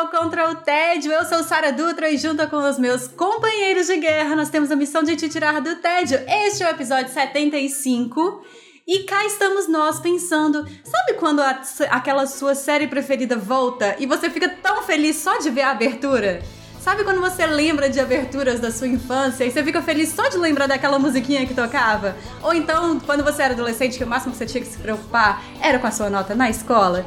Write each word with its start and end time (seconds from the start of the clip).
Ao 0.00 0.08
Contra 0.08 0.50
o 0.50 0.54
Tédio. 0.54 1.12
Eu 1.12 1.26
sou 1.26 1.42
Sara 1.42 1.70
Dutra 1.70 2.08
e 2.08 2.16
junto 2.16 2.48
com 2.48 2.56
os 2.56 2.78
meus 2.78 3.06
companheiros 3.06 3.86
de 3.86 3.98
guerra, 3.98 4.34
nós 4.34 4.48
temos 4.48 4.70
a 4.70 4.76
missão 4.76 5.02
de 5.02 5.14
te 5.14 5.28
tirar 5.28 5.60
do 5.60 5.76
tédio. 5.76 6.18
Este 6.26 6.62
é 6.62 6.66
o 6.66 6.70
episódio 6.70 7.12
75. 7.12 8.42
E 8.86 9.00
cá 9.00 9.26
estamos 9.26 9.68
nós 9.68 10.00
pensando, 10.00 10.66
sabe 10.82 11.18
quando 11.18 11.40
a, 11.40 11.60
aquela 11.90 12.26
sua 12.26 12.54
série 12.54 12.86
preferida 12.86 13.36
volta 13.36 13.94
e 13.98 14.06
você 14.06 14.30
fica 14.30 14.48
tão 14.48 14.82
feliz 14.84 15.16
só 15.16 15.36
de 15.36 15.50
ver 15.50 15.62
a 15.62 15.72
abertura? 15.72 16.40
Sabe 16.80 17.04
quando 17.04 17.20
você 17.20 17.44
lembra 17.44 17.90
de 17.90 18.00
aberturas 18.00 18.58
da 18.58 18.72
sua 18.72 18.88
infância 18.88 19.44
e 19.44 19.50
você 19.50 19.62
fica 19.62 19.82
feliz 19.82 20.08
só 20.08 20.30
de 20.30 20.38
lembrar 20.38 20.66
daquela 20.66 20.98
musiquinha 20.98 21.46
que 21.46 21.52
tocava? 21.52 22.16
Ou 22.42 22.54
então, 22.54 22.98
quando 23.00 23.22
você 23.22 23.42
era 23.42 23.52
adolescente, 23.52 23.98
que 23.98 24.04
o 24.04 24.06
máximo 24.06 24.32
que 24.32 24.38
você 24.38 24.46
tinha 24.46 24.64
que 24.64 24.70
se 24.70 24.78
preocupar 24.78 25.44
era 25.60 25.78
com 25.78 25.86
a 25.86 25.90
sua 25.90 26.08
nota 26.08 26.34
na 26.34 26.48
escola? 26.48 27.04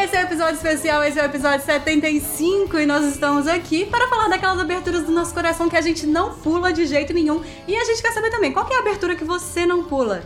Esse 0.00 0.14
é 0.14 0.20
o 0.20 0.22
episódio 0.22 0.54
especial, 0.54 1.02
esse 1.02 1.18
é 1.18 1.22
o 1.22 1.26
episódio 1.26 1.66
75 1.66 2.78
e 2.78 2.86
nós 2.86 3.04
estamos 3.04 3.48
aqui 3.48 3.84
para 3.84 4.06
falar 4.06 4.28
daquelas 4.28 4.60
aberturas 4.60 5.02
do 5.02 5.10
nosso 5.10 5.34
coração 5.34 5.68
que 5.68 5.76
a 5.76 5.80
gente 5.80 6.06
não 6.06 6.34
pula 6.34 6.72
de 6.72 6.86
jeito 6.86 7.12
nenhum. 7.12 7.42
E 7.66 7.74
a 7.74 7.84
gente 7.84 8.00
quer 8.00 8.12
saber 8.12 8.30
também, 8.30 8.52
qual 8.52 8.64
é 8.70 8.76
a 8.76 8.78
abertura 8.78 9.16
que 9.16 9.24
você 9.24 9.66
não 9.66 9.82
pula? 9.82 10.22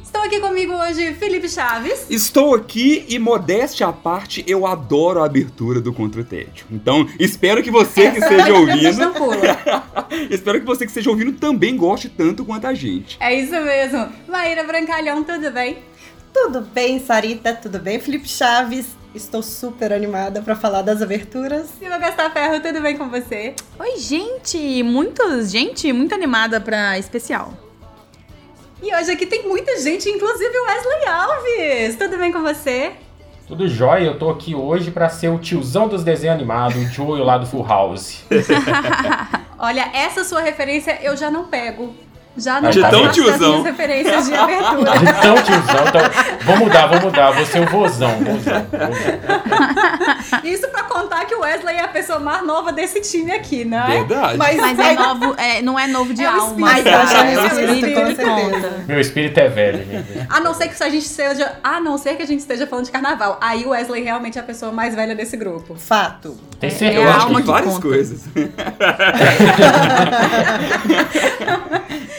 Estão 0.00 0.22
aqui 0.22 0.38
comigo 0.38 0.72
hoje 0.74 1.12
Felipe 1.14 1.48
Chaves. 1.48 2.06
Estou 2.08 2.54
aqui 2.54 3.04
e, 3.08 3.18
modéstia 3.18 3.88
à 3.88 3.92
parte, 3.92 4.44
eu 4.46 4.64
adoro 4.64 5.22
a 5.22 5.26
abertura 5.26 5.80
do 5.80 5.92
Contra 5.92 6.20
o 6.20 6.24
Tédio. 6.24 6.66
Então, 6.70 7.08
espero 7.18 7.64
que 7.64 7.70
você 7.70 8.02
Essa 8.02 8.12
que 8.12 8.18
esteja 8.22 8.54
ouvindo. 8.54 8.96
Não 8.96 9.12
pula. 9.12 9.36
espero 10.30 10.60
que 10.60 10.66
você 10.66 10.84
que 10.84 10.90
esteja 10.92 11.10
ouvindo 11.10 11.32
também 11.32 11.76
goste 11.76 12.08
tanto 12.08 12.44
quanto 12.44 12.68
a 12.68 12.74
gente. 12.74 13.16
É 13.18 13.34
isso 13.34 13.60
mesmo. 13.60 14.08
Maíra 14.28 14.62
Brancalhão, 14.62 15.24
tudo 15.24 15.50
bem? 15.50 15.78
Tudo 16.32 16.60
bem, 16.60 17.00
Sarita? 17.00 17.52
Tudo 17.54 17.80
bem, 17.80 17.98
Felipe 17.98 18.28
Chaves? 18.28 18.99
Estou 19.14 19.42
super 19.42 19.92
animada 19.92 20.40
para 20.40 20.54
falar 20.54 20.82
das 20.82 21.02
aberturas. 21.02 21.68
Silva 21.78 21.98
Gastar 21.98 22.30
Ferro, 22.30 22.60
tudo 22.60 22.80
bem 22.80 22.96
com 22.96 23.08
você? 23.08 23.56
Oi, 23.78 23.96
gente! 23.98 24.84
Muito, 24.84 25.42
gente, 25.44 25.92
muito 25.92 26.14
animada 26.14 26.60
pra 26.60 26.96
especial. 26.96 27.52
E 28.80 28.94
hoje 28.94 29.10
aqui 29.10 29.26
tem 29.26 29.48
muita 29.48 29.80
gente, 29.80 30.08
inclusive 30.08 30.56
o 30.56 30.64
Wesley 30.64 31.06
Alves. 31.08 31.96
Tudo 31.96 32.18
bem 32.18 32.30
com 32.30 32.40
você? 32.40 32.92
Tudo 33.48 33.66
jóia, 33.66 34.04
eu 34.04 34.16
tô 34.16 34.30
aqui 34.30 34.54
hoje 34.54 34.92
pra 34.92 35.08
ser 35.08 35.28
o 35.28 35.38
tiozão 35.38 35.88
dos 35.88 36.04
desenhos 36.04 36.36
animados, 36.36 36.76
o 36.76 36.86
Joey 36.86 37.20
lá 37.20 37.36
do 37.36 37.46
Full 37.46 37.66
House. 37.66 38.24
Olha, 39.58 39.90
essa 39.92 40.22
sua 40.22 40.40
referência 40.40 41.00
eu 41.02 41.16
já 41.16 41.32
não 41.32 41.46
pego. 41.46 41.92
Já 42.36 42.60
não 42.60 42.70
De 42.70 42.80
faço 42.80 42.92
tão 42.92 43.04
das 43.06 43.14
tiozão. 43.14 43.62
referências 43.62 44.26
de 44.26 44.34
abertura. 44.34 44.92
Então, 44.96 45.34
tiozão, 45.42 45.84
então, 45.88 46.00
vou 46.44 46.56
mudar, 46.58 46.86
vou 46.86 47.00
mudar, 47.00 47.32
vou 47.32 47.44
ser 47.44 47.60
o 47.60 47.66
vozão, 47.66 48.10
vozão, 48.18 48.66
vozão. 48.70 50.40
Isso 50.44 50.68
pra 50.68 50.84
contar 50.84 51.24
que 51.26 51.34
o 51.34 51.40
Wesley 51.40 51.74
é 51.76 51.80
a 51.82 51.88
pessoa 51.88 52.20
mais 52.20 52.46
nova 52.46 52.70
desse 52.72 53.00
time 53.00 53.32
aqui, 53.32 53.64
não 53.64 53.78
é? 53.78 53.86
Verdade. 53.98 54.38
Mas, 54.38 54.56
Mas 54.60 54.78
é 54.78 54.94
novo, 54.94 55.34
é, 55.36 55.60
não 55.60 55.76
é 55.78 55.86
novo 55.88 56.14
de 56.14 56.22
É 56.22 56.26
alma. 56.26 56.70
tá? 56.70 56.78
é 56.78 56.82
o 56.82 56.86
É 57.30 57.42
o 57.42 57.46
espírito, 57.46 58.00
com 58.00 58.06
certeza. 58.14 58.72
Meu 58.86 59.00
espírito 59.00 59.40
é 59.40 59.48
velho, 59.48 59.84
gente. 59.84 60.26
A 60.30 60.38
não 60.40 60.54
ser 60.54 60.68
que 60.68 60.80
a 60.82 60.88
gente 60.88 61.08
seja, 61.08 61.52
a 61.62 61.78
não 61.80 61.98
ser 61.98 62.14
que 62.16 62.22
a 62.22 62.26
gente 62.26 62.40
esteja 62.40 62.64
falando 62.66 62.84
de 62.86 62.92
carnaval. 62.92 63.38
Aí 63.40 63.64
o 63.66 63.70
Wesley 63.70 64.02
realmente 64.04 64.38
é 64.38 64.40
a 64.40 64.44
pessoa 64.44 64.70
mais 64.72 64.94
velha 64.94 65.14
desse 65.16 65.36
grupo. 65.36 65.74
Fato. 65.74 66.38
Tem 66.58 66.68
É 66.68 66.70
certeza? 66.72 67.02
Eu 67.02 67.10
a 67.10 67.16
acho 67.16 67.26
que 67.26 67.42
várias 67.42 67.74
conta. 67.74 67.88
coisas. 67.88 68.20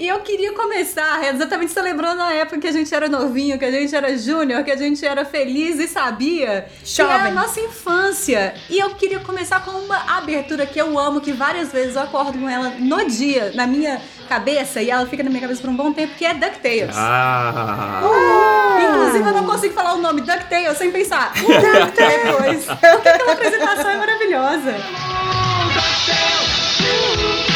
E 0.00 0.08
eu 0.08 0.20
queria 0.20 0.54
começar 0.54 1.22
exatamente 1.28 1.72
celebrando 1.72 2.22
a 2.22 2.32
época 2.32 2.58
que 2.58 2.66
a 2.66 2.72
gente 2.72 2.92
era 2.94 3.06
novinho, 3.06 3.58
que 3.58 3.66
a 3.66 3.70
gente 3.70 3.94
era 3.94 4.16
júnior, 4.16 4.64
que 4.64 4.70
a 4.70 4.76
gente 4.76 5.04
era 5.04 5.26
feliz 5.26 5.78
e 5.78 5.86
sabia 5.86 6.66
que 6.82 7.02
era 7.02 7.12
a 7.12 7.18
Jovem. 7.18 7.34
nossa 7.34 7.60
infância. 7.60 8.54
E 8.70 8.78
eu 8.78 8.94
queria 8.94 9.20
começar 9.20 9.62
com 9.62 9.72
uma 9.72 10.16
abertura 10.16 10.64
que 10.64 10.80
eu 10.80 10.98
amo, 10.98 11.20
que 11.20 11.32
várias 11.32 11.70
vezes 11.70 11.96
eu 11.96 12.02
acordo 12.02 12.38
com 12.38 12.48
ela 12.48 12.70
no 12.78 13.04
dia, 13.04 13.52
na 13.54 13.66
minha 13.66 14.00
cabeça, 14.26 14.80
e 14.80 14.88
ela 14.88 15.06
fica 15.06 15.22
na 15.22 15.28
minha 15.28 15.42
cabeça 15.42 15.60
por 15.60 15.68
um 15.68 15.76
bom 15.76 15.92
tempo, 15.92 16.14
que 16.14 16.24
é 16.24 16.32
DuckTales. 16.32 16.96
Ah. 16.96 18.00
Inclusive, 18.82 19.28
eu 19.28 19.34
não 19.34 19.44
consigo 19.44 19.74
falar 19.74 19.96
o 19.96 19.98
nome 19.98 20.22
DuckTales 20.22 20.78
sem 20.78 20.90
pensar. 20.90 21.30
Depois. 21.36 22.64
Porque 22.64 23.06
aquela 23.06 23.32
apresentação 23.34 23.90
é 23.90 23.98
maravilhosa. 23.98 24.76
São 26.86 27.49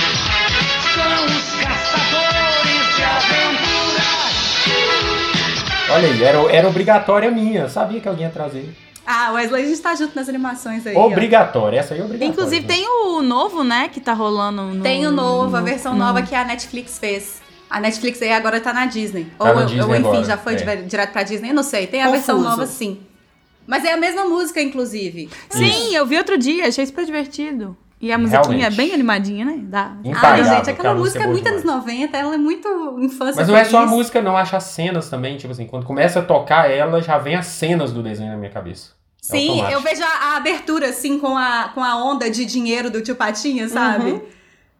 Olha 5.90 6.08
aí, 6.08 6.22
era, 6.22 6.38
era 6.52 6.68
obrigatória 6.68 7.30
minha, 7.30 7.62
eu 7.62 7.68
sabia 7.68 8.00
que 8.00 8.08
alguém 8.08 8.26
ia 8.26 8.32
trazer. 8.32 8.74
Ah, 9.06 9.32
Wesley, 9.32 9.64
a 9.64 9.68
gente 9.68 9.80
tá 9.80 9.94
junto 9.94 10.16
nas 10.16 10.28
animações 10.28 10.86
aí. 10.86 10.96
ó. 10.96 11.06
Obrigatória, 11.06 11.78
essa 11.78 11.92
aí 11.94 12.00
é 12.00 12.04
obrigatória. 12.04 12.32
Inclusive 12.32 12.62
gente. 12.62 12.66
tem 12.68 12.88
o 12.88 13.20
novo, 13.20 13.62
né, 13.62 13.88
que 13.92 14.00
tá 14.00 14.14
rolando 14.14 14.62
no... 14.62 14.82
Tem 14.82 15.06
o 15.06 15.10
novo, 15.12 15.54
a 15.56 15.60
versão 15.60 15.92
no- 15.92 15.98
nova 15.98 16.22
que 16.22 16.34
a 16.34 16.42
Netflix 16.44 16.98
fez. 16.98 17.42
A 17.68 17.80
Netflix 17.80 18.22
aí 18.22 18.32
agora 18.32 18.60
tá 18.60 18.72
na 18.72 18.86
Disney. 18.86 19.26
Tá 19.38 19.44
ou, 19.44 19.54
na 19.54 19.60
ou, 19.60 19.66
Disney 19.66 19.82
enfim, 19.98 20.08
agora, 20.08 20.24
já 20.24 20.38
foi 20.38 20.54
é. 20.54 20.56
dire- 20.56 20.82
direto 20.84 21.12
pra 21.12 21.22
Disney, 21.22 21.50
eu 21.50 21.54
não 21.54 21.62
sei. 21.62 21.86
Tem 21.86 22.02
a 22.02 22.10
versão 22.10 22.36
Confuso. 22.36 22.50
nova 22.56 22.66
sim. 22.66 23.00
Mas 23.66 23.84
é 23.84 23.92
a 23.92 23.96
mesma 23.96 24.24
música, 24.24 24.60
inclusive. 24.62 25.28
Sim, 25.50 25.94
eu 25.94 26.06
vi 26.06 26.16
outro 26.16 26.38
dia, 26.38 26.66
achei 26.68 26.84
super 26.86 27.04
divertido. 27.04 27.76
E 28.04 28.12
a 28.12 28.18
musiquinha 28.18 28.42
Realmente. 28.42 28.64
é 28.74 28.76
bem 28.76 28.92
animadinha, 28.92 29.44
né? 29.46 29.52
Ai, 29.72 30.10
Impagável, 30.10 30.44
gente, 30.44 30.54
aquela 30.54 30.72
aquela 30.72 30.94
música 30.94 31.24
é 31.24 31.26
música 31.26 31.26
é 31.26 31.26
muito 31.26 31.44
boa 31.44 31.52
anos 31.54 31.64
90, 31.86 32.16
ela 32.18 32.34
é 32.34 32.38
muito 32.38 32.98
infância 33.00 33.36
Mas 33.40 33.48
não 33.48 33.56
é 33.56 33.64
só 33.64 33.78
a 33.78 33.80
feliz. 33.84 33.96
música, 33.96 34.20
não, 34.20 34.36
acho 34.36 34.54
as 34.54 34.64
cenas 34.64 35.08
também, 35.08 35.38
tipo 35.38 35.52
assim, 35.52 35.66
quando 35.66 35.86
começa 35.86 36.18
a 36.18 36.22
tocar 36.22 36.70
ela, 36.70 37.00
já 37.00 37.16
vem 37.16 37.34
as 37.34 37.46
cenas 37.46 37.92
do 37.94 38.02
desenho 38.02 38.30
na 38.32 38.36
minha 38.36 38.50
cabeça. 38.50 38.90
É 39.22 39.26
Sim, 39.38 39.48
automático. 39.48 39.72
eu 39.72 39.80
vejo 39.80 40.02
a, 40.02 40.06
a 40.06 40.36
abertura, 40.36 40.88
assim, 40.90 41.18
com 41.18 41.34
a, 41.38 41.70
com 41.74 41.82
a 41.82 41.96
onda 42.04 42.28
de 42.28 42.44
dinheiro 42.44 42.90
do 42.90 43.00
tio 43.00 43.16
Patinha, 43.16 43.66
sabe? 43.70 44.10
Uhum. 44.10 44.20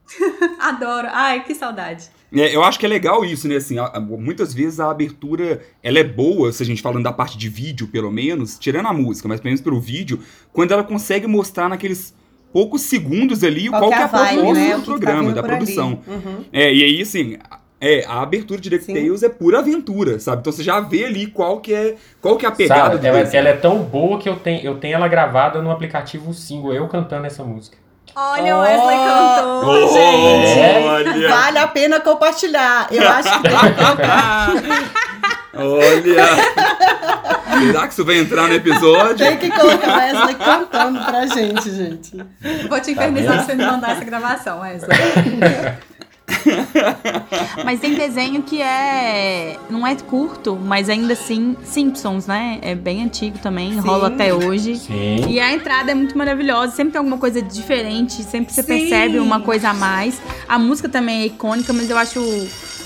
Adoro. 0.60 1.08
Ai, 1.10 1.42
que 1.44 1.54
saudade. 1.54 2.10
É, 2.32 2.54
eu 2.54 2.62
acho 2.64 2.78
que 2.78 2.84
é 2.84 2.88
legal 2.88 3.24
isso, 3.24 3.46
né? 3.48 3.56
Assim, 3.56 3.78
a- 3.78 3.86
a- 3.86 4.00
muitas 4.00 4.52
vezes 4.52 4.80
a 4.80 4.90
abertura 4.90 5.62
ela 5.82 5.98
é 5.98 6.04
boa, 6.04 6.52
se 6.52 6.62
a 6.62 6.66
gente 6.66 6.82
falando 6.82 7.04
da 7.04 7.12
parte 7.12 7.38
de 7.38 7.48
vídeo, 7.48 7.86
pelo 7.88 8.10
menos, 8.10 8.58
tirando 8.58 8.86
a 8.86 8.92
música, 8.92 9.28
mas 9.28 9.40
pelo 9.40 9.50
menos 9.50 9.60
pelo 9.60 9.80
vídeo, 9.80 10.20
quando 10.52 10.72
ela 10.72 10.82
consegue 10.84 11.26
mostrar 11.26 11.68
naqueles 11.68 12.12
poucos 12.54 12.82
segundos 12.82 13.42
ali 13.42 13.68
qual, 13.68 13.88
que 13.88 13.94
é 13.94 14.02
a 14.02 14.06
vibe, 14.06 14.34
proposta 14.38 14.60
né? 14.62 14.74
do 14.74 14.78
tá 14.80 14.84
programa, 14.84 15.20
vindo 15.22 15.34
da 15.34 15.42
produção. 15.42 15.98
Uhum. 16.06 16.44
É, 16.52 16.72
e 16.72 16.84
aí, 16.84 17.02
assim, 17.02 17.36
a- 17.50 17.58
é, 17.80 18.04
a 18.06 18.22
abertura 18.22 18.60
de 18.60 18.70
DuckTales 18.70 19.22
é 19.24 19.28
pura 19.28 19.58
aventura, 19.58 20.18
sabe? 20.20 20.40
Então 20.40 20.52
você 20.52 20.62
já 20.62 20.78
vê 20.80 21.04
ali 21.04 21.26
qual 21.26 21.58
que 21.60 21.74
é, 21.74 21.96
qual 22.20 22.36
que 22.36 22.46
é 22.46 22.48
a 22.48 22.52
pegada 22.52 22.82
Sabe, 22.92 22.98
do 22.98 23.06
ela, 23.06 23.18
desenho. 23.24 23.40
ela 23.40 23.48
é 23.50 23.56
tão 23.56 23.78
boa 23.82 24.18
que 24.18 24.28
eu 24.28 24.36
tenho, 24.36 24.62
eu 24.64 24.76
tenho 24.76 24.94
ela 24.94 25.08
gravada 25.08 25.60
no 25.60 25.70
aplicativo 25.70 26.32
single, 26.32 26.72
eu 26.72 26.86
cantando 26.88 27.26
essa 27.26 27.42
música. 27.44 27.76
Olha, 28.16 28.56
o 28.56 28.60
Wesley 28.60 28.96
cantou. 28.96 29.68
Oh, 29.68 29.88
gente, 29.92 30.86
Olha! 30.86 31.28
vale 31.28 31.58
a 31.58 31.66
pena 31.66 31.98
compartilhar. 32.00 32.86
Eu 32.92 33.08
acho 33.08 33.42
que 33.42 33.48
tem 33.48 33.58
que. 33.58 33.64
Olha! 35.58 36.26
Será 37.60 37.86
que 37.86 37.92
isso 37.92 38.04
vai 38.04 38.18
entrar 38.18 38.48
no 38.48 38.54
episódio? 38.54 39.18
Tem 39.18 39.36
que 39.36 39.50
colocar 39.50 39.96
Wesley 39.96 40.34
cantando 40.34 41.04
pra 41.04 41.26
gente, 41.26 41.70
gente. 41.70 42.16
Vou 42.68 42.80
te 42.80 42.92
infernizar 42.92 43.40
se 43.40 43.46
você 43.46 43.54
me 43.54 43.64
mandar 43.64 43.92
essa 43.92 44.04
gravação, 44.04 44.60
Wesley. 44.60 44.90
Mas 47.64 47.80
tem 47.80 47.94
desenho 47.94 48.42
que 48.42 48.62
é. 48.62 49.56
Não 49.68 49.86
é 49.86 49.94
curto, 49.94 50.56
mas 50.56 50.88
ainda 50.88 51.12
assim, 51.12 51.56
Simpsons, 51.64 52.26
né? 52.26 52.58
É 52.62 52.74
bem 52.74 53.02
antigo 53.02 53.38
também, 53.38 53.78
rola 53.78 54.08
até 54.08 54.34
hoje. 54.34 54.76
Sim. 54.76 55.26
E 55.28 55.40
a 55.40 55.52
entrada 55.52 55.92
é 55.92 55.94
muito 55.94 56.16
maravilhosa, 56.16 56.74
sempre 56.74 56.92
tem 56.92 56.98
alguma 56.98 57.18
coisa 57.18 57.42
diferente, 57.42 58.22
sempre 58.22 58.52
você 58.52 58.62
Sim. 58.62 58.68
percebe 58.68 59.18
uma 59.18 59.40
coisa 59.40 59.70
a 59.70 59.74
mais. 59.74 60.20
A 60.48 60.58
música 60.58 60.88
também 60.88 61.22
é 61.22 61.26
icônica, 61.26 61.72
mas 61.72 61.90
eu 61.90 61.98
acho 61.98 62.20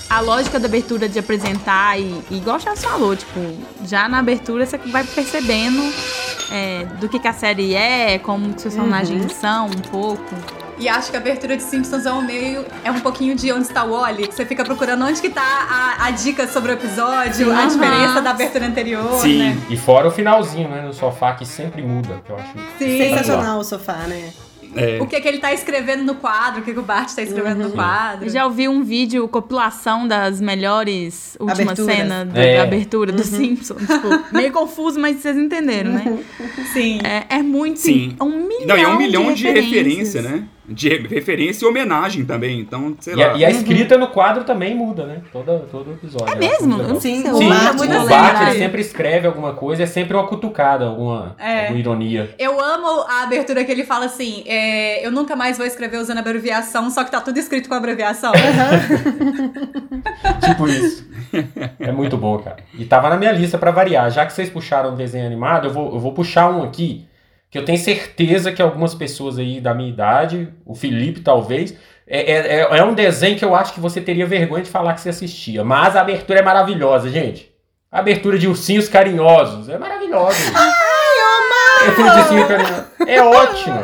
a 0.08 0.20
lógica 0.20 0.58
da 0.58 0.66
abertura 0.66 1.08
de 1.08 1.18
apresentar 1.18 1.98
e, 2.00 2.22
e 2.30 2.36
igual 2.38 2.56
o 2.56 2.60
Charles 2.60 2.82
falou, 2.82 3.14
tipo, 3.14 3.40
já 3.84 4.08
na 4.08 4.18
abertura 4.18 4.64
você 4.64 4.78
vai 4.78 5.04
percebendo 5.04 5.82
é, 6.50 6.84
do 6.98 7.08
que, 7.08 7.18
que 7.18 7.28
a 7.28 7.32
série 7.32 7.74
é, 7.74 8.18
como 8.18 8.54
que 8.54 8.62
seus 8.62 8.74
personagens 8.74 9.32
são 9.34 9.66
um 9.66 9.80
pouco. 9.90 10.34
E 10.78 10.88
acho 10.88 11.10
que 11.10 11.16
a 11.16 11.20
abertura 11.20 11.56
de 11.56 11.62
Simpsons 11.64 12.06
é 12.06 12.12
um 12.12 12.22
meio. 12.22 12.64
É 12.84 12.90
um 12.90 13.00
pouquinho 13.00 13.34
de 13.34 13.50
onde 13.50 13.62
está 13.62 13.82
o 13.84 13.90
Wally. 13.90 14.26
Você 14.26 14.46
fica 14.46 14.64
procurando 14.64 15.04
onde 15.04 15.20
que 15.20 15.28
tá 15.28 15.42
a, 15.42 16.06
a 16.06 16.10
dica 16.12 16.46
sobre 16.46 16.70
o 16.70 16.74
episódio, 16.74 17.50
a 17.50 17.56
Aham. 17.56 17.68
diferença 17.68 18.22
da 18.22 18.30
abertura 18.30 18.66
anterior, 18.66 19.20
Sim. 19.20 19.38
né? 19.38 19.58
E 19.68 19.76
fora 19.76 20.06
o 20.06 20.10
finalzinho, 20.10 20.68
né, 20.68 20.82
no 20.82 20.94
sofá, 20.94 21.32
que 21.32 21.44
sempre 21.44 21.82
muda, 21.82 22.22
que 22.24 22.30
eu 22.30 22.36
acho 22.36 22.52
Sim. 22.78 22.96
Sensacional 22.96 23.58
o 23.58 23.64
sofá, 23.64 24.04
né? 24.06 24.30
É. 24.76 24.98
o 25.00 25.06
que, 25.06 25.20
que 25.20 25.28
ele 25.28 25.38
tá 25.38 25.52
escrevendo 25.52 26.02
no 26.04 26.14
quadro, 26.16 26.60
o 26.60 26.64
que, 26.64 26.72
que 26.72 26.78
o 26.78 26.82
Bart 26.82 27.14
tá 27.14 27.22
escrevendo 27.22 27.64
no 27.64 27.70
quadro. 27.70 28.26
Eu 28.26 28.30
já 28.30 28.44
ouvi 28.44 28.68
um 28.68 28.82
vídeo, 28.82 29.26
compilação 29.28 30.06
das 30.06 30.40
melhores 30.40 31.36
últimas 31.40 31.60
Aberturas. 31.60 31.96
cenas 31.96 32.28
da, 32.28 32.40
É. 32.42 32.56
da 32.58 32.62
abertura 32.64 33.12
do 33.12 33.22
Simpsons. 33.24 33.80
Tipo, 33.80 34.08
meio 34.36 34.52
confuso, 34.52 34.98
mas 35.00 35.16
vocês 35.18 35.36
entenderam, 35.36 35.92
né? 35.92 36.18
Sim. 36.72 37.00
É, 37.04 37.36
é 37.36 37.42
muito. 37.42 37.78
Sim. 37.80 38.16
É 38.18 38.22
um 38.24 38.46
milhão, 38.46 38.66
Não, 38.66 38.76
e 38.76 38.80
é 38.82 38.88
um 38.88 38.98
milhão 38.98 39.32
de, 39.32 39.44
referências. 39.46 39.64
referência, 39.74 40.22
né? 40.22 40.44
De 40.68 40.88
re- 40.88 41.08
referência 41.08 41.64
e 41.64 41.68
homenagem 41.68 42.24
também. 42.24 42.60
Então, 42.60 42.94
sei 43.00 43.14
E 43.14 43.16
lá. 43.16 43.36
e 43.36 43.44
a 43.44 43.50
escrita 43.50 43.96
no 43.96 44.08
quadro 44.08 44.44
também 44.44 44.74
muda, 44.74 45.06
né? 45.06 45.22
Todo, 45.32 45.66
todo 45.70 45.92
episódio. 45.92 46.28
É 46.28 46.30
acho 46.30 46.38
mesmo? 46.66 46.82
não 46.82 47.00
sei 47.00 47.16
Sim, 47.16 47.34
Sim, 47.34 47.48
Bart, 47.48 47.62
lembro 47.64 47.78
muito 47.78 47.96
o. 48.04 48.08
Bart 48.08 48.52
sempre 48.56 48.80
escreve 48.82 49.26
alguma 49.26 49.54
coisa, 49.54 49.82
é 49.82 49.86
sempre 49.86 50.14
uma 50.16 50.26
cutucada, 50.26 50.84
alguma, 50.84 51.34
É. 51.38 51.60
alguma 51.62 51.78
ironia. 51.78 52.34
Eu 52.38 52.60
amo 52.62 53.02
a 53.08 53.22
abertura 53.22 53.64
que 53.64 53.72
ele 53.72 53.84
fala 53.84 54.04
assim: 54.04 54.44
é, 54.46 55.04
eu 55.06 55.10
nunca 55.10 55.34
mais 55.34 55.56
vou 55.56 55.66
escrever 55.66 55.96
usando 55.98 56.18
abreviação, 56.18 56.90
só 56.90 57.02
que 57.02 57.10
tá 57.10 57.20
tudo 57.20 57.38
escrito 57.38 57.68
com 57.68 57.74
abreviação. 57.74 58.32
Tipo 60.44 60.68
isso. 60.68 61.08
É 61.78 61.92
muito 61.92 62.16
bom, 62.16 62.38
cara. 62.38 62.56
E 62.78 62.84
tava 62.84 63.08
na 63.08 63.16
minha 63.16 63.32
lista 63.32 63.58
pra 63.58 63.70
variar. 63.70 64.10
Já 64.10 64.26
que 64.26 64.32
vocês 64.32 64.50
puxaram 64.50 64.92
um 64.92 64.96
desenho 64.96 65.26
animado, 65.26 65.68
eu 65.68 65.72
vou, 65.72 65.92
eu 65.94 65.98
vou 65.98 66.12
puxar 66.12 66.50
um 66.50 66.62
aqui 66.62 67.06
que 67.50 67.58
eu 67.58 67.64
tenho 67.64 67.78
certeza 67.78 68.52
que 68.52 68.60
algumas 68.62 68.94
pessoas 68.94 69.38
aí 69.38 69.60
da 69.60 69.72
minha 69.74 69.88
idade, 69.88 70.48
o 70.66 70.74
Felipe 70.74 71.20
talvez, 71.20 71.74
é, 72.06 72.20
é, 72.32 72.56
é- 72.60 72.78
é 72.78 72.84
um 72.84 72.94
desenho 72.94 73.36
que 73.38 73.44
eu 73.44 73.54
acho 73.54 73.72
que 73.72 73.80
você 73.80 74.00
teria 74.00 74.26
vergonha 74.26 74.62
de 74.62 74.70
falar 74.70 74.94
que 74.94 75.00
você 75.00 75.08
assistia. 75.10 75.64
Mas 75.64 75.96
a 75.96 76.00
abertura 76.00 76.40
é 76.40 76.42
maravilhosa, 76.42 77.08
gente. 77.10 77.50
A 77.90 78.00
abertura 78.00 78.38
de 78.38 78.46
Ursinhos 78.46 78.88
Carinhosos 78.88 79.68
é 79.68 79.78
maravilhosa. 79.78 80.36
Ai, 80.54 81.18
eu 81.20 81.26
amava! 81.36 82.18
É, 82.18 82.20
ursinho 82.22 82.48
carinhoso. 82.48 82.84
é 83.06 83.22
ótimo. 83.22 83.80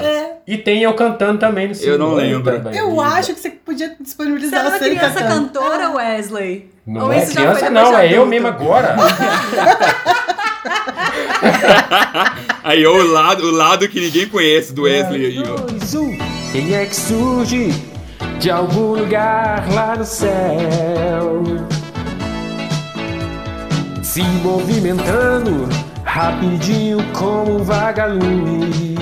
E 0.46 0.58
tem 0.58 0.82
eu 0.82 0.92
cantando 0.92 1.38
também 1.38 1.68
no 1.68 1.74
Eu 1.74 1.98
não 1.98 2.12
lembro. 2.14 2.52
também. 2.60 2.76
Eu 2.78 3.00
acho 3.00 3.32
que 3.32 3.40
você 3.40 3.48
podia 3.50 3.88
Você 3.88 4.02
disponibilizar 4.02 4.60
era 4.60 4.68
uma 4.68 4.78
você 4.78 4.90
criança 4.90 5.22
cantando. 5.22 5.46
cantora, 5.46 5.90
Wesley? 5.92 6.70
Não 6.86 7.06
Ou 7.06 7.12
é 7.14 7.22
isso 7.22 7.32
já 7.32 7.40
criança, 7.40 7.60
foi 7.60 7.70
não, 7.70 7.98
é 7.98 8.12
eu 8.12 8.26
mesmo 8.26 8.46
agora. 8.48 8.94
Aí, 12.64 12.86
ó, 12.86 12.92
o 12.92 13.06
lado, 13.06 13.44
o 13.44 13.50
lado 13.50 13.88
que 13.88 14.00
ninguém 14.00 14.26
conhece 14.28 14.72
do 14.72 14.82
Wesley 14.82 15.26
aí, 15.26 15.38
ó. 15.40 15.56
dois, 15.60 15.94
um. 15.94 16.16
Quem 16.52 16.74
é 16.74 16.86
que 16.86 16.96
surge 16.96 17.74
de 18.40 18.50
algum 18.50 18.94
lugar 18.94 19.68
lá 19.72 19.96
no 19.96 20.04
céu? 20.04 21.42
Se 24.02 24.22
movimentando 24.22 25.68
rapidinho 26.04 27.04
como 27.12 27.56
um 27.56 27.64
vagalume. 27.64 28.94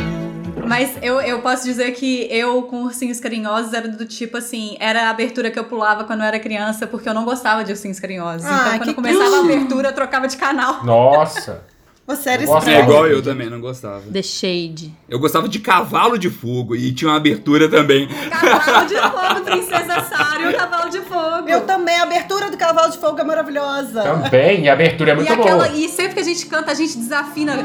Mas 0.73 0.97
eu, 1.03 1.21
eu 1.21 1.41
posso 1.41 1.65
dizer 1.65 1.91
que 1.93 2.27
eu, 2.31 2.63
com 2.63 2.85
Ursinhos 2.85 3.21
Carinhosos, 3.21 3.75
era 3.75 3.89
do 3.89 4.07
tipo 4.07 4.39
assim: 4.39 4.75
era 4.81 5.09
a 5.09 5.11
abertura 5.11 5.51
que 5.51 5.59
eu 5.59 5.65
pulava 5.65 6.05
quando 6.05 6.21
eu 6.21 6.27
era 6.27 6.39
criança, 6.39 6.87
porque 6.87 7.07
eu 7.07 7.13
não 7.13 7.27
gostava 7.27 7.63
de 7.63 7.73
Ursinhos 7.73 8.01
Carinhosos. 8.01 8.47
Ah, 8.47 8.77
então, 8.77 8.79
quando 8.79 8.95
começava 8.95 9.37
a 9.37 9.41
abertura, 9.41 9.89
eu 9.91 9.93
trocava 9.93 10.27
de 10.27 10.39
canal. 10.39 10.83
Nossa. 10.83 11.63
Você 12.07 12.31
era 12.31 12.45
gosto 12.47 12.69
É 12.69 12.81
igual 12.81 13.07
eu 13.07 13.23
também, 13.23 13.51
não 13.51 13.61
gostava. 13.61 14.01
The 14.11 14.23
Shade. 14.23 14.93
Eu 15.09 15.19
gostava 15.19 15.47
de 15.47 15.59
Cavalo 15.61 16.19
de 16.19 16.31
Fogo 16.31 16.75
e 16.75 16.91
tinha 16.93 17.11
uma 17.11 17.19
abertura 17.19 17.69
também. 17.69 18.09
Cavalo 18.09 18.87
de 18.89 18.97
fogo, 18.97 19.41
Princesa 19.45 20.01
Sara 20.01 20.43
e 20.43 20.55
o 20.55 20.57
Cavalo 20.57 20.91
de 20.91 21.01
Fogo. 21.01 21.49
Eu 21.49 21.61
também, 21.67 21.97
a 22.01 22.05
abertura 22.05 22.51
do 22.51 22.57
Cavalo 22.57 22.91
de 22.91 22.99
Fogo 22.99 23.21
é 23.21 23.25
maravilhosa. 23.25 24.03
Também, 24.03 24.65
e 24.65 24.69
a 24.71 24.73
abertura 24.73 25.11
é 25.11 25.15
e, 25.15 25.17
muito 25.17 25.33
aquela, 25.33 25.69
boa. 25.69 25.69
e 25.69 25.89
sempre 25.89 26.15
que 26.15 26.21
a 26.21 26.25
gente 26.25 26.47
canta, 26.47 26.73
a 26.73 26.75
gente 26.75 26.97
desafina. 26.97 27.63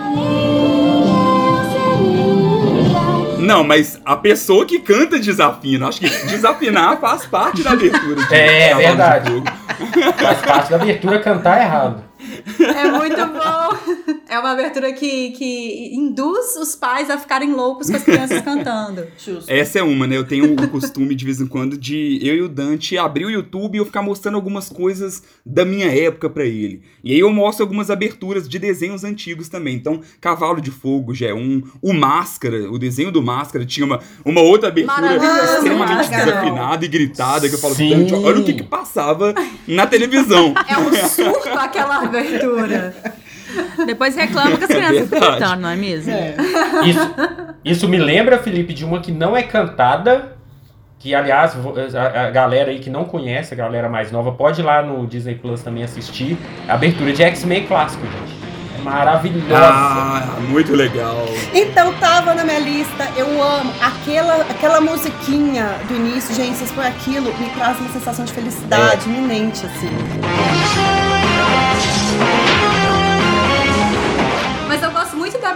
Não, 3.47 3.63
mas 3.63 3.99
a 4.05 4.15
pessoa 4.15 4.65
que 4.65 4.79
canta 4.79 5.17
desafina. 5.19 5.87
Acho 5.87 5.99
que 5.99 6.09
desafinar 6.27 6.99
faz 6.99 7.25
parte 7.25 7.63
da 7.63 7.71
abertura. 7.71 8.23
de 8.27 8.35
É, 8.35 8.69
de 8.69 8.75
verdade. 8.75 9.43
Faz 10.17 10.41
parte 10.41 10.69
da 10.69 10.75
abertura 10.75 11.19
cantar 11.19 11.61
errado. 11.61 12.06
É 12.59 12.91
muito 12.91 13.25
bom. 13.25 14.13
É 14.29 14.39
uma 14.39 14.51
abertura 14.51 14.91
que, 14.93 15.31
que 15.31 15.95
induz 15.95 16.55
os 16.57 16.75
pais 16.75 17.09
a 17.09 17.17
ficarem 17.17 17.53
loucos 17.53 17.89
com 17.89 17.95
as 17.95 18.03
crianças 18.03 18.41
cantando. 18.41 19.07
Justo. 19.17 19.51
Essa 19.51 19.79
é 19.79 19.83
uma, 19.83 20.05
né? 20.07 20.17
Eu 20.17 20.25
tenho 20.25 20.53
o 20.53 20.67
costume 20.69 21.15
de 21.15 21.25
vez 21.25 21.39
em 21.39 21.47
quando 21.47 21.77
de 21.77 22.19
eu 22.21 22.35
e 22.35 22.41
o 22.41 22.49
Dante 22.49 22.97
abrir 22.97 23.25
o 23.25 23.29
YouTube 23.29 23.75
e 23.75 23.79
eu 23.79 23.85
ficar 23.85 24.01
mostrando 24.01 24.35
algumas 24.35 24.69
coisas 24.69 25.23
da 25.45 25.65
minha 25.65 25.87
época 25.87 26.29
pra 26.29 26.45
ele. 26.45 26.81
E 27.03 27.13
aí 27.13 27.19
eu 27.19 27.31
mostro 27.31 27.63
algumas 27.63 27.89
aberturas 27.89 28.47
de 28.47 28.59
desenhos 28.59 29.03
antigos 29.03 29.49
também. 29.49 29.75
Então, 29.75 30.01
Cavalo 30.19 30.61
de 30.61 30.71
Fogo 30.71 31.13
já 31.13 31.27
é 31.27 31.33
um. 31.33 31.63
O 31.81 31.93
Máscara, 31.93 32.71
o 32.71 32.77
desenho 32.77 33.11
do 33.11 33.21
Máscara 33.21 33.65
tinha 33.65 33.85
uma, 33.85 33.99
uma 34.23 34.41
outra 34.41 34.69
abertura 34.69 35.15
extremamente 35.55 36.09
desafinada 36.09 36.85
e 36.85 36.87
gritada 36.87 37.47
que 37.47 37.55
eu 37.55 37.59
falo, 37.59 37.75
Sim. 37.75 37.89
Dante, 37.89 38.13
olha 38.13 38.39
o 38.39 38.43
que 38.43 38.53
que 38.53 38.63
passava 38.63 39.33
na 39.67 39.87
televisão. 39.87 40.53
É 40.67 40.77
um 40.77 40.93
surto 41.07 41.49
aquela 41.49 42.03
abertura. 42.03 42.36
Depois 43.85 44.15
reclama 44.15 44.57
que 44.57 44.63
as 44.63 44.69
crianças 44.69 45.03
ficam 45.03 45.19
verdade. 45.19 45.37
gritando, 45.37 45.61
não 45.61 45.69
é 45.69 45.75
mesmo? 45.75 46.11
É. 46.11 46.35
Isso, 46.85 47.15
isso 47.63 47.87
me 47.87 47.97
lembra, 47.97 48.37
Felipe, 48.39 48.73
de 48.73 48.83
uma 48.83 48.99
que 48.99 49.11
não 49.11 49.35
é 49.35 49.43
cantada. 49.43 50.35
Que, 50.99 51.13
aliás, 51.13 51.53
a, 51.95 52.27
a 52.27 52.31
galera 52.31 52.71
aí 52.71 52.79
que 52.79 52.89
não 52.89 53.05
conhece, 53.05 53.53
a 53.53 53.57
galera 53.57 53.87
mais 53.87 54.11
nova, 54.11 54.31
pode 54.31 54.61
ir 54.61 54.63
lá 54.63 54.81
no 54.81 55.05
Disney 55.05 55.35
Plus 55.35 55.61
também 55.61 55.83
assistir. 55.83 56.37
A 56.67 56.73
abertura 56.73 57.13
de 57.13 57.21
X-Men 57.21 57.67
clássico, 57.67 58.03
gente. 58.03 58.47
É 58.77 58.81
maravilhosa. 58.81 59.63
Ah, 59.63 60.37
muito 60.49 60.73
legal. 60.73 61.25
Então 61.53 61.93
tava 61.93 62.33
na 62.33 62.43
minha 62.43 62.59
lista, 62.59 63.07
eu 63.15 63.41
amo 63.41 63.71
aquela, 63.79 64.41
aquela 64.41 64.81
musiquinha 64.81 65.69
do 65.87 65.95
início, 65.95 66.33
gente, 66.33 66.57
vocês 66.57 66.71
põem 66.71 66.87
aquilo, 66.87 67.25
me 67.37 67.49
traz 67.51 67.79
uma 67.79 67.89
sensação 67.89 68.25
de 68.25 68.33
felicidade 68.33 69.07
iminente, 69.07 69.65
assim. 69.67 69.89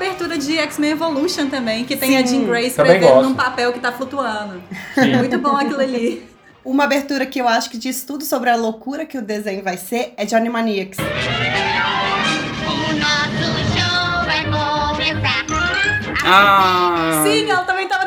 Abertura 0.02 0.38
de 0.38 0.58
X-Men 0.58 0.92
Evolution 0.92 1.48
também, 1.48 1.86
que 1.86 1.96
tem 1.96 2.18
a 2.18 2.26
Sim. 2.26 2.40
Jean 2.40 2.48
Grey 2.48 2.68
escrevendo 2.68 3.22
num 3.22 3.36
papel 3.36 3.72
que 3.72 3.80
tá 3.80 3.92
flutuando. 3.92 4.62
Sim. 4.96 5.16
Muito 5.16 5.38
bom 5.38 5.56
aquilo 5.56 5.80
ali. 5.80 6.28
Uma 6.66 6.84
abertura 6.84 7.26
que 7.26 7.40
eu 7.40 7.48
acho 7.48 7.70
que 7.70 7.78
diz 7.78 8.04
tudo 8.04 8.24
sobre 8.24 8.50
a 8.50 8.56
loucura 8.56 9.06
que 9.06 9.18
o 9.18 9.22
desenho 9.22 9.64
vai 9.64 9.78
ser 9.78 10.14
é 10.18 10.26
de 10.26 10.36
Animaniacs. 10.36 11.00
O 11.00 11.04
nosso 13.00 13.46
show 13.74 14.26
vai 14.26 14.44
começar. 14.44 15.46
Ah! 16.24 17.24
Sim, 17.24 17.50
ela 17.50 17.64
também 17.64 17.88
tava 17.88 18.01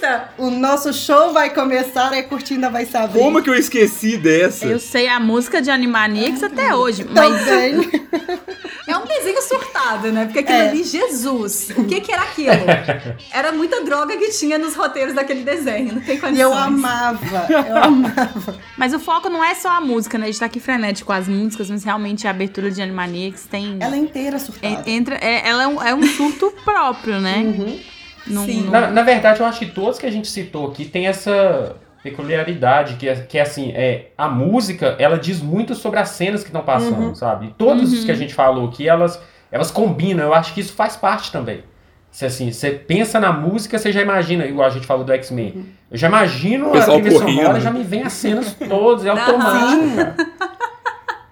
lista. 0.00 0.30
O 0.38 0.50
nosso 0.50 0.92
show 0.92 1.32
vai 1.32 1.50
começar 1.50 2.12
e 2.14 2.20
a 2.20 2.22
curtida 2.24 2.70
vai 2.70 2.86
saber. 2.86 3.18
Como 3.18 3.42
que 3.42 3.50
eu 3.50 3.54
esqueci 3.54 4.16
dessa? 4.16 4.64
Eu 4.66 4.78
sei 4.78 5.08
a 5.08 5.20
música 5.20 5.60
de 5.60 5.70
Animaniacs 5.70 6.42
até 6.42 6.74
hoje, 6.74 7.04
mas 7.04 7.44
Também. 7.44 7.90
É 8.88 8.96
um 8.96 9.04
desenho 9.06 9.40
surtado, 9.42 10.10
né? 10.10 10.24
Porque 10.24 10.40
aquilo 10.40 10.58
É. 10.58 10.68
ali, 10.70 10.82
Jesus, 10.82 11.70
o 11.76 11.84
que 11.84 12.00
que 12.00 12.10
era 12.12 12.22
aquilo? 12.22 12.50
Era 13.32 13.52
muita 13.52 13.84
droga 13.84 14.16
que 14.16 14.30
tinha 14.30 14.58
nos 14.58 14.74
roteiros 14.74 15.14
daquele 15.14 15.44
desenho, 15.44 15.94
não 15.94 16.00
tem 16.00 16.18
condições. 16.18 16.38
E 16.38 16.40
eu 16.40 16.52
amava, 16.52 17.46
eu 17.48 17.76
amava. 17.76 18.58
Mas 18.76 18.92
o 18.92 18.98
foco 18.98 19.28
não 19.28 19.44
é 19.44 19.54
só 19.54 19.68
a 19.76 19.80
música, 19.80 20.18
né? 20.18 20.24
A 20.24 20.26
gente 20.26 20.40
tá 20.40 20.46
aqui 20.46 20.58
frenético 20.58 21.06
com 21.06 21.12
as 21.12 21.28
músicas, 21.28 21.70
mas 21.70 21.84
realmente 21.84 22.26
a 22.26 22.30
abertura 22.30 22.68
de 22.70 22.82
Animaniacs 22.82 23.46
tem. 23.48 23.76
Ela 23.78 23.94
é 23.94 23.98
inteira 23.98 24.38
surtada. 24.40 24.82
en- 24.90 24.92
entra, 24.96 25.14
é- 25.16 25.48
ela 25.48 25.62
é 25.62 25.66
um, 25.68 25.82
é 25.82 25.94
um 25.94 26.02
surto 26.02 26.52
próprio, 26.64 27.20
né? 27.20 27.36
Uhum. 27.38 27.78
Não- 28.26 28.44
Sim. 28.44 28.62
não- 28.64 28.70
Na, 28.72 28.90
na 28.90 29.02
verdade, 29.02 29.40
eu 29.40 29.46
acho 29.46 29.58
que 29.60 29.66
todos 29.66 29.98
que 29.98 30.06
a 30.06 30.10
gente 30.10 30.28
citou 30.28 30.68
aqui 30.68 30.84
tem 30.84 31.06
essa 31.06 31.76
peculiaridade, 32.02 32.94
que 32.96 33.08
é, 33.08 33.14
que 33.14 33.38
é 33.38 33.42
assim, 33.42 33.72
é, 33.72 34.06
a 34.16 34.28
música, 34.28 34.96
ela 34.98 35.18
diz 35.18 35.40
muito 35.42 35.74
sobre 35.74 35.98
as 36.00 36.10
cenas 36.10 36.42
que 36.42 36.48
estão 36.48 36.62
passando, 36.62 37.08
Uhum. 37.08 37.14
sabe? 37.14 37.46
E 37.46 37.50
todos 37.50 37.92
os 37.92 38.04
que 38.04 38.10
a 38.10 38.14
gente 38.14 38.32
falou 38.34 38.68
aqui, 38.68 38.88
elas, 38.88 39.20
elas 39.52 39.70
combinam, 39.70 40.24
eu 40.26 40.34
acho 40.34 40.54
que 40.54 40.60
isso 40.60 40.72
faz 40.72 40.96
parte 40.96 41.30
também. 41.32 41.62
Se 42.10 42.26
assim, 42.26 42.50
você 42.50 42.70
pensa 42.70 43.20
na 43.20 43.32
música, 43.32 43.78
você 43.78 43.92
já 43.92 44.00
imagina, 44.02 44.44
igual 44.44 44.66
a 44.66 44.70
gente 44.70 44.86
falou 44.86 45.04
do 45.04 45.12
X-Men. 45.12 45.66
Eu 45.90 45.96
já 45.96 46.08
imagino 46.08 46.74
a 46.74 46.80
trilha 46.84 47.10
sonora, 47.12 47.60
já 47.60 47.70
me 47.70 47.84
vem 47.84 48.02
as 48.02 48.12
cenas 48.14 48.52
todas, 48.54 49.04
é 49.06 49.10
automático, 49.10 49.96
cara. 49.96 50.16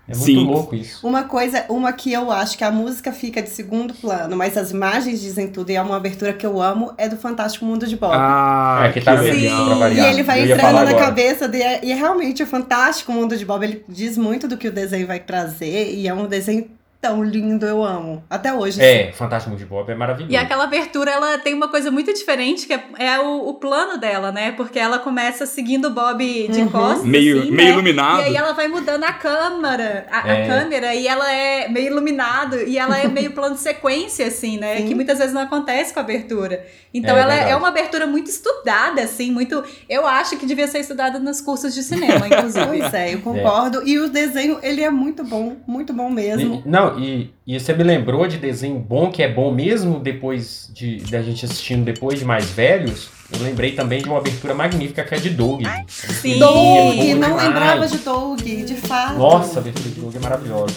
É 0.08 0.12
muito 0.14 0.24
Sim. 0.24 0.44
louco 0.46 0.74
isso. 0.74 1.06
Uma 1.06 1.24
coisa, 1.24 1.66
uma 1.68 1.92
que 1.92 2.10
eu 2.12 2.32
acho 2.32 2.56
que 2.56 2.64
a 2.64 2.70
música 2.70 3.12
fica 3.12 3.42
de 3.42 3.50
segundo 3.50 3.92
plano, 3.92 4.34
mas 4.36 4.56
as 4.56 4.70
imagens 4.70 5.20
dizem 5.20 5.48
tudo 5.48 5.68
e 5.70 5.76
é 5.76 5.82
uma 5.82 5.96
abertura 5.96 6.32
que 6.32 6.46
eu 6.46 6.62
amo, 6.62 6.94
é 6.96 7.08
do 7.08 7.16
Fantástico 7.18 7.66
Mundo 7.66 7.86
de 7.86 7.94
Bob. 7.96 8.14
Ah, 8.16 8.84
É, 8.86 8.92
que 8.92 9.00
tá 9.02 9.12
legal. 9.12 9.92
E 9.92 10.00
ele 10.00 10.22
vai 10.22 10.40
Eu 10.50 10.54
entrando 10.56 10.72
na 10.76 10.80
agora. 10.80 10.96
cabeça 10.98 11.46
dele. 11.46 11.80
E 11.82 11.92
é 11.92 11.94
realmente 11.94 12.42
o 12.42 12.46
fantástico 12.46 13.12
mundo 13.12 13.36
de 13.36 13.44
Bob. 13.44 13.62
Ele 13.62 13.84
diz 13.88 14.16
muito 14.16 14.48
do 14.48 14.56
que 14.56 14.68
o 14.68 14.72
desenho 14.72 15.06
vai 15.06 15.20
trazer. 15.20 15.92
E 15.94 16.08
é 16.08 16.14
um 16.14 16.26
desenho 16.26 16.66
tão 17.00 17.22
lindo, 17.22 17.64
eu 17.64 17.82
amo. 17.84 18.24
Até 18.28 18.52
hoje. 18.52 18.82
É, 18.82 19.12
Fantástico 19.12 19.50
Mundo 19.50 19.58
de 19.60 19.64
Bob 19.66 19.88
é 19.90 19.94
maravilhoso. 19.94 20.32
E 20.32 20.36
aquela 20.36 20.64
abertura, 20.64 21.10
ela 21.12 21.38
tem 21.38 21.54
uma 21.54 21.68
coisa 21.68 21.90
muito 21.92 22.12
diferente, 22.12 22.66
que 22.66 22.72
é, 22.74 22.84
é 22.98 23.20
o, 23.20 23.48
o 23.48 23.54
plano 23.54 23.98
dela, 23.98 24.32
né? 24.32 24.50
Porque 24.52 24.78
ela 24.78 24.98
começa 24.98 25.46
seguindo 25.46 25.86
o 25.86 25.90
Bob 25.90 26.18
de 26.48 26.60
Uhum. 26.60 26.68
costas, 26.68 27.04
Meio- 27.04 27.40
assim, 27.42 27.50
meio 27.52 27.68
né? 27.68 27.72
iluminado. 27.74 28.20
E 28.22 28.24
aí 28.24 28.36
ela 28.36 28.52
vai 28.52 28.66
mudando 28.66 29.04
a 29.04 29.12
câmera, 29.12 30.06
a, 30.10 30.24
a 30.24 30.28
É. 30.28 30.46
câmera, 30.48 30.94
e 30.94 31.06
ela 31.06 31.32
é 31.32 31.68
meio 31.68 31.86
iluminado, 31.86 32.56
e 32.62 32.76
ela 32.78 32.98
é 32.98 33.06
meio 33.06 33.30
plano 33.32 33.54
de 33.54 33.60
sequência, 33.60 34.26
assim, 34.26 34.58
né? 34.58 34.78
Sim. 34.78 34.88
Que 34.88 34.94
muitas 34.94 35.18
vezes 35.18 35.32
não 35.32 35.42
acontece 35.42 35.92
com 35.94 36.00
a 36.00 36.02
abertura. 36.02 36.66
Então 36.92 37.16
É, 37.16 37.20
ela 37.20 37.32
é- 37.32 37.36
verdade. 37.36 37.52
é 37.52 37.56
uma 37.56 37.68
abertura 37.68 38.06
muito 38.06 38.28
estudada, 38.28 39.02
assim, 39.02 39.30
muito... 39.30 39.62
Eu 39.88 40.06
acho 40.06 40.36
que 40.36 40.46
devia 40.46 40.66
ser 40.66 40.80
estudada 40.80 41.18
nos 41.18 41.40
cursos 41.40 41.74
de 41.74 41.82
cinema, 41.82 42.26
inclusive. 42.26 42.66
Pois 42.66 42.92
é, 42.94 43.14
eu 43.14 43.20
concordo. 43.20 43.86
E 43.86 43.98
o 43.98 44.08
desenho, 44.08 44.58
ele 44.62 44.82
é 44.82 44.90
muito 44.90 45.22
bom, 45.22 45.56
muito 45.66 45.92
bom 45.92 46.10
mesmo. 46.10 46.62
E- 46.66 46.68
não, 46.92 47.00
e, 47.00 47.32
e 47.46 47.58
você 47.58 47.72
me 47.72 47.82
lembrou 47.82 48.26
de 48.26 48.36
desenho 48.36 48.78
bom, 48.78 49.10
que 49.10 49.22
é 49.22 49.32
bom 49.32 49.52
mesmo 49.52 49.98
depois 49.98 50.70
de 50.72 50.98
da 51.10 51.22
gente 51.22 51.44
assistindo 51.44 51.84
depois 51.84 52.18
de 52.18 52.24
mais 52.24 52.50
velhos. 52.50 53.10
Eu 53.32 53.42
lembrei 53.42 53.72
também 53.72 54.00
de 54.00 54.08
uma 54.08 54.18
abertura 54.18 54.54
magnífica 54.54 55.04
que 55.04 55.14
é 55.14 55.18
de 55.18 55.30
Doug. 55.30 55.62
Sim. 55.86 56.38
Doug, 56.38 56.54
bom 56.54 56.94
não 56.94 57.04
demais. 57.04 57.42
lembrava 57.42 57.86
de 57.86 57.98
Doug, 57.98 58.40
de 58.40 58.74
fato. 58.74 59.18
Nossa, 59.18 59.58
a 59.58 59.60
abertura 59.60 59.88
de 59.88 60.00
Doug 60.00 60.16
é 60.16 60.18
maravilhosa. 60.18 60.74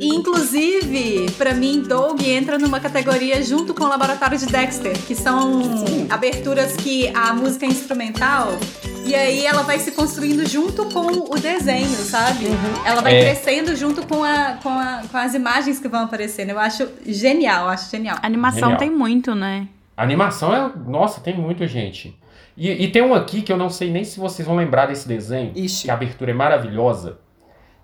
Inclusive, 0.00 1.30
pra 1.38 1.54
mim, 1.54 1.82
Doug 1.82 2.20
entra 2.22 2.58
numa 2.58 2.78
categoria 2.78 3.42
junto 3.42 3.72
com 3.72 3.84
o 3.84 3.88
Laboratório 3.88 4.36
de 4.36 4.46
Dexter, 4.46 4.98
que 5.06 5.14
são 5.14 5.62
aberturas 6.10 6.76
que 6.76 7.08
a 7.14 7.32
música 7.32 7.64
é 7.64 7.68
instrumental 7.68 8.58
e 9.06 9.14
aí 9.14 9.44
ela 9.46 9.62
vai 9.62 9.78
se 9.78 9.92
construindo 9.92 10.46
junto 10.48 10.86
com 10.86 11.06
o 11.34 11.38
desenho, 11.38 11.86
sabe? 11.88 12.46
Ela 12.84 13.00
vai 13.00 13.14
É. 13.16 13.20
crescendo 13.24 13.76
junto 13.76 14.06
com, 14.06 14.22
a, 14.24 14.58
com, 14.62 14.68
a- 14.70 15.02
com 15.10 15.16
as 15.16 15.34
imagens 15.34 15.78
que 15.78 15.88
vão 15.88 16.04
aparecendo. 16.04 16.50
Eu 16.50 16.58
acho 16.58 16.88
genial, 17.06 17.68
acho 17.68 17.90
genial. 17.90 18.18
A 18.22 18.26
animação 18.26 18.60
Genial. 18.60 18.78
tem 18.78 18.90
muito, 18.90 19.34
né? 19.34 19.68
A 19.96 20.02
animação 20.02 20.54
é. 20.54 20.70
Nossa, 20.88 21.20
tem 21.20 21.36
muito, 21.36 21.66
gente. 21.66 22.16
E, 22.56 22.70
e 22.84 22.88
tem 22.90 23.02
um 23.02 23.14
aqui 23.14 23.42
que 23.42 23.52
eu 23.52 23.56
não 23.56 23.68
sei 23.70 23.90
nem 23.90 24.04
se 24.04 24.18
vocês 24.18 24.46
vão 24.46 24.56
lembrar 24.56 24.86
desse 24.86 25.06
desenho. 25.06 25.52
Ixi. 25.54 25.84
Que 25.84 25.90
a 25.90 25.94
abertura 25.94 26.30
é 26.30 26.34
maravilhosa. 26.34 27.18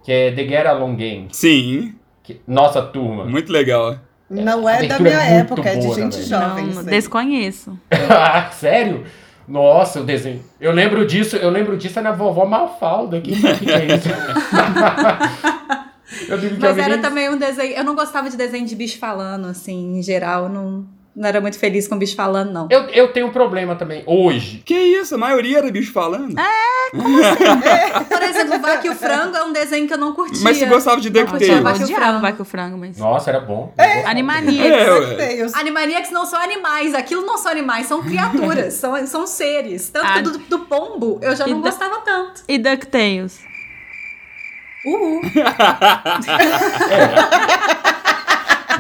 Que 0.03 0.13
é 0.13 0.31
The 0.33 0.45
Get 0.49 0.67
Along 0.67 0.97
Game. 0.97 1.29
Sim, 1.33 1.95
que- 2.23 2.41
nossa 2.47 2.81
turma. 2.83 3.25
muito 3.27 3.53
legal. 3.53 3.99
Não 4.31 4.69
é 4.69 4.87
da 4.87 4.99
minha 5.01 5.21
é 5.21 5.39
época, 5.39 5.69
é 5.69 5.75
de 5.75 5.83
gente 5.93 6.13
também. 6.13 6.23
jovem. 6.23 6.67
não, 6.67 6.85
desconheço. 6.85 7.77
Ah, 8.09 8.49
Sério? 8.53 9.05
Nossa, 9.51 10.01
o 10.01 10.05
desenho. 10.05 10.45
Eu 10.61 10.71
lembro 10.71 11.05
disso, 11.05 11.35
eu 11.35 11.51
lembro 11.51 11.77
disso 11.77 11.99
é 11.99 12.03
na 12.03 12.13
vovó 12.13 12.47
Malfalda. 12.47 13.21
Que, 13.21 13.33
que, 13.33 13.65
que 13.65 13.73
é 13.73 13.97
isso? 13.97 14.09
eu 16.31 16.39
digo 16.39 16.55
que 16.55 16.63
Mas 16.63 16.79
era 16.79 16.99
também 16.99 17.29
um 17.29 17.37
desenho. 17.37 17.75
Eu 17.75 17.83
não 17.83 17.97
gostava 17.97 18.31
de 18.31 18.37
desenho 18.37 18.65
de 18.65 18.77
bicho 18.77 19.01
falando, 19.01 19.49
assim, 19.49 19.99
em 19.99 20.03
geral. 20.03 20.49
Não, 20.49 20.87
não 21.21 21.29
era 21.29 21.39
muito 21.39 21.59
feliz 21.59 21.87
com 21.87 21.99
bicho 21.99 22.17
falando, 22.17 22.51
não. 22.51 22.67
eu, 22.71 22.85
eu 22.89 23.13
tenho 23.13 23.27
um 23.27 23.31
problema 23.31 23.77
também. 23.77 24.03
Hoje. 24.07 24.63
Que 24.65 24.75
isso, 24.75 25.15
a 25.15 25.19
maioria 25.19 25.59
era 25.59 25.71
bicho 25.71 25.93
falando. 25.93 26.35
Por 28.09 28.23
exemplo, 28.23 28.59
Vaca 28.59 28.87
e 28.87 28.91
o 28.91 28.95
Frango 28.95 29.37
é 29.37 29.45
um 29.45 29.53
desenho 29.53 29.87
que 29.87 29.93
eu 29.93 29.99
não 29.99 30.15
curtia. 30.15 30.41
Mas 30.43 30.57
você 30.57 30.65
gostava 30.65 30.99
de 30.99 31.11
DuckTales. 31.11 31.47
eu 31.49 31.63
Vai 31.63 31.75
odiava 31.75 31.95
frango. 31.95 32.21
Vai 32.21 32.33
que 32.33 32.41
o 32.41 32.45
frango, 32.47 32.79
mas... 32.79 32.97
Nossa, 32.97 33.29
era 33.29 33.41
bom. 33.41 33.75
Animaniacs. 34.07 34.71
É, 34.71 34.91
ué. 34.91 35.01
DuckTales. 35.01 35.55
Animaniacs 35.55 36.11
não 36.11 36.25
são 36.25 36.41
animais, 36.41 36.95
aquilo 36.95 37.21
não 37.27 37.37
são 37.37 37.53
animais, 37.53 37.87
são 37.87 38.03
criaturas, 38.03 38.73
são, 38.75 39.07
são 39.07 39.27
seres. 39.27 39.91
Tanto 39.91 40.07
Ah. 40.07 40.15
que 40.15 40.23
do, 40.23 40.39
do 40.39 40.59
pombo 40.61 41.19
eu 41.21 41.37
já 41.37 41.47
E 41.47 41.51
não 41.53 41.61
gostava 41.61 41.99
tanto. 42.01 42.43
E 42.49 42.57
DuckTales. 42.59 43.41
Uhul. 44.87 45.21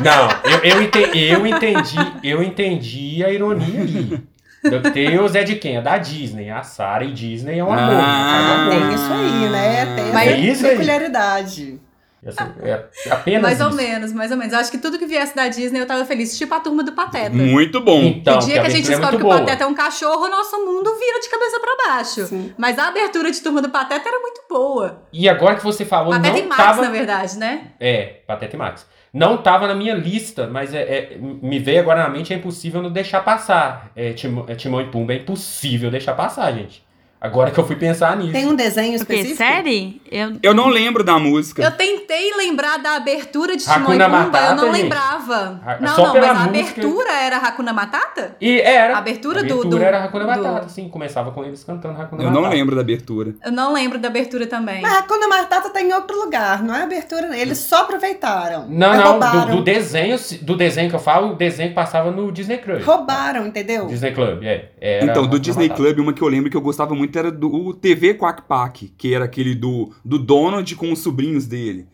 Não, 0.04 0.50
eu, 0.50 0.58
eu, 0.64 0.82
ente- 0.82 1.18
eu 1.18 1.46
entendi, 1.46 1.96
eu 2.22 2.42
entendi 2.42 3.24
a 3.24 3.30
ironia 3.30 3.80
ali. 3.80 4.28
DuckTales 4.62 5.34
é 5.34 5.42
de 5.42 5.56
quem? 5.56 5.76
É 5.78 5.80
da 5.82 5.96
Disney. 5.96 6.50
A 6.50 6.62
Sarah 6.62 7.04
e 7.04 7.12
Disney 7.12 7.58
é 7.58 7.64
um 7.64 7.72
amor. 7.72 7.94
Ah. 8.02 8.36
é 8.36 8.42
um 8.42 8.60
amor. 8.60 8.70
Tem 8.70 8.94
isso 8.94 9.12
aí, 9.12 9.48
né? 9.50 9.96
Tem 9.96 10.12
Mas- 10.12 10.28
essa 10.28 10.36
É 10.36 10.40
isso 10.40 10.62
peculiaridade. 10.62 11.80
Assim, 12.26 12.44
é 12.62 12.84
apenas 13.10 13.40
Mais 13.40 13.60
ou 13.62 13.68
isso. 13.68 13.76
menos, 13.78 14.12
mais 14.12 14.30
ou 14.30 14.36
menos. 14.36 14.52
Eu 14.52 14.58
acho 14.58 14.70
que 14.70 14.76
tudo 14.76 14.98
que 14.98 15.06
viesse 15.06 15.34
da 15.34 15.48
Disney 15.48 15.80
eu 15.80 15.86
tava 15.86 16.04
feliz, 16.04 16.36
tipo 16.36 16.52
a 16.54 16.60
turma 16.60 16.84
do 16.84 16.92
Pateta. 16.92 17.30
Muito 17.30 17.80
bom. 17.80 18.02
Então, 18.02 18.36
o 18.36 18.40
dia 18.40 18.60
que 18.60 18.66
a 18.66 18.68
gente 18.68 18.92
abertura 18.92 18.94
é 18.94 18.98
descobre 18.98 19.16
que 19.16 19.22
muito 19.24 19.36
o. 19.36 19.40
Pateta 19.46 19.64
é 19.64 19.66
um 19.66 19.72
cachorro, 19.74 20.26
o 20.26 20.28
nosso 20.28 20.58
mundo 20.58 20.94
vira 20.98 21.18
de 21.18 21.30
cabeça 21.30 21.58
pra 21.58 21.76
baixo. 21.88 22.26
Sim. 22.26 22.52
Mas 22.58 22.78
a 22.78 22.88
abertura 22.88 23.30
de 23.30 23.40
turma 23.40 23.62
do 23.62 23.70
Pateta 23.70 24.06
era 24.06 24.18
muito 24.20 24.42
boa. 24.50 25.02
E 25.10 25.26
agora 25.30 25.54
que 25.56 25.64
você 25.64 25.86
falou, 25.86 26.12
Pateta 26.12 26.36
e 26.38 26.42
não 26.42 26.48
Max, 26.50 26.62
tava... 26.62 26.82
na 26.82 26.90
verdade, 26.90 27.38
né? 27.38 27.68
É, 27.80 28.16
Pateta 28.26 28.54
e 28.54 28.58
Max. 28.58 28.86
Não 29.12 29.38
tava 29.38 29.66
na 29.66 29.74
minha 29.74 29.94
lista, 29.94 30.46
mas 30.46 30.72
é, 30.72 30.82
é- 31.14 31.18
me 31.18 31.58
veio 31.58 31.80
agora 31.80 32.02
na 32.04 32.08
mente, 32.08 32.32
é 32.32 32.36
impossível 32.36 32.80
não 32.82 32.90
deixar 32.92 33.20
passar. 33.24 33.90
É, 33.96 34.12
Timão, 34.12 34.44
é, 34.48 34.54
Timão 34.54 34.80
e 34.80 34.86
Pumba, 34.86 35.12
é 35.12 35.16
impossível 35.16 35.90
deixar 35.90 36.14
passar, 36.14 36.52
gente. 36.52 36.82
Agora 37.20 37.50
que 37.50 37.60
eu 37.60 37.66
fui 37.66 37.76
pensar 37.76 38.16
nisso. 38.16 38.32
Tem 38.32 38.46
um 38.46 38.54
desenho 38.54 38.94
específico? 38.94 39.36
Série? 39.36 40.00
Eu... 40.10 40.38
Eu 40.42 40.54
não 40.54 40.68
lembro 40.68 41.04
da 41.04 41.18
música. 41.18 41.62
Eu 41.62 41.70
tentei 41.72 42.32
lembrar 42.34 42.78
da 42.78 42.96
abertura 42.96 43.56
de 43.56 43.62
Timão 43.62 43.92
e 43.94 44.00
Hakuna 44.00 44.04
Pumba, 44.08 44.38
eu 44.38 44.42
não 44.42 44.54
Matata, 44.56 44.66
gente. 44.72 44.82
lembrava. 44.82 45.60
Ha- 45.66 45.78
Não, 45.80 45.94
só 45.94 46.06
não, 46.06 46.12
pela 46.12 46.26
mas 46.28 46.36
a 46.36 46.48
música- 46.48 46.60
abertura 46.80 47.12
era 47.12 47.36
Hakuna 47.36 47.72
Matata? 47.74 48.36
E 48.40 48.60
era. 48.60 48.94
A 48.94 48.98
abertura 48.98 49.40
a 49.40 49.42
do- 49.42 49.52
abertura 49.52 49.78
do- 49.78 49.84
era 49.84 50.04
Hakuna 50.04 50.24
do- 50.24 50.42
Matata, 50.42 50.68
sim. 50.70 50.88
Começava 50.88 51.30
com 51.30 51.44
eles 51.44 51.62
cantando 51.62 52.00
Hakuna 52.00 52.22
Eu 52.22 52.28
Matata. 52.30 52.42
não 52.42 52.50
lembro 52.50 52.74
da 52.74 52.80
abertura. 52.80 53.34
Eu 53.44 53.52
não 53.52 53.72
lembro 53.74 53.98
da 53.98 54.08
abertura 54.08 54.46
também. 54.46 54.80
Mas 54.80 54.92
a 54.94 54.98
Hakuna 55.00 55.28
Matata 55.28 55.68
tá 55.68 55.82
em 55.82 55.92
outro 55.92 56.18
lugar, 56.18 56.62
não 56.62 56.74
é 56.74 56.84
abertura. 56.84 57.36
Eles 57.36 57.58
só 57.58 57.82
aproveitaram. 57.82 58.66
Não, 58.66 58.88
Mas 58.88 58.98
não, 58.98 59.10
roubaram. 59.12 59.46
do, 59.50 59.56
do 59.56 59.62
desenho, 59.62 60.16
do 60.40 60.56
desenho 60.56 60.88
que 60.88 60.96
eu 60.96 61.00
falo, 61.00 61.32
o 61.32 61.34
desenho 61.34 61.68
que 61.68 61.74
passava 61.74 62.10
no 62.10 62.32
Disney 62.32 62.56
Club. 62.58 62.82
Roubaram, 62.82 63.46
entendeu? 63.46 63.86
Disney 63.86 64.12
Club, 64.12 64.42
é. 64.42 64.70
Era 64.80 65.04
então, 65.04 65.26
do 65.26 65.38
Disney 65.38 65.68
Matata. 65.68 65.82
Club, 65.82 65.98
uma 65.98 66.12
que 66.14 66.22
eu 66.22 66.28
lembro 66.28 66.48
que 66.50 66.56
eu 66.56 66.60
gostava 66.62 66.94
muito 66.94 67.09
era 67.18 67.30
do 67.30 67.72
TV 67.74 68.14
Quack 68.14 68.42
Pack, 68.42 68.92
que 68.96 69.14
era 69.14 69.24
aquele 69.24 69.54
do, 69.54 69.92
do 70.04 70.18
Donald 70.18 70.74
com 70.76 70.92
os 70.92 70.98
sobrinhos 71.00 71.46
dele. 71.46 71.86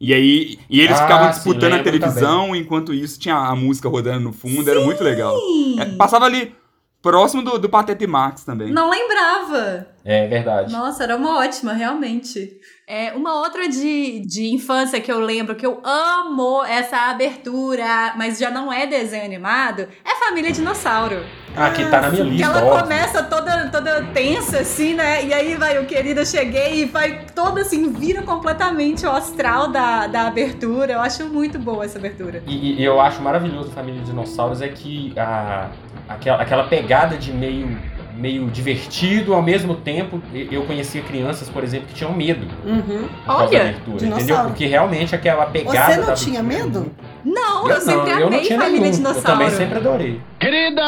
E 0.00 0.12
aí, 0.12 0.58
e 0.68 0.80
eles 0.80 0.98
Ah, 0.98 1.02
ficavam 1.02 1.26
sim, 1.28 1.34
disputando 1.34 1.74
a 1.74 1.82
televisão, 1.82 2.56
enquanto 2.56 2.92
isso 2.92 3.20
tinha 3.20 3.36
a 3.36 3.54
música 3.54 3.88
rodando 3.88 4.20
no 4.20 4.32
fundo, 4.32 4.68
era 4.68 4.80
muito 4.80 5.02
legal. 5.04 5.36
É, 5.78 5.84
passava 5.96 6.24
ali 6.24 6.52
próximo 7.00 7.42
do, 7.42 7.58
do 7.58 7.68
Pateta 7.68 8.02
e 8.02 8.06
Max 8.06 8.42
também. 8.44 8.72
Não 8.72 8.90
lembrava. 8.90 9.86
É 10.04 10.26
verdade. 10.26 10.72
Nossa, 10.72 11.04
era 11.04 11.16
uma 11.16 11.38
ótima, 11.40 11.72
realmente. 11.72 12.60
É, 12.88 13.12
uma 13.12 13.40
outra 13.40 13.68
de, 13.68 14.20
de 14.26 14.52
infância 14.52 15.00
que 15.00 15.10
eu 15.10 15.20
lembro, 15.20 15.54
que 15.54 15.64
eu 15.64 15.80
amo 15.84 16.64
essa 16.64 17.10
abertura, 17.10 18.12
mas 18.16 18.38
já 18.38 18.50
não 18.50 18.72
é 18.72 18.86
desenho 18.86 19.24
animado, 19.24 19.88
é 20.04 20.14
Família 20.26 20.50
Dinossauro. 20.52 21.24
Ah, 21.56 21.70
que 21.70 21.84
tá 21.86 22.00
na 22.00 22.10
minha 22.10 22.24
Que 22.24 22.30
lista, 22.30 22.46
ela 22.46 22.64
óbvio. 22.64 22.82
começa 22.82 23.22
toda, 23.22 23.68
toda 23.68 24.02
tensa, 24.06 24.58
assim, 24.60 24.94
né? 24.94 25.24
E 25.24 25.32
aí 25.32 25.54
vai 25.54 25.78
o 25.78 25.86
querido, 25.86 26.20
eu 26.20 26.26
cheguei 26.26 26.82
e 26.82 26.84
vai 26.86 27.26
toda 27.34 27.60
assim, 27.60 27.92
vira 27.92 28.22
completamente 28.22 29.06
o 29.06 29.10
astral 29.10 29.68
da, 29.68 30.06
da 30.06 30.26
abertura. 30.26 30.94
Eu 30.94 31.00
acho 31.00 31.24
muito 31.28 31.58
boa 31.58 31.84
essa 31.84 31.98
abertura. 31.98 32.42
E, 32.46 32.80
e 32.80 32.84
eu 32.84 33.00
acho 33.00 33.22
maravilhoso 33.22 33.70
Família 33.70 34.02
Dinossauros 34.02 34.60
é 34.62 34.68
que 34.68 35.12
a, 35.18 35.70
aquela, 36.08 36.42
aquela 36.42 36.64
pegada 36.64 37.16
de 37.16 37.32
meio, 37.32 37.78
meio 38.16 38.48
divertido, 38.50 39.34
ao 39.34 39.42
mesmo 39.42 39.74
tempo, 39.74 40.22
eu 40.50 40.64
conhecia 40.64 41.02
crianças, 41.02 41.48
por 41.48 41.64
exemplo, 41.64 41.88
que 41.88 41.94
tinham 41.94 42.12
medo 42.12 42.46
Uhum. 42.64 43.08
por 43.08 43.26
causa 43.26 43.44
Olha, 43.44 43.50
da 43.50 43.60
abertura, 43.70 43.96
entendeu? 43.96 44.18
dinossauro. 44.18 44.48
Porque 44.50 44.66
realmente 44.66 45.14
aquela 45.14 45.46
pegada... 45.46 45.94
Você 45.94 46.00
não 46.00 46.14
tinha 46.14 46.42
medo? 46.42 46.92
Não, 47.24 47.68
eu, 47.68 47.80
sempre 47.80 48.10
não, 48.10 48.18
eu 48.18 48.20
não 48.20 48.26
amei 48.28 48.40
tinha 48.40 48.58
Família 48.58 48.80
nenhum. 48.80 48.92
Dinossauro. 48.96 49.28
Eu 49.28 49.32
também 49.32 49.50
sempre 49.50 49.78
adorei. 49.78 50.20
Querida, 50.40 50.82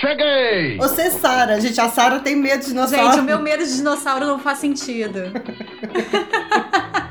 cheguei! 0.00 0.76
Você, 0.76 1.10
Sara. 1.10 1.60
Gente, 1.60 1.80
a 1.80 1.88
Sara 1.88 2.20
tem 2.20 2.36
medo 2.36 2.60
de 2.60 2.66
dinossauro. 2.68 3.06
Gente, 3.12 3.20
o 3.20 3.24
meu 3.24 3.38
medo 3.38 3.64
de 3.64 3.74
dinossauro 3.74 4.26
não 4.26 4.38
faz 4.38 4.58
sentido. 4.58 5.20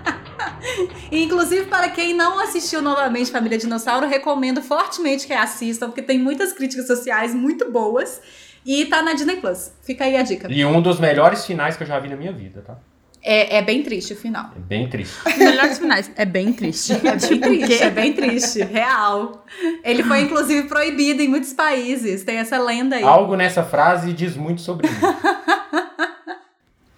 Inclusive, 1.11 1.65
para 1.65 1.89
quem 1.89 2.13
não 2.13 2.39
assistiu 2.39 2.81
novamente 2.81 3.31
Família 3.31 3.57
Dinossauro, 3.57 4.07
recomendo 4.07 4.61
fortemente 4.61 5.25
que 5.25 5.33
assistam, 5.33 5.87
porque 5.87 6.01
tem 6.01 6.19
muitas 6.19 6.51
críticas 6.53 6.85
sociais 6.87 7.33
muito 7.33 7.71
boas. 7.71 8.21
E 8.67 8.85
tá 8.85 9.01
na 9.01 9.13
Disney 9.13 9.37
Plus. 9.37 9.71
Fica 9.81 10.03
aí 10.03 10.17
a 10.17 10.21
dica. 10.23 10.51
E 10.51 10.65
um 10.65 10.81
dos 10.81 10.99
melhores 10.99 11.45
finais 11.45 11.77
que 11.77 11.83
eu 11.83 11.87
já 11.87 11.97
vi 11.99 12.09
na 12.09 12.17
minha 12.17 12.33
vida, 12.33 12.61
tá? 12.67 12.77
É, 13.23 13.57
é 13.57 13.61
bem 13.61 13.81
triste 13.81 14.13
o 14.13 14.15
final. 14.15 14.51
É 14.55 14.59
bem 14.59 14.87
triste. 14.89 15.15
Os 15.25 15.37
melhores 15.37 15.79
finais. 15.79 16.11
É 16.15 16.25
bem 16.25 16.51
triste. 16.53 16.93
É 16.99 16.99
bem 16.99 17.17
Tipo, 17.17 17.41
triste, 17.47 17.83
é 17.83 17.89
bem 17.89 18.13
triste. 18.13 18.63
Real. 18.63 19.45
Ele 19.83 20.03
foi, 20.03 20.21
inclusive, 20.21 20.67
proibido 20.67 21.21
em 21.21 21.27
muitos 21.27 21.53
países. 21.53 22.23
Tem 22.23 22.37
essa 22.37 22.57
lenda 22.59 22.97
aí. 22.97 23.03
Algo 23.03 23.35
nessa 23.35 23.63
frase 23.63 24.11
diz 24.13 24.35
muito 24.37 24.61
sobre 24.61 24.87
mim. 24.89 24.95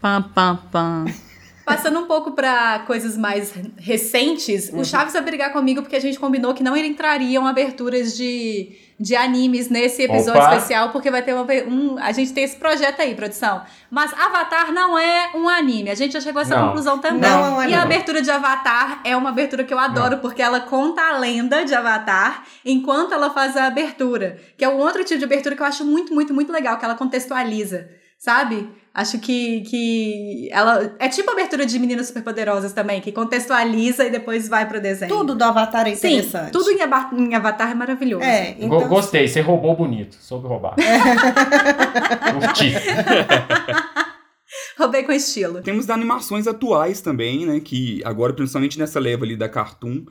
Pam, 0.02 0.22
pam, 0.34 0.56
pam. 0.72 1.06
Passando 1.66 2.00
um 2.00 2.06
pouco 2.08 2.32
pra 2.32 2.80
coisas 2.88 3.18
mais 3.18 3.54
recentes, 3.78 4.70
Uhum. 4.70 4.80
o 4.80 4.86
Chaves 4.86 5.14
vai 5.14 5.22
brigar 5.22 5.52
comigo 5.52 5.82
porque 5.82 5.96
a 5.96 6.00
gente 6.00 6.18
combinou 6.18 6.54
que 6.54 6.64
não 6.64 6.76
entrariam 6.76 7.46
aberturas 7.46 8.16
de 8.18 8.72
de 9.00 9.16
animes 9.16 9.70
nesse 9.70 10.02
episódio 10.04 10.42
Opa. 10.42 10.56
especial, 10.56 10.90
porque 10.90 11.10
vai 11.10 11.22
ter 11.22 11.34
uma, 11.34 11.46
um. 11.68 11.98
A 12.00 12.12
gente 12.12 12.34
tem 12.34 12.44
esse 12.44 12.58
projeto 12.58 13.00
aí, 13.00 13.16
produção. 13.16 13.62
Mas 13.90 14.12
Avatar 14.14 14.74
não 14.74 15.00
é 15.00 15.32
um 15.36 15.48
anime. 15.48 15.90
A 15.90 15.96
gente 15.96 16.12
já 16.12 16.20
chegou 16.20 16.40
a 16.40 16.44
essa 16.44 16.56
Não. 16.58 16.68
conclusão 16.68 17.00
também. 17.00 17.22
Não 17.30 17.46
é 17.46 17.50
um 17.50 17.56
E 17.62 17.64
anime. 17.64 17.74
a 17.76 17.84
abertura 17.84 18.22
de 18.22 18.30
Avatar 18.30 19.00
é 19.06 19.16
uma 19.16 19.30
abertura 19.30 19.64
que 19.64 19.74
eu 19.74 19.80
adoro, 19.80 20.18
porque 20.18 20.42
ela 20.42 20.60
conta 20.60 21.02
a 21.02 21.18
lenda 21.18 21.64
de 21.64 21.74
Avatar 21.74 22.44
enquanto 22.66 23.14
ela 23.14 23.30
faz 23.30 23.56
a 23.56 23.68
abertura. 23.68 24.38
Que 24.58 24.66
é 24.66 24.70
um 24.70 24.78
outro 24.78 25.04
tipo 25.06 25.18
de 25.18 25.24
abertura 25.26 25.56
que 25.56 25.62
eu 25.62 25.66
acho 25.68 25.86
muito, 25.86 26.14
muito, 26.14 26.34
muito 26.34 26.52
legal, 26.52 26.78
que 26.78 26.84
ela 26.84 26.96
contextualiza. 26.96 27.88
Sabe? 28.18 28.70
Acho 28.94 29.20
que, 29.20 29.62
que 29.62 30.50
ela. 30.52 30.96
É 31.00 31.08
tipo 31.08 31.30
a 31.30 31.34
abertura 31.34 31.66
de 31.66 31.78
Meninas 31.80 32.08
Superpoderosas 32.08 32.74
também, 32.74 33.00
que 33.00 33.12
contextualiza 33.12 34.04
e 34.06 34.10
depois 34.10 34.48
vai 34.50 34.68
pro 34.68 34.82
desenho. 34.82 35.10
Tudo 35.10 35.36
do 35.36 35.44
Avatar 35.44 35.88
é 35.88 35.96
Sim, 35.96 36.08
interessante. 36.18 36.52
tudo 36.52 36.72
em, 36.72 36.82
Aba- 36.82 37.12
em 37.14 37.34
Avatar 37.36 37.70
é 37.72 37.76
maravilhoso. 37.76 38.24
É, 38.26 38.54
Go- 38.54 38.66
então. 38.78 38.88
Gostei, 38.90 39.28
você 39.28 39.42
roubou 39.42 39.76
bonito. 39.76 40.16
Soube 40.20 40.48
roubar. 40.48 40.76
Curti. 42.34 42.74
Roubei 44.78 45.04
com 45.04 45.12
estilo. 45.12 45.62
Temos 45.62 45.90
animações 45.90 46.48
atuais 46.48 47.02
também, 47.02 47.46
né? 47.46 47.60
Que 47.60 48.02
agora, 48.06 48.34
principalmente 48.34 48.80
nessa 48.80 49.00
leva 49.00 49.24
ali 49.26 49.36
da 49.36 49.48
Cartoon. 49.50 50.06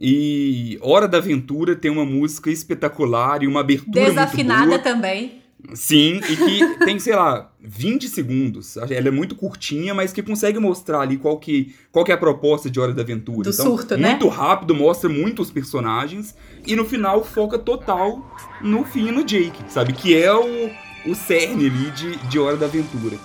E 0.00 0.78
Hora 0.82 1.08
da 1.08 1.18
Aventura 1.18 1.74
tem 1.74 1.90
uma 1.90 2.04
música 2.04 2.50
espetacular 2.50 3.42
e 3.42 3.46
uma 3.46 3.60
abertura 3.60 4.04
Desafinada 4.06 4.66
muito 4.66 4.82
boa. 4.82 4.94
também. 4.94 5.37
Sim, 5.74 6.20
e 6.28 6.36
que 6.36 6.84
tem, 6.84 6.98
sei 6.98 7.14
lá, 7.14 7.50
20 7.60 8.08
segundos. 8.08 8.76
Ela 8.76 9.08
é 9.08 9.10
muito 9.10 9.34
curtinha, 9.34 9.92
mas 9.92 10.12
que 10.12 10.22
consegue 10.22 10.58
mostrar 10.58 11.00
ali 11.00 11.16
qual 11.16 11.38
que, 11.38 11.74
qual 11.90 12.04
que 12.04 12.12
é 12.12 12.14
a 12.14 12.18
proposta 12.18 12.70
de 12.70 12.78
Hora 12.78 12.92
da 12.92 13.02
Aventura. 13.02 13.42
Do 13.42 13.50
então, 13.50 13.66
surto, 13.66 13.96
né? 13.96 14.10
Muito 14.10 14.28
rápido, 14.28 14.74
mostra 14.74 15.08
muito 15.08 15.42
os 15.42 15.50
personagens. 15.50 16.34
E 16.66 16.76
no 16.76 16.84
final 16.84 17.24
foca 17.24 17.58
total 17.58 18.24
no 18.62 18.84
fim 18.84 19.08
e 19.08 19.12
no 19.12 19.24
Jake, 19.24 19.62
sabe? 19.68 19.92
Que 19.92 20.16
é 20.16 20.32
o, 20.32 20.70
o 21.06 21.14
cerne 21.14 21.66
ali 21.66 21.90
de, 21.90 22.16
de 22.28 22.38
Hora 22.38 22.56
da 22.56 22.66
Aventura. 22.66 23.16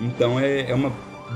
Então 0.00 0.40
é, 0.40 0.70
é 0.70 0.74
uma 0.74 0.92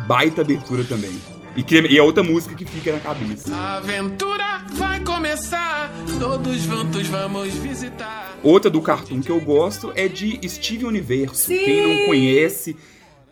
baita 0.06 0.40
abertura 0.40 0.84
também. 0.84 1.12
E, 1.56 1.62
que, 1.62 1.80
e 1.80 1.96
é 1.96 2.02
outra 2.02 2.22
música 2.22 2.54
que 2.54 2.64
fica 2.64 2.92
na 2.92 3.00
cabeça. 3.00 3.54
A 3.54 3.78
aventura 3.78 4.64
vai 4.74 5.00
começar, 5.00 5.90
todos 6.20 6.60
juntos 6.60 7.06
vamos 7.06 7.54
visitar. 7.54 8.38
Outra 8.42 8.70
do 8.70 8.82
cartoon 8.82 9.20
que 9.20 9.30
eu 9.30 9.40
gosto 9.40 9.90
é 9.96 10.06
de 10.06 10.38
Steve 10.48 10.84
Universo. 10.84 11.34
Sim! 11.34 11.58
Quem 11.58 11.82
não 11.82 12.06
conhece, 12.06 12.76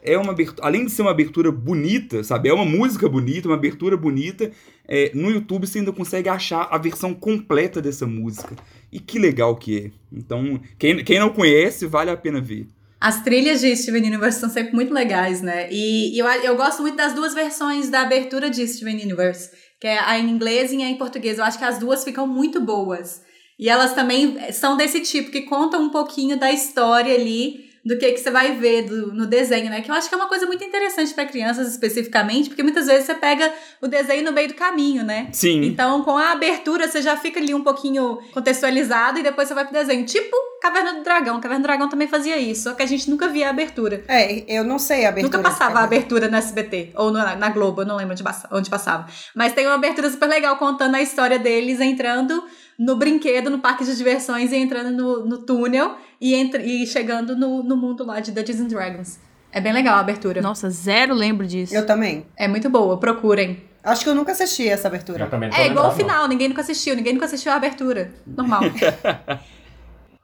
é 0.03 0.17
uma 0.17 0.33
abertura, 0.33 0.67
além 0.67 0.87
de 0.87 0.93
ser 0.93 1.03
uma 1.03 1.11
abertura 1.11 1.53
bonita, 1.53 2.25
sabe? 2.25 2.49
É 2.49 2.53
uma 2.53 2.65
música 2.65 3.09
bonita, 3.09 3.49
uma 3.49 3.57
abertura 3.57 3.97
bonita. 3.97 4.51
é, 4.87 5.11
no 5.15 5.31
YouTube 5.31 5.67
você 5.67 5.79
ainda 5.79 5.93
consegue 5.93 6.29
achar 6.29 6.69
a 6.71 6.79
versão 6.79 7.15
completa 7.15 7.81
dessa 7.81 8.07
música. 8.07 8.55
E 8.93 9.01
que 9.01 9.19
legal 9.19 9.57
que 9.57 9.79
é. 9.79 9.91
Então, 10.13 10.61
quem, 10.79 11.03
quem 11.05 11.19
não 11.19 11.31
conhece, 11.31 11.87
vale 11.87 12.11
a 12.11 12.17
pena 12.17 12.41
ver. 12.41 12.69
As 13.05 13.23
trilhas 13.23 13.61
de 13.61 13.77
Steven 13.77 14.03
Universe 14.03 14.41
são 14.41 14.49
sempre 14.49 14.75
muito 14.75 14.95
legais, 14.95 15.43
né? 15.43 15.69
E, 15.71 16.17
e 16.17 16.19
eu, 16.19 16.27
eu 16.27 16.57
gosto 16.57 16.81
muito 16.81 16.97
das 16.97 17.13
duas 17.13 17.35
versões 17.35 17.91
da 17.91 18.01
abertura 18.01 18.49
de 18.49 18.67
Steven 18.67 18.95
Universe, 18.95 19.51
que 19.79 19.87
é 19.87 19.99
a 19.99 20.19
em 20.19 20.31
inglês 20.31 20.73
e 20.73 20.83
a 20.83 20.89
em 20.89 20.97
português. 20.97 21.37
Eu 21.37 21.45
acho 21.45 21.59
que 21.59 21.67
as 21.67 21.79
duas 21.79 22.03
ficam 22.03 22.27
muito 22.27 22.63
boas. 22.63 23.21
E 23.59 23.69
elas 23.69 23.93
também 23.93 24.51
são 24.55 24.75
desse 24.75 25.01
tipo, 25.01 25.31
que 25.31 25.43
contam 25.43 25.83
um 25.83 25.91
pouquinho 25.91 26.39
da 26.39 26.51
história 26.51 27.15
ali, 27.15 27.67
do 27.85 27.99
que, 27.99 28.13
que 28.13 28.19
você 28.19 28.31
vai 28.31 28.53
ver 28.57 28.83
do- 28.89 29.13
no 29.13 29.27
desenho, 29.27 29.69
né? 29.69 29.81
Que 29.83 29.91
eu 29.91 29.95
acho 29.95 30.09
que 30.09 30.15
é 30.15 30.19
uma 30.19 30.27
coisa 30.29 30.47
muito 30.47 30.65
interessante 30.65 31.13
para 31.13 31.27
crianças 31.27 31.69
especificamente, 31.69 32.49
porque 32.49 32.63
muitas 32.63 32.87
vezes 32.87 33.05
você 33.05 33.15
pega 33.15 33.53
o 33.83 33.87
desenho 33.87 34.25
no 34.25 34.33
meio 34.33 34.49
do 34.49 34.55
caminho, 34.55 35.05
né? 35.05 35.29
Sim. 35.33 35.63
Então, 35.65 36.03
com 36.03 36.17
a 36.17 36.33
abertura, 36.33 36.89
você 36.89 37.03
já 37.03 37.17
fica 37.17 37.39
ali 37.39 37.55
um 37.55 37.63
pouquinho 37.63 38.19
contextualizado 38.33 39.19
e 39.19 39.23
depois 39.23 39.49
você 39.49 39.55
vai 39.55 39.65
pro 39.65 39.73
desenho. 39.75 40.05
Tipo 40.07 40.35
Caverna 40.63 40.95
do 40.95 41.03
Dragão. 41.03 41.41
Caverna 41.41 41.61
do 41.61 41.67
Dragão 41.67 41.89
também 41.91 42.09
fazia 42.09 42.39
isso, 42.39 42.63
só 42.63 42.73
que 42.75 42.83
a 42.83 42.87
gente 42.87 43.11
nunca 43.11 43.29
via 43.29 43.49
a 43.49 43.51
abertura. 43.51 44.03
É, 44.09 44.45
eu 44.49 44.65
não 44.65 44.79
sei 44.79 45.05
a 45.05 45.11
abertura. 45.11 45.37
Nunca 45.39 45.51
passava 45.51 45.81
a 45.81 45.85
abertura 45.85 46.29
no 46.29 46.37
SBT, 46.37 46.93
ou 46.95 47.11
no- 47.11 47.19
na 47.37 47.49
Globo, 47.51 47.83
eu 47.83 47.87
não 47.87 47.97
lembro 47.97 48.15
onde 48.51 48.71
passava. 48.71 49.07
Mas 49.35 49.53
tem 49.53 49.67
uma 49.67 49.75
abertura 49.75 50.09
super 50.11 50.27
legal 50.29 50.57
contando 50.57 50.95
a 50.95 51.03
história 51.03 51.39
deles 51.39 51.81
entrando 51.83 52.43
no 52.79 52.97
brinquedo, 52.97 53.51
no 53.51 53.59
parque 53.59 53.85
de 53.85 53.97
diversões 53.97 54.53
e 54.53 54.57
entrando 54.57 54.91
no, 54.91 55.25
no 55.27 55.39
túnel 55.39 55.97
e, 56.21 56.35
entra- 56.35 56.63
e 56.63 56.87
chegando 56.87 57.37
no, 57.37 57.63
no 57.63 57.77
mundo 57.77 58.05
lá 58.05 58.21
de 58.21 58.33
Dungeons 58.33 58.61
and 58.61 58.67
Dragons. 58.69 59.19
É 59.53 59.61
bem 59.61 59.73
legal 59.73 59.95
a 59.97 60.01
abertura. 60.01 60.43
Nossa, 60.43 60.69
zero 60.71 61.15
lembro 61.15 61.47
disso. 61.47 61.75
Eu 61.75 61.87
também. 61.87 62.27
É 62.37 62.49
muito 62.49 62.69
boa, 62.69 62.99
procurem. 62.99 63.63
Acho 63.85 64.03
que 64.03 64.09
eu 64.09 64.15
nunca 64.15 64.33
assisti 64.33 64.67
essa 64.69 64.85
Eu 64.87 64.89
abertura. 64.89 65.27
também 65.27 65.51
não 65.51 65.57
É 65.57 65.67
igual 65.67 65.87
o 65.87 65.89
lembrado, 65.91 65.99
não. 66.01 66.15
final, 66.15 66.29
ninguém 66.29 66.49
nunca 66.49 66.63
assistiu, 66.63 66.97
ninguém 66.97 67.13
nunca 67.13 67.27
assistiu 67.27 67.53
a 67.53 67.57
abertura. 67.57 68.13
Normal. 68.27 68.63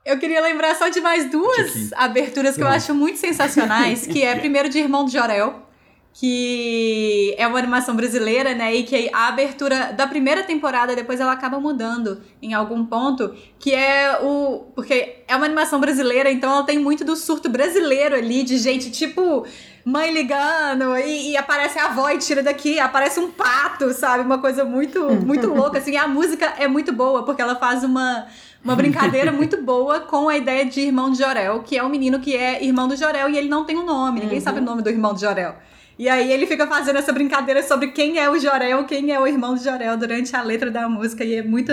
Eu 0.05 0.19
queria 0.19 0.41
lembrar 0.41 0.75
só 0.77 0.89
de 0.89 1.01
mais 1.01 1.31
duas 1.31 1.93
aberturas 1.93 2.57
que 2.57 2.63
eu 2.63 2.67
acho 2.69 2.95
muito 2.95 3.19
sensacionais, 3.19 4.07
que 4.07 4.23
é 4.23 4.35
primeiro 4.41 4.69
de 4.71 4.79
Irmão 4.79 5.05
do 5.05 5.11
Jorel, 5.11 5.69
que 6.13 7.35
é 7.39 7.47
uma 7.47 7.59
animação 7.59 7.95
brasileira, 7.95 8.55
né? 8.55 8.75
E 8.75 8.83
que 8.83 9.11
a 9.13 9.29
abertura 9.29 9.93
da 9.93 10.07
primeira 10.07 10.43
temporada, 10.43 10.95
depois 10.95 11.21
ela 11.21 11.33
acaba 11.33 11.61
mudando 11.61 12.21
em 12.43 12.53
algum 12.53 12.85
ponto, 12.85 13.35
que 13.59 13.75
é 13.75 14.19
o. 14.23 14.67
Porque 14.75 15.23
é 15.27 15.37
uma 15.37 15.47
animação 15.47 15.81
brasileira, 15.81 16.31
então 16.31 16.53
ela 16.53 16.65
tem 16.65 16.79
muito 16.79 17.05
do 17.05 17.15
surto 17.15 17.49
brasileiro 17.49 18.15
ali, 18.15 18.43
de 18.43 18.59
gente 18.59 18.91
tipo. 18.91 19.47
Mãe 19.83 20.13
ligando, 20.13 20.95
e, 20.99 21.31
e 21.31 21.37
aparece 21.39 21.79
a 21.79 21.87
avó 21.87 22.11
e 22.11 22.19
tira 22.19 22.43
daqui, 22.43 22.79
aparece 22.79 23.19
um 23.19 23.31
pato, 23.31 23.91
sabe? 23.95 24.23
Uma 24.23 24.37
coisa 24.37 24.63
muito, 24.63 25.03
muito 25.25 25.49
louca, 25.55 25.79
assim. 25.79 25.93
E 25.93 25.97
a 25.97 26.07
música 26.07 26.53
é 26.59 26.69
muito 26.69 26.93
boa, 26.93 27.25
porque 27.25 27.41
ela 27.41 27.57
faz 27.57 27.83
uma, 27.83 28.27
uma 28.63 28.77
brincadeira 28.77 29.33
muito 29.33 29.63
boa 29.63 30.01
com 30.01 30.29
a 30.29 30.37
ideia 30.37 30.67
de 30.67 30.83
irmão 30.83 31.11
de 31.11 31.19
Jorel, 31.19 31.63
que 31.63 31.79
é 31.79 31.83
um 31.83 31.89
menino 31.89 32.21
que 32.21 32.37
é 32.37 32.63
irmão 32.63 32.89
do 32.89 32.95
Jorel 32.95 33.31
e 33.31 33.39
ele 33.39 33.49
não 33.49 33.65
tem 33.65 33.79
um 33.79 33.85
nome, 33.87 34.21
ninguém 34.21 34.39
sabe 34.39 34.59
o 34.59 34.63
nome 34.63 34.83
do 34.83 34.91
irmão 34.91 35.15
de 35.15 35.23
Jorel. 35.23 35.57
E 36.01 36.09
aí 36.09 36.33
ele 36.33 36.47
fica 36.47 36.67
fazendo 36.67 36.97
essa 36.99 37.13
brincadeira 37.13 37.63
sobre 37.63 37.89
quem 37.89 38.19
é 38.19 38.31
o 38.31 38.39
Jorel, 38.39 38.85
quem 38.85 39.13
é 39.13 39.21
o 39.21 39.27
irmão 39.27 39.55
de 39.55 39.63
Jorel 39.63 39.99
durante 39.99 40.35
a 40.35 40.41
letra 40.41 40.71
da 40.71 40.89
música 40.89 41.23
e 41.23 41.35
é 41.35 41.43
muito, 41.43 41.71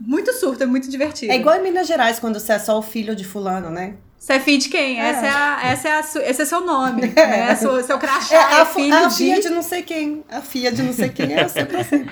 muito 0.00 0.32
surto, 0.32 0.64
é 0.64 0.66
muito 0.66 0.90
divertido. 0.90 1.30
É 1.32 1.36
igual 1.36 1.54
em 1.54 1.62
Minas 1.62 1.86
Gerais, 1.86 2.18
quando 2.18 2.40
você 2.40 2.54
é 2.54 2.58
só 2.58 2.76
o 2.76 2.82
filho 2.82 3.14
de 3.14 3.22
fulano, 3.24 3.70
né? 3.70 3.94
Você 4.18 4.32
é 4.32 4.40
filho 4.40 4.58
de 4.58 4.68
quem? 4.68 5.00
É. 5.00 5.10
Essa 5.10 5.26
é 5.26 5.30
a, 5.30 5.60
essa 5.62 5.88
é 5.88 5.92
a 5.92 6.00
esse 6.28 6.42
é 6.42 6.44
seu 6.44 6.60
nome, 6.62 7.02
né? 7.14 7.54
Seu, 7.54 7.80
seu 7.84 7.98
crachá 8.00 8.34
É, 8.34 8.38
é, 8.38 8.60
a, 8.62 8.66
fu- 8.66 8.80
filho 8.80 8.94
a 8.96 9.06
de... 9.06 9.14
filha 9.16 9.40
de 9.40 9.48
não 9.50 9.62
sei 9.62 9.82
quem. 9.82 10.24
A 10.28 10.40
filha 10.42 10.72
de 10.72 10.82
não 10.82 10.92
sei 10.92 11.08
quem 11.10 11.32
é 11.32 11.46
sempre 11.46 11.76
assim. 11.82 12.04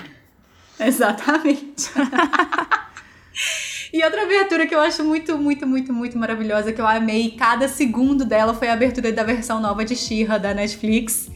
Exatamente. 0.79 1.91
e 3.95 4.03
outra 4.03 4.25
abertura 4.25 4.67
que 4.67 4.75
eu 4.75 4.81
acho 4.81 5.05
muito, 5.05 5.39
muito, 5.39 5.65
muito, 5.65 5.93
muito 5.93 6.19
maravilhosa, 6.19 6.73
que 6.73 6.81
eu 6.81 6.87
amei 6.87 7.31
cada 7.31 7.69
segundo 7.69 8.25
dela, 8.25 8.53
foi 8.53 8.67
a 8.67 8.73
abertura 8.73 9.13
da 9.13 9.23
versão 9.23 9.61
nova 9.61 9.85
de 9.85 9.95
She-Ra 9.95 10.37
da 10.37 10.53
Netflix. 10.53 11.31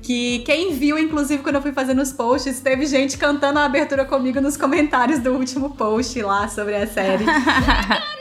Que 0.00 0.38
quem 0.46 0.72
viu, 0.74 0.96
inclusive, 0.96 1.42
quando 1.42 1.56
eu 1.56 1.62
fui 1.62 1.72
fazendo 1.72 2.00
os 2.00 2.12
posts, 2.12 2.60
teve 2.60 2.86
gente 2.86 3.18
cantando 3.18 3.58
a 3.58 3.64
abertura 3.64 4.04
comigo 4.04 4.40
nos 4.40 4.56
comentários 4.56 5.18
do 5.18 5.32
último 5.32 5.70
post 5.70 6.22
lá 6.22 6.46
sobre 6.46 6.76
a 6.76 6.86
série. 6.86 7.24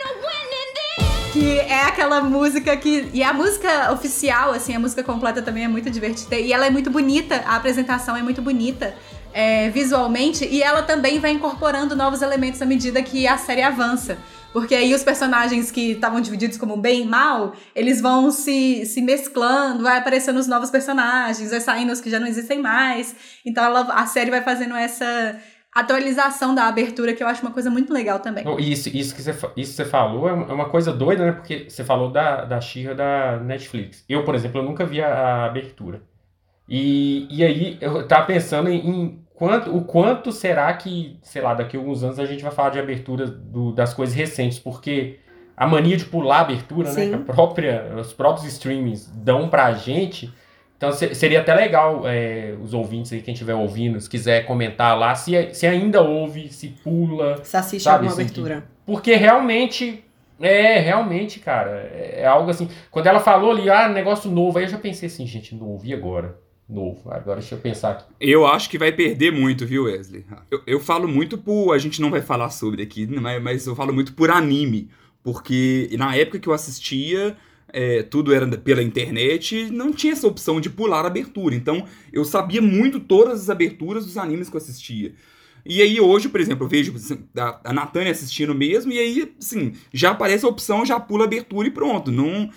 Que 1.32 1.58
é 1.60 1.86
aquela 1.86 2.22
música 2.22 2.78
que. 2.78 3.10
E 3.12 3.24
a 3.24 3.34
música 3.34 3.92
oficial, 3.92 4.52
assim, 4.52 4.76
a 4.76 4.80
música 4.80 5.02
completa 5.02 5.42
também 5.42 5.64
é 5.64 5.68
muito 5.68 5.90
divertida. 5.90 6.36
E 6.36 6.54
ela 6.54 6.68
é 6.68 6.70
muito 6.70 6.92
bonita, 6.92 7.44
a 7.48 7.56
apresentação 7.56 8.16
é 8.16 8.22
muito 8.22 8.40
bonita 8.40 8.94
é, 9.34 9.70
visualmente. 9.70 10.46
E 10.46 10.62
ela 10.64 10.82
também 10.84 11.20
vai 11.20 11.32
incorporando 11.32 11.96
novos 11.96 12.22
elementos 12.22 12.62
à 12.62 12.66
medida 12.66 13.02
que 13.04 13.28
a 13.28 13.38
série 13.38 13.62
avança. 13.62 14.18
Porque 14.54 14.76
aí 14.76 14.94
os 14.94 15.04
personagens 15.04 15.72
que 15.72 15.94
estavam 15.94 16.22
divididos 16.22 16.58
como 16.60 16.78
bem 16.78 17.02
e 17.02 17.06
mal, 17.06 17.54
eles 17.76 18.00
vão 18.00 18.30
se, 18.30 18.86
se 18.86 19.02
mesclando, 19.02 19.82
vai 19.82 19.98
aparecendo 19.98 20.38
os 20.38 20.46
novos 20.46 20.70
personagens, 20.70 21.50
vai 21.50 21.60
saindo 21.60 21.92
os 21.92 22.00
que 22.00 22.08
já 22.10 22.20
não 22.20 22.28
existem 22.28 22.62
mais. 22.62 23.16
Então 23.44 23.64
ela- 23.64 23.92
a 23.94 24.06
série 24.06 24.30
vai 24.30 24.42
fazendo 24.44 24.76
essa 24.76 25.36
atualização 25.74 26.54
da 26.54 26.66
abertura, 26.68 27.14
que 27.14 27.24
eu 27.24 27.28
acho 27.28 27.42
uma 27.42 27.50
coisa 27.52 27.70
muito 27.72 27.92
legal 27.92 28.20
também. 28.20 28.46
Isso, 28.60 28.90
isso, 28.96 29.16
que 29.16 29.24
você, 29.24 29.36
isso 29.58 29.74
você 29.74 29.86
falou 29.86 30.30
é 30.30 30.34
uma 30.34 30.46
é 30.52 30.54
uma 30.54 30.70
coisa 30.70 30.94
doida, 30.94 31.26
né? 31.26 31.32
Porque 31.32 31.66
você 31.68 31.84
falou 31.84 32.12
da, 32.12 32.46
da 32.46 32.62
She-Ra 32.62 32.94
da 32.94 33.38
Netflix. 33.40 34.06
Eu, 34.08 34.24
por 34.24 34.36
exemplo, 34.36 34.62
eu 34.62 34.64
nunca 34.64 34.86
vi 34.86 35.02
a, 35.02 35.08
a 35.12 35.46
abertura. 35.46 36.02
E, 36.70 37.28
e 37.30 37.44
aí 37.44 37.78
eu 37.82 38.08
tava 38.08 38.26
pensando 38.28 38.70
em, 38.70 38.88
em 38.88 39.23
quanto, 39.36 39.76
o 39.76 39.84
quanto 39.84 40.32
será 40.32 40.72
que, 40.74 41.18
sei 41.22 41.42
lá, 41.42 41.54
daqui 41.54 41.76
a 41.76 41.80
alguns 41.80 42.04
anos 42.04 42.20
a 42.20 42.26
gente 42.26 42.44
vai 42.44 42.52
falar 42.52 42.70
de 42.72 42.80
abertura 42.80 43.26
do- 43.28 43.72
das 43.72 43.94
coisas 43.94 44.16
recentes, 44.16 44.60
porque 44.60 45.20
a 45.56 45.68
mania 45.68 45.98
de 45.98 46.06
pular 46.06 46.38
a 46.38 46.42
abertura, 46.42 46.90
né? 46.92 46.96
Sim. 47.04 47.10
Que 47.10 47.16
a 47.16 47.20
própria, 47.20 47.94
os 48.00 48.14
próprios 48.14 48.48
streamings 48.52 49.08
dão 49.16 49.50
pra 49.50 49.72
gente. 49.74 50.34
Então 50.78 50.92
se- 50.92 51.14
seria 51.16 51.40
até 51.42 51.54
legal 51.54 52.02
é, 52.06 52.56
os 52.62 52.74
ouvintes 52.74 53.14
aí, 53.14 53.22
quem 53.22 53.34
estiver 53.34 53.54
ouvindo, 53.56 54.00
se 54.02 54.10
quiser 54.10 54.46
comentar 54.46 54.98
lá, 54.98 55.16
se, 55.16 55.54
se 55.54 55.66
ainda 55.68 56.02
ouve, 56.02 56.50
se 56.52 56.70
pula. 56.84 57.38
Você 57.38 57.56
assiste 57.58 57.84
Sabe, 57.84 58.08
alguma 58.08 58.12
assim, 58.14 58.22
abertura. 58.24 58.64
Porque 58.86 59.16
realmente, 59.16 60.04
é, 60.42 60.80
realmente, 60.80 61.40
cara, 61.40 61.90
é, 61.94 62.22
é 62.22 62.26
algo 62.26 62.50
assim. 62.50 62.68
Quando 62.92 63.08
ela 63.08 63.20
falou 63.22 63.52
ali, 63.52 63.70
ah, 63.70 63.88
negócio 63.88 64.30
novo, 64.30 64.58
aí 64.58 64.66
eu 64.66 64.70
já 64.70 64.78
pensei 64.78 65.08
assim, 65.08 65.26
gente, 65.26 65.56
novo, 65.56 65.86
e 65.86 65.94
agora? 65.94 66.38
Novo. 66.68 67.12
Agora 67.12 67.40
deixa 67.40 67.56
eu 67.56 67.60
pensar 67.60 67.92
aqui. 67.92 68.06
Eu 68.20 68.46
acho 68.48 68.70
que 68.70 68.78
vai 68.78 68.92
perder 68.92 69.32
muito, 69.32 69.66
viu, 69.66 69.84
Wesley? 69.84 70.26
Eu, 70.50 70.62
eu 70.66 70.80
falo 70.80 71.08
muito 71.08 71.38
por. 71.38 71.74
A 71.74 71.78
gente 71.78 72.02
não 72.02 72.10
vai 72.10 72.22
falar 72.22 72.50
sobre 72.50 72.84
aqui, 72.84 73.06
mas, 73.06 73.42
mas 73.42 73.68
eu 73.68 73.76
falo 73.76 73.94
muito 73.94 74.14
por 74.14 74.32
anime. 74.32 74.90
Porque 75.22 75.90
na 75.98 76.16
época 76.16 76.40
que 76.40 76.48
eu 76.48 76.54
assistia, 76.54 77.38
é, 77.70 78.04
tudo 78.04 78.34
era 78.34 78.46
pela 78.58 78.84
internet, 78.84 79.70
não 79.72 79.92
tinha 79.92 80.14
essa 80.14 80.28
opção 80.28 80.62
de 80.62 80.70
pular 80.70 81.04
a 81.04 81.08
abertura. 81.08 81.56
Então 81.56 81.86
eu 82.12 82.24
sabia 82.24 82.62
muito 82.62 83.00
todas 83.00 83.42
as 83.42 83.50
aberturas 83.50 84.06
dos 84.06 84.18
animes 84.18 84.50
que 84.50 84.56
eu 84.56 84.62
assistia. 84.62 85.14
E 85.66 85.82
aí 85.82 86.00
hoje, 86.00 86.28
por 86.28 86.42
exemplo, 86.42 86.66
eu 86.66 86.70
vejo 86.70 86.94
a, 87.38 87.62
a 87.64 87.74
Natânia 87.74 88.12
assistindo 88.12 88.54
mesmo, 88.54 88.92
e 88.92 89.00
aí, 89.00 89.34
assim, 89.40 89.74
já 89.94 90.12
aparece 90.12 90.46
a 90.46 90.50
opção, 90.50 90.86
já 90.86 91.00
pula 91.00 91.24
a 91.24 91.28
abertura 91.28 91.68
e 91.68 91.72
pronto. 91.72 92.12
Não, 92.12 92.50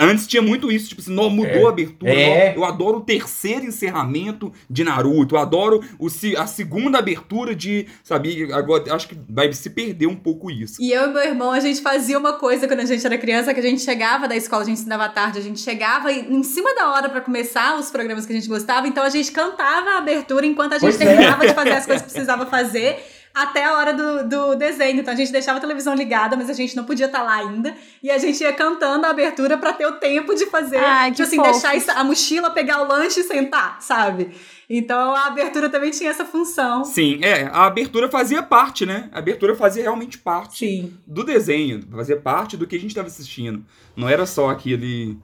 Antes 0.00 0.26
tinha 0.26 0.40
muito 0.42 0.70
isso, 0.72 0.88
tipo 0.88 1.00
assim, 1.00 1.12
não, 1.14 1.28
mudou 1.30 1.62
É. 1.62 1.64
a 1.66 1.68
abertura. 1.68 2.12
É. 2.12 2.56
Eu 2.56 2.64
adoro 2.64 2.98
o 2.98 3.00
terceiro 3.02 3.64
encerramento 3.66 4.52
de 4.68 4.82
Naruto. 4.84 5.34
Eu 5.34 5.40
adoro 5.40 5.80
o, 5.98 6.08
se- 6.08 6.36
a 6.36 6.46
segunda 6.46 6.98
abertura 6.98 7.54
de. 7.54 7.86
Sabe? 8.02 8.52
Agora 8.52 8.94
acho 8.94 9.08
que 9.08 9.16
vai 9.28 9.52
se 9.52 9.70
perder 9.70 10.06
um 10.06 10.16
pouco 10.16 10.50
isso. 10.50 10.82
E 10.82 10.90
eu 10.92 11.10
e 11.10 11.12
meu 11.12 11.22
irmão, 11.22 11.50
a 11.50 11.60
gente 11.60 11.80
fazia 11.82 12.18
uma 12.18 12.34
coisa 12.34 12.66
quando 12.66 12.80
a 12.80 12.84
gente 12.84 13.04
era 13.04 13.18
criança, 13.18 13.52
que 13.52 13.60
a 13.60 13.62
gente 13.62 13.82
chegava 13.82 14.26
da 14.28 14.36
escola, 14.36 14.62
a 14.62 14.66
gente 14.66 14.78
estudava 14.78 15.04
à 15.04 15.08
tarde, 15.08 15.38
a 15.38 15.42
gente 15.42 15.60
chegava 15.60 16.10
e, 16.12 16.20
em 16.20 16.42
cima 16.42 16.74
da 16.74 16.90
hora 16.92 17.08
pra 17.08 17.20
começar 17.20 17.78
os 17.78 17.90
programas 17.90 18.26
que 18.26 18.32
a 18.32 18.36
gente 18.36 18.48
gostava, 18.48 18.86
então 18.88 19.02
a 19.04 19.10
gente 19.10 19.30
cantava 19.32 19.90
a 19.90 19.98
abertura 19.98 20.46
enquanto 20.46 20.72
a 20.74 20.78
gente 20.78 20.96
Pois 20.96 21.00
é. 21.00 21.06
terminava 21.06 21.46
de 21.46 21.54
fazer 21.54 21.70
as 21.72 21.86
coisas 21.86 22.02
que 22.06 22.10
precisava 22.12 22.46
fazer. 22.46 22.96
Até 23.34 23.64
a 23.64 23.76
hora 23.76 23.92
do, 23.92 24.28
do 24.28 24.54
desenho. 24.54 25.00
Então 25.00 25.12
a 25.12 25.16
gente 25.16 25.32
deixava 25.32 25.58
a 25.58 25.60
televisão 25.60 25.92
ligada, 25.92 26.36
mas 26.36 26.48
a 26.48 26.52
gente 26.52 26.76
não 26.76 26.84
podia 26.84 27.06
estar 27.06 27.22
lá 27.22 27.34
ainda. 27.34 27.74
E 28.00 28.08
a 28.08 28.16
gente 28.16 28.40
ia 28.40 28.52
cantando 28.52 29.04
a 29.06 29.10
abertura 29.10 29.58
pra 29.58 29.72
ter 29.72 29.86
o 29.86 29.92
tempo 29.92 30.36
de 30.36 30.46
fazer. 30.46 30.76
Ai, 30.76 31.10
tipo 31.10 31.16
que 31.16 31.22
assim, 31.22 31.36
fofo. 31.36 31.50
deixar 31.50 31.98
a 31.98 32.04
mochila, 32.04 32.50
pegar 32.50 32.82
o 32.82 32.86
lanche 32.86 33.20
e 33.20 33.24
sentar, 33.24 33.82
sabe? 33.82 34.30
Então 34.70 35.14
a 35.14 35.26
abertura 35.26 35.68
também 35.68 35.90
tinha 35.90 36.10
essa 36.10 36.24
função. 36.24 36.84
Sim, 36.84 37.18
é, 37.22 37.44
a 37.52 37.66
abertura 37.66 38.08
fazia 38.08 38.40
parte, 38.40 38.86
né? 38.86 39.08
A 39.12 39.18
abertura 39.18 39.56
fazia 39.56 39.82
realmente 39.82 40.16
parte 40.16 40.58
Sim. 40.58 40.94
do 41.04 41.24
desenho, 41.24 41.82
fazia 41.90 42.16
parte 42.16 42.56
do 42.56 42.68
que 42.68 42.76
a 42.76 42.78
gente 42.78 42.90
estava 42.90 43.08
assistindo. 43.08 43.64
Não 43.96 44.08
era 44.08 44.26
só 44.26 44.50
aquele. 44.50 45.18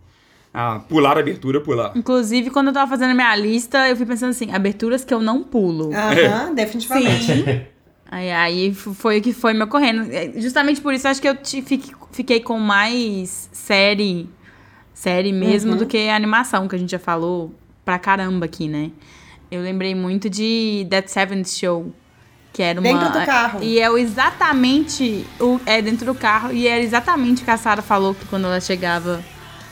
Ah, 0.53 0.81
pular 0.89 1.17
a 1.17 1.21
abertura, 1.21 1.61
pular. 1.61 1.93
Inclusive, 1.95 2.51
quando 2.51 2.69
eu 2.69 2.73
tava 2.73 2.91
fazendo 2.91 3.13
a 3.13 3.15
minha 3.15 3.37
lista, 3.37 3.89
eu 3.89 3.97
fui 3.97 4.05
pensando 4.05 4.31
assim, 4.31 4.53
aberturas 4.53 5.05
que 5.05 5.15
eu 5.15 5.21
não 5.21 5.45
pulo. 5.45 5.91
Aham, 5.95 6.53
definitivamente. 6.55 7.25
Sim. 7.25 7.67
Aí, 8.11 8.31
aí 8.33 8.75
foi 8.75 9.19
o 9.19 9.23
que 9.23 9.33
foi 9.33 9.53
me 9.55 9.63
ocorrendo. 9.63 10.11
É, 10.13 10.33
Justamente 10.37 10.81
por 10.81 10.93
isso, 10.93 11.07
acho 11.07 11.21
que 11.23 11.29
eu 11.29 11.37
te- 11.37 11.63
fique- 11.63 11.93
fiquei 12.11 12.41
com 12.41 12.59
mais 12.59 13.49
série, 13.53 14.29
série 14.93 15.33
mesmo 15.33 15.73
Uhum. 15.73 15.79
do 15.79 15.87
que 15.87 16.09
animação, 16.09 16.67
que 16.67 16.75
a 16.75 16.79
gente 16.79 16.91
já 16.91 16.99
falou 16.99 17.55
pra 17.85 17.99
caramba 18.01 18.47
aqui, 18.47 18.67
né? 18.69 18.91
Eu 19.51 19.63
lembrei 19.63 19.95
muito 19.95 20.29
de 20.29 20.87
That 20.91 21.11
Seventh 21.11 21.49
Show, 21.49 21.93
que 22.53 22.63
era 22.63 22.81
uma... 22.81 22.89
Dentro 22.89 23.13
do 23.21 23.25
carro. 23.27 23.63
E 23.63 23.79
é 23.79 23.89
exatamente... 24.01 25.25
O, 25.39 25.61
é 25.65 25.81
dentro 25.81 26.07
do 26.07 26.15
carro, 26.15 26.53
e 26.53 26.67
era 26.67 26.83
exatamente 26.83 27.43
o 27.43 27.45
que 27.45 27.51
a 27.51 27.57
Sarah 27.57 27.83
falou, 27.83 28.15
que 28.15 28.27
quando 28.27 28.47
ela 28.47 28.61
chegava 28.61 29.23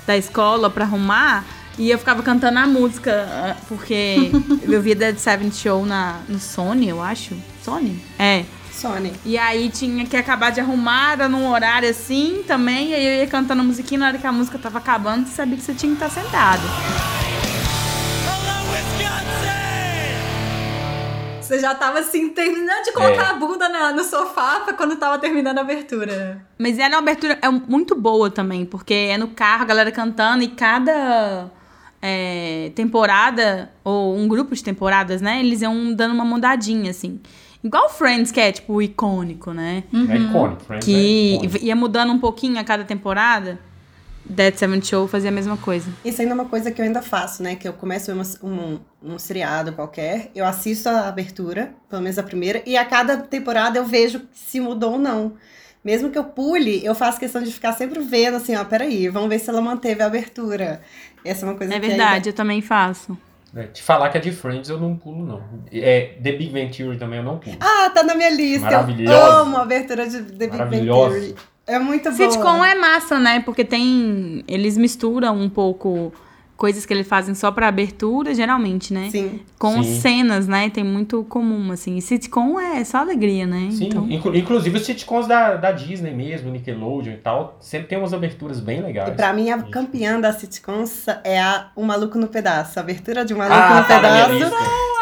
da 0.07 0.16
escola 0.16 0.70
pra 0.70 0.85
arrumar... 0.85 1.44
E 1.81 1.90
eu 1.92 1.98
ficava 1.98 2.24
cantando 2.24 2.59
a 2.59 2.66
música, 2.66 3.24
ah, 3.31 3.57
porque 3.68 4.33
eu 4.68 4.83
via 4.83 4.96
Dead 4.96 5.16
Seventh 5.16 5.55
Show 5.55 5.87
na, 5.87 6.20
no 6.29 6.40
Sony, 6.40 6.88
eu 6.88 7.01
acho. 7.01 7.37
Sony? 7.68 8.00
É. 8.18 8.44
Sony. 8.72 9.12
E 9.26 9.37
aí 9.37 9.68
tinha 9.68 10.07
que 10.07 10.16
acabar 10.16 10.50
de 10.50 10.61
arrumar, 10.61 11.12
era 11.12 11.28
num 11.28 11.50
horário 11.50 11.88
assim 11.90 12.42
também. 12.46 12.90
E 12.90 12.94
aí 12.94 13.07
eu 13.07 13.12
ia 13.24 13.26
cantando 13.26 13.61
a 13.61 13.64
musiquinha, 13.64 14.00
na 14.00 14.07
hora 14.09 14.18
que 14.18 14.26
a 14.26 14.33
música 14.33 14.59
tava 14.59 14.78
acabando, 14.78 15.26
você 15.26 15.35
sabia 15.35 15.57
que 15.57 15.62
você 15.62 15.74
tinha 15.74 15.94
que 15.94 16.02
estar 16.02 16.09
sentado. 16.22 16.62
Você 21.42 21.59
já 21.61 21.74
tava 21.74 21.98
assim, 22.00 22.28
terminando 22.28 22.85
de 22.85 22.92
colocar 22.92 23.22
É. 23.28 23.31
a 23.31 23.33
bunda 23.35 23.68
na- 23.70 23.90
no 23.92 24.04
sofá 24.04 24.61
pra 24.61 24.74
quando 24.74 24.96
tava 24.96 25.18
terminando 25.18 25.57
a 25.57 25.62
abertura. 25.62 26.44
Mas 26.59 26.78
era 26.78 26.90
uma 26.94 26.98
abertura 26.98 27.38
é 27.40 27.48
muito 27.48 27.94
boa 27.94 28.31
também, 28.31 28.66
porque 28.66 28.92
é 28.92 29.16
no 29.16 29.28
carro, 29.28 29.62
a 29.62 29.64
galera 29.66 29.90
cantando, 29.90 30.42
e 30.44 30.48
cada 30.48 31.50
é, 32.02 32.70
temporada, 32.76 33.72
ou 33.83 34.14
um 34.16 34.28
grupo 34.28 34.54
de 34.54 34.62
temporadas, 34.62 35.20
né? 35.22 35.40
Eles 35.40 35.62
iam 35.62 35.92
dando 35.94 36.12
uma 36.14 36.24
mudadinha, 36.24 36.90
assim. 36.92 37.18
Igual 37.62 37.88
Friends, 37.90 38.30
que 38.30 38.40
é 38.40 38.52
tipo 38.52 38.80
icônico, 38.80 39.52
né? 39.52 39.82
É 39.92 40.16
icônico, 40.16 40.62
Friends 40.64 40.86
é 40.86 40.90
Que 40.90 41.34
icônico. 41.34 41.64
ia 41.64 41.76
mudando 41.76 42.12
um 42.12 42.18
pouquinho 42.18 42.58
a 42.58 42.64
cada 42.64 42.84
temporada. 42.84 43.58
Dead 44.24 44.54
Seventh 44.56 44.84
Show 44.84 45.08
fazia 45.08 45.30
a 45.30 45.32
mesma 45.32 45.56
coisa. 45.56 45.90
Isso 46.04 46.20
ainda 46.20 46.34
é 46.34 46.36
uma 46.36 46.44
coisa 46.44 46.70
que 46.70 46.80
eu 46.80 46.84
ainda 46.84 47.00
faço, 47.00 47.42
né? 47.42 47.56
Que 47.56 47.66
eu 47.66 47.72
começo 47.72 48.12
um, 48.12 48.22
um, 48.46 48.78
um 49.02 49.18
seriado 49.18 49.72
qualquer, 49.72 50.30
eu 50.34 50.44
assisto 50.44 50.88
a 50.88 51.08
abertura, 51.08 51.72
pelo 51.88 52.02
menos 52.02 52.18
a 52.18 52.22
primeira, 52.22 52.62
e 52.66 52.76
a 52.76 52.84
cada 52.84 53.16
temporada 53.16 53.78
eu 53.78 53.84
vejo 53.86 54.20
se 54.32 54.60
mudou 54.60 54.92
ou 54.92 54.98
não. 54.98 55.32
Mesmo 55.82 56.10
que 56.10 56.18
eu 56.18 56.24
pule, 56.24 56.84
eu 56.84 56.94
faço 56.94 57.18
questão 57.18 57.42
de 57.42 57.50
ficar 57.50 57.72
sempre 57.72 58.00
vendo 58.00 58.36
assim, 58.36 58.54
ó, 58.54 58.64
peraí, 58.64 59.08
vamos 59.08 59.28
ver 59.30 59.38
se 59.38 59.48
ela 59.48 59.62
manteve 59.62 60.02
a 60.02 60.06
abertura. 60.06 60.82
Essa 61.24 61.46
é 61.46 61.48
uma 61.48 61.56
coisa 61.56 61.72
É 61.74 61.80
que 61.80 61.86
verdade, 61.86 62.28
eu 62.28 62.32
também 62.34 62.60
faço. 62.60 63.16
É, 63.56 63.62
te 63.64 63.82
falar 63.82 64.11
que 64.11 64.18
é 64.18 64.20
de 64.20 64.30
Friends 64.30 64.68
eu 64.68 64.78
não 64.78 64.94
pulo, 64.96 65.24
não. 65.24 65.42
É, 65.72 66.16
The 66.22 66.32
Big 66.32 66.52
Bang 66.52 66.76
Theory 66.76 66.98
também 66.98 67.18
eu 67.18 67.24
não 67.24 67.38
pulo. 67.38 67.56
Ah, 67.61 67.90
tá 67.90 68.02
na 68.02 68.14
minha 68.14 68.30
lista. 68.30 68.66
Eu 68.66 68.72
Maravilhosa. 68.72 69.37
amo 69.40 69.56
a 69.56 69.62
abertura 69.62 70.06
de 70.08 70.22
The 70.22 70.46
Big 70.46 70.58
Bang. 70.58 70.84
Theory. 70.84 71.34
É 71.66 71.78
muito 71.78 72.04
boa. 72.11 72.14
Sitcom 72.30 72.64
é 72.64 72.74
massa, 72.74 73.18
né? 73.18 73.40
Porque 73.40 73.64
tem. 73.64 74.42
Eles 74.48 74.76
misturam 74.76 75.37
um 75.37 75.48
pouco 75.48 76.12
coisas 76.58 76.84
que 76.84 76.92
eles 76.92 77.06
fazem 77.08 77.34
só 77.34 77.50
pra 77.52 77.68
abertura, 77.68 78.34
geralmente, 78.34 78.92
né? 78.92 79.08
Sim. 79.10 79.40
Com 79.58 79.80
Sim. 79.82 80.00
cenas, 80.00 80.46
né? 80.48 80.68
Tem 80.68 80.82
muito 80.84 81.24
comum, 81.24 81.70
assim. 81.72 81.96
E 81.96 82.02
sitcom 82.02 82.58
é 82.60 82.82
só 82.84 82.98
alegria, 82.98 83.46
né? 83.46 83.68
Sim, 83.70 83.86
Então, 83.86 84.10
inclu- 84.10 84.34
inclusive 84.36 84.76
os 84.76 84.84
sitcoms 84.84 85.26
da, 85.28 85.54
da 85.54 85.70
Disney 85.72 86.12
mesmo, 86.12 86.50
Nickelodeon 86.50 87.12
e 87.14 87.16
tal, 87.18 87.56
sempre 87.60 87.86
tem 87.86 87.96
umas 87.96 88.12
aberturas 88.12 88.58
bem 88.60 88.82
legais. 88.82 89.08
E 89.08 89.12
pra 89.12 89.32
mim, 89.32 89.50
a 89.50 89.62
campeã 89.62 90.20
da 90.20 90.32
sitcoms 90.32 91.06
é 91.24 91.40
a 91.40 91.68
O 91.76 91.84
Maluco 91.84 92.18
no 92.18 92.26
Pedaço. 92.26 92.78
A 92.78 92.82
abertura 92.82 93.24
de 93.24 93.32
Um 93.32 93.38
Maluco 93.38 93.56
Ah, 93.56 93.80
no 93.80 93.86
tá 93.86 94.00
na 94.02 94.10
minha 94.10 94.28
Pedaço. 94.28 94.56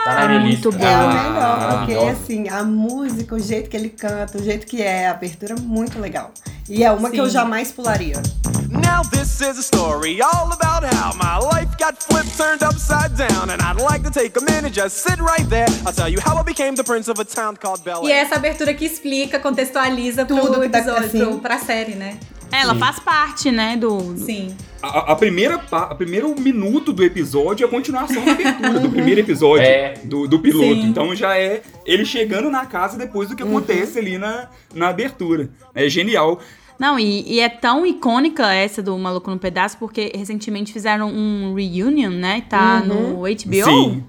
Lista. 0.07 0.15
Tá 0.15 0.21
na 0.21 0.29
minha 0.29 0.41
Muito 0.41 0.69
lista. 0.71 0.85
É 0.85 0.97
boa. 0.97 1.07
o 1.07 1.11
Ah, 1.11 1.23
melhor, 1.31 1.79
porque 1.79 2.09
assim, 2.11 2.49
a 2.49 2.65
música, 2.65 3.35
o 3.35 3.39
jeito 3.41 3.71
que 3.71 3.77
ele 3.77 3.89
canta, 3.91 4.39
o 4.39 4.43
jeito 4.43 4.67
que 4.67 4.83
é, 4.83 5.09
a 5.09 5.11
abertura 5.13 5.55
é 5.55 5.61
muito 5.61 5.99
legal. 5.99 6.33
E 6.69 6.83
é 6.83 6.91
uma 6.91 7.11
que 7.11 7.19
eu 7.21 7.27
Sim. 7.27 7.31
jamais 7.33 7.71
pularia. 7.71 8.21
Now 8.69 9.03
this 9.11 9.41
is 9.41 9.57
a 9.59 9.63
story 9.63 10.21
all 10.21 10.51
about 10.53 10.85
how 10.85 11.15
my 11.15 11.39
life 11.55 11.71
got 11.79 11.97
flipped, 12.03 12.37
turned 12.37 12.63
upside 12.65 13.15
down, 13.17 13.49
and 13.51 13.63
I'd 13.63 13.81
like 13.81 14.03
to 14.05 14.11
take 14.11 14.37
a 14.37 14.41
minute, 14.43 14.73
just 14.75 14.97
sit 14.97 15.19
right 15.21 15.49
there. 15.49 15.69
I'll 15.87 15.93
tell 15.95 16.09
you 16.09 16.19
how 16.21 16.37
I 16.37 16.43
became 16.43 16.75
the 16.75 16.83
prince 16.83 17.09
of 17.09 17.21
a 17.21 17.25
town 17.25 17.57
called 17.57 17.83
Bel 17.85 18.03
E 18.05 18.11
é 18.11 18.19
essa 18.19 18.35
abertura 18.35 18.75
que 18.75 18.85
explica, 18.85 19.39
contextualiza 19.39 20.25
Tudo 20.25 20.51
pro 20.51 20.61
que 20.63 20.69
tá- 20.69 20.79
episódio, 20.79 21.07
assim. 21.07 21.19
pro, 21.19 21.39
pra 21.39 21.59
série, 21.59 21.95
né? 21.95 22.19
Ela 22.53 22.75
Sim. 22.75 22.81
faz 22.81 22.99
parte, 23.01 23.51
né? 23.51 23.77
Do. 23.77 24.17
Sim. 24.17 24.55
A, 24.83 25.13
a 25.13 25.17
primeira, 25.17 25.61
a 25.73 25.95
primeiro 25.95 26.35
minuto 26.39 26.93
do 26.93 27.03
episódio 27.03 27.65
é 27.65 27.67
a 27.67 27.71
continuação 27.71 28.25
da 28.25 28.33
abertura 28.33 28.79
do 28.79 28.89
primeiro 28.91 29.21
episódio 29.21 29.65
É. 29.65 29.95
do, 30.05 30.29
do 30.29 30.39
piloto. 30.39 30.67
Sim. 30.75 30.83
Então 30.87 31.15
já 31.15 31.37
é 31.37 31.63
ele 31.85 32.05
chegando 32.05 32.51
na 32.51 32.67
casa 32.67 32.97
depois 32.97 33.29
do 33.29 33.37
que 33.37 33.43
acontece 33.43 33.99
ali 33.99 34.17
na, 34.19 34.49
na 34.75 34.89
abertura. 34.89 35.51
É 35.75 35.89
genial. 35.89 36.41
Não, 36.79 36.99
e, 36.99 37.23
e 37.27 37.41
é 37.41 37.49
tão 37.49 37.87
icônica 37.87 38.53
essa 38.53 38.83
do 38.83 38.97
Maluco 38.99 39.31
no 39.31 39.39
Pedaço, 39.39 39.79
porque 39.79 40.13
recentemente 40.15 40.73
fizeram 40.75 41.09
um 41.11 41.55
reunion, 41.55 42.11
né? 42.11 42.43
Tá 42.49 42.83
Uhum. 42.87 42.87
no 42.87 43.17
HBO. 43.23 43.65
Sim. 43.65 44.05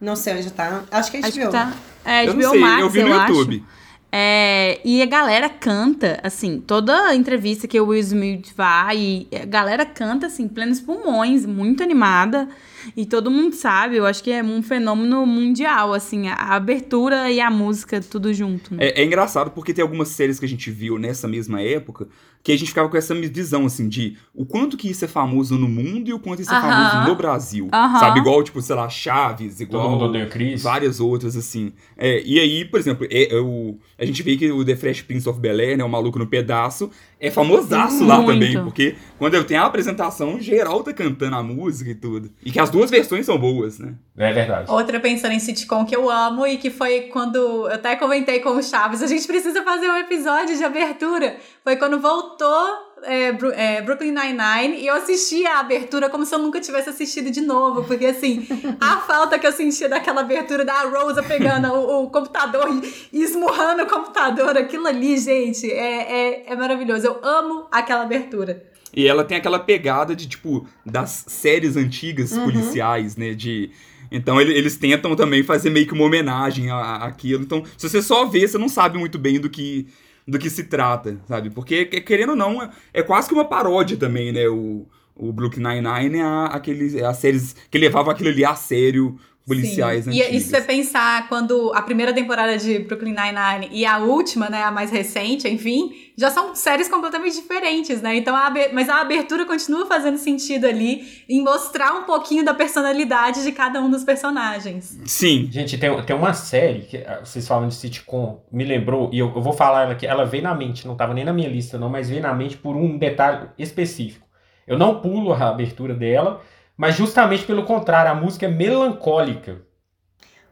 Não 0.00 0.14
sei 0.14 0.34
onde 0.34 0.50
tá. 0.52 0.82
Acho 0.90 1.10
que 1.10 1.16
é 1.16 1.20
HBO. 1.20 1.28
Acho 1.28 1.40
que 1.40 1.48
tá. 1.48 1.72
É, 2.04 2.26
eu 2.28 2.34
HBO 2.34 2.42
não 2.42 2.50
sei, 2.50 2.60
Max, 2.60 2.80
eu 2.82 2.90
vi 2.90 3.02
no 3.02 3.12
acho. 3.14 3.32
YouTube. 3.32 3.64
É, 4.10 4.80
e 4.84 5.02
a 5.02 5.06
galera 5.06 5.50
canta, 5.50 6.18
assim, 6.22 6.60
toda 6.60 7.14
entrevista 7.14 7.68
que 7.68 7.78
o 7.78 7.88
Will 7.88 8.00
Smith 8.00 8.54
vai, 8.56 9.26
a 9.32 9.44
galera 9.44 9.84
canta, 9.84 10.26
assim, 10.26 10.48
plenos 10.48 10.80
pulmões, 10.80 11.44
muito 11.44 11.82
animada. 11.82 12.48
E 12.96 13.04
todo 13.04 13.30
mundo 13.30 13.54
sabe, 13.54 13.96
eu 13.96 14.06
acho 14.06 14.22
que 14.24 14.30
é 14.30 14.42
um 14.42 14.62
fenômeno 14.62 15.26
mundial, 15.26 15.92
assim, 15.92 16.28
a, 16.28 16.54
abertura 16.54 17.30
e 17.30 17.38
a 17.38 17.50
música, 17.50 18.00
tudo 18.00 18.32
junto. 18.32 18.74
Né? 18.74 18.86
É, 18.86 19.02
é 19.02 19.04
engraçado 19.04 19.50
porque 19.50 19.74
tem 19.74 19.82
algumas 19.82 20.08
séries 20.08 20.38
que 20.38 20.46
a 20.46 20.48
gente 20.48 20.70
viu 20.70 20.98
nessa 20.98 21.28
mesma 21.28 21.60
época 21.60 22.08
que 22.42 22.52
a 22.52 22.56
gente 22.56 22.68
ficava 22.68 22.88
com 22.88 22.96
essa 22.96 23.14
visão, 23.14 23.66
assim, 23.66 23.88
de 23.88 24.16
o 24.34 24.46
quanto 24.46 24.76
que 24.76 24.88
isso 24.90 25.04
é 25.04 25.08
famoso 25.08 25.56
no 25.56 25.68
mundo 25.68 26.08
e 26.08 26.12
o 26.12 26.18
quanto 26.18 26.42
isso 26.42 26.52
é 26.52 26.56
Aham. 26.56 26.90
famoso 26.90 27.08
no 27.08 27.14
Brasil. 27.16 27.68
Aham. 27.72 27.98
Sabe? 27.98 28.20
Igual, 28.20 28.42
tipo, 28.42 28.60
sei 28.62 28.76
lá, 28.76 28.88
Chaves, 28.88 29.60
igual... 29.60 29.82
Todo 29.82 29.92
mundo 29.92 30.04
odeia 30.06 30.24
o 30.24 30.28
Chris. 30.28 30.62
Várias 30.62 31.00
outras, 31.00 31.36
assim. 31.36 31.72
É, 31.96 32.22
e 32.24 32.38
aí, 32.38 32.64
por 32.64 32.80
exemplo, 32.80 33.06
é, 33.10 33.34
é 33.34 33.40
o, 33.40 33.78
a 33.98 34.04
gente 34.04 34.22
vê 34.22 34.36
que 34.36 34.50
o 34.50 34.64
The 34.64 34.76
Fresh 34.76 35.02
Prince 35.02 35.28
of 35.28 35.40
Bel-Air, 35.40 35.76
né, 35.76 35.84
o 35.84 35.88
Maluco 35.88 36.18
no 36.18 36.26
Pedaço, 36.26 36.90
é 37.20 37.30
famosaço 37.30 38.04
lá 38.04 38.20
Muito. 38.20 38.32
também, 38.32 38.62
porque 38.62 38.94
quando 39.18 39.34
eu 39.34 39.44
tenho 39.44 39.60
a 39.60 39.66
apresentação, 39.66 40.40
geral 40.40 40.82
tá 40.82 40.92
cantando 40.92 41.34
a 41.34 41.42
música 41.42 41.90
e 41.90 41.94
tudo. 41.94 42.30
E 42.44 42.50
que 42.52 42.60
as 42.60 42.70
duas 42.70 42.90
versões 42.90 43.26
são 43.26 43.36
boas, 43.36 43.78
né? 43.78 43.94
É 44.16 44.32
verdade. 44.32 44.70
Outra 44.70 45.00
pensando 45.00 45.32
em 45.32 45.38
sitcom 45.38 45.84
que 45.84 45.94
eu 45.94 46.08
amo 46.10 46.46
e 46.46 46.56
que 46.56 46.70
foi 46.70 47.02
quando 47.02 47.36
eu 47.36 47.66
até 47.66 47.96
comentei 47.96 48.40
com 48.40 48.50
o 48.50 48.62
Chaves, 48.62 49.02
a 49.02 49.06
gente 49.06 49.26
precisa 49.26 49.62
fazer 49.62 49.88
um 49.88 49.96
episódio 49.96 50.56
de 50.56 50.64
abertura. 50.64 51.36
Foi 51.68 51.76
quando 51.76 52.00
voltou 52.00 52.66
é, 53.02 53.28
é, 53.76 53.82
Brooklyn 53.82 54.10
Nine-Nine 54.12 54.80
e 54.82 54.86
eu 54.86 54.94
assisti 54.94 55.44
a 55.44 55.60
abertura 55.60 56.08
como 56.08 56.24
se 56.24 56.34
eu 56.34 56.38
nunca 56.38 56.58
tivesse 56.62 56.88
assistido 56.88 57.30
de 57.30 57.42
novo, 57.42 57.84
porque 57.84 58.06
assim, 58.06 58.48
a 58.80 58.96
falta 58.96 59.38
que 59.38 59.46
eu 59.46 59.52
sentia 59.52 59.86
daquela 59.86 60.22
abertura 60.22 60.64
da 60.64 60.84
Rosa 60.84 61.22
pegando 61.22 61.68
o, 61.70 62.04
o 62.04 62.10
computador 62.10 62.70
e 63.12 63.22
esmurrando 63.22 63.82
o 63.82 63.86
computador, 63.86 64.56
aquilo 64.56 64.86
ali, 64.86 65.18
gente, 65.18 65.70
é, 65.70 66.46
é, 66.46 66.52
é 66.52 66.56
maravilhoso. 66.56 67.06
Eu 67.06 67.20
amo 67.22 67.66
aquela 67.70 68.04
abertura. 68.04 68.64
E 68.90 69.06
ela 69.06 69.22
tem 69.22 69.36
aquela 69.36 69.58
pegada 69.58 70.16
de, 70.16 70.26
tipo, 70.26 70.66
das 70.86 71.22
séries 71.28 71.76
antigas 71.76 72.32
Uhum. 72.32 72.44
policiais, 72.44 73.14
né? 73.14 73.34
De. 73.34 73.70
Então 74.10 74.40
ele- 74.40 74.54
eles 74.56 74.78
tentam 74.78 75.14
também 75.14 75.42
fazer 75.42 75.68
meio 75.68 75.86
que 75.86 75.92
uma 75.92 76.04
homenagem 76.04 76.70
àquilo. 76.70 77.42
Então, 77.42 77.62
se 77.76 77.86
você 77.86 78.00
só 78.00 78.24
vê, 78.24 78.48
você 78.48 78.56
não 78.56 78.70
sabe 78.70 78.96
muito 78.96 79.18
bem 79.18 79.38
do 79.38 79.50
que, 79.50 79.86
do 80.28 80.38
que 80.38 80.50
se 80.50 80.64
trata, 80.64 81.18
sabe? 81.26 81.50
Porque, 81.50 81.86
que- 81.86 82.00
querendo 82.02 82.30
ou 82.30 82.36
não, 82.36 82.62
é, 82.62 82.70
é 82.94 83.02
quase 83.02 83.28
que 83.28 83.34
uma 83.34 83.46
paródia 83.46 83.96
também, 83.96 84.32
né? 84.32 84.48
O, 84.48 84.86
o 85.16 85.32
Brooklyn 85.32 85.62
Nine-Nine 85.64 86.18
é 86.18 86.22
a, 86.22 86.62
é 86.96 87.04
as 87.04 87.16
séries 87.18 87.56
que 87.70 87.78
levavam 87.78 88.12
aquilo 88.12 88.28
ali 88.30 88.44
a 88.44 88.54
sério, 88.54 89.18
policiais 89.48 90.04
Sim. 90.04 90.10
E, 90.10 90.22
antigos. 90.22 90.36
e 90.36 90.44
se 90.44 90.50
você 90.50 90.60
pensar 90.60 91.28
quando 91.28 91.72
a 91.74 91.80
primeira 91.80 92.12
temporada 92.12 92.56
de 92.58 92.80
Brooklyn 92.80 93.14
Nine-Nine 93.14 93.68
e 93.72 93.86
a 93.86 93.98
última, 93.98 94.50
né, 94.50 94.62
a 94.62 94.70
mais 94.70 94.90
recente, 94.90 95.48
enfim, 95.48 95.90
já 96.16 96.30
são 96.30 96.54
séries 96.54 96.88
completamente 96.88 97.34
diferentes, 97.34 98.02
né? 98.02 98.16
Então, 98.16 98.36
a 98.36 98.52
mas 98.72 98.88
a 98.88 99.00
abertura 99.00 99.46
continua 99.46 99.86
fazendo 99.86 100.18
sentido 100.18 100.66
ali 100.66 101.24
em 101.28 101.42
mostrar 101.42 101.92
um 101.92 102.04
pouquinho 102.04 102.44
da 102.44 102.52
personalidade 102.52 103.42
de 103.42 103.52
cada 103.52 103.80
um 103.80 103.90
dos 103.90 104.04
personagens. 104.04 104.98
Sim. 105.06 105.48
Gente, 105.50 105.78
tem, 105.78 106.02
tem 106.02 106.14
uma 106.14 106.34
série 106.34 106.80
que 106.80 106.98
ah, 106.98 107.20
vocês 107.24 107.46
falam 107.48 107.68
de 107.68 107.74
sitcom, 107.74 108.44
me 108.52 108.64
lembrou, 108.64 109.08
e 109.12 109.18
eu, 109.18 109.32
eu 109.34 109.40
vou 109.40 109.52
falar 109.52 109.82
ela 109.84 109.92
aqui, 109.92 110.06
ela 110.06 110.24
veio 110.24 110.42
na 110.42 110.54
mente, 110.54 110.86
não 110.86 110.96
tava 110.96 111.14
nem 111.14 111.24
na 111.24 111.32
minha 111.32 111.48
lista 111.48 111.78
não, 111.78 111.88
mas 111.88 112.10
veio 112.10 112.20
na 112.20 112.34
mente 112.34 112.56
por 112.56 112.76
um 112.76 112.98
detalhe 112.98 113.48
específico. 113.58 114.26
Eu 114.66 114.76
não 114.76 115.00
pulo 115.00 115.32
a 115.32 115.48
abertura 115.48 115.94
dela, 115.94 116.42
mas 116.78 116.94
justamente 116.94 117.44
pelo 117.44 117.64
contrário, 117.64 118.12
a 118.12 118.14
música 118.14 118.46
é 118.46 118.48
melancólica, 118.48 119.60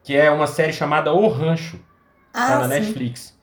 que 0.02 0.14
é 0.16 0.30
uma 0.30 0.48
série 0.48 0.72
chamada 0.72 1.12
O 1.12 1.28
Rancho, 1.28 1.78
tá 2.32 2.56
Ah, 2.56 2.58
na 2.58 2.64
sim. 2.64 2.68
Netflix. 2.80 3.38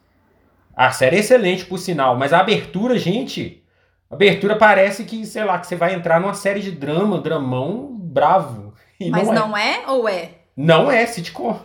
A 0.75 0.91
série 0.91 1.15
é 1.15 1.19
excelente, 1.19 1.65
por 1.65 1.77
sinal, 1.79 2.17
mas 2.17 2.33
a 2.33 2.39
abertura, 2.39 2.97
gente, 2.99 3.63
a 4.09 4.15
abertura 4.15 4.57
parece 4.57 5.05
que, 5.05 5.25
sei 5.25 5.45
lá, 5.45 5.57
que 5.59 5.65
você 5.67 5.75
vai 5.77 5.93
entrar 5.93 6.19
numa 6.19 6.33
série 6.33 6.59
de 6.59 6.71
drama, 6.71 7.19
dramão 7.19 7.95
bravo. 7.97 8.73
Mas 9.09 9.27
não 9.27 9.33
é. 9.33 9.39
não 9.39 9.57
é 9.57 9.83
ou 9.87 10.09
é? 10.09 10.29
Não 10.55 10.91
é 10.91 11.05
sitcom. 11.05 11.59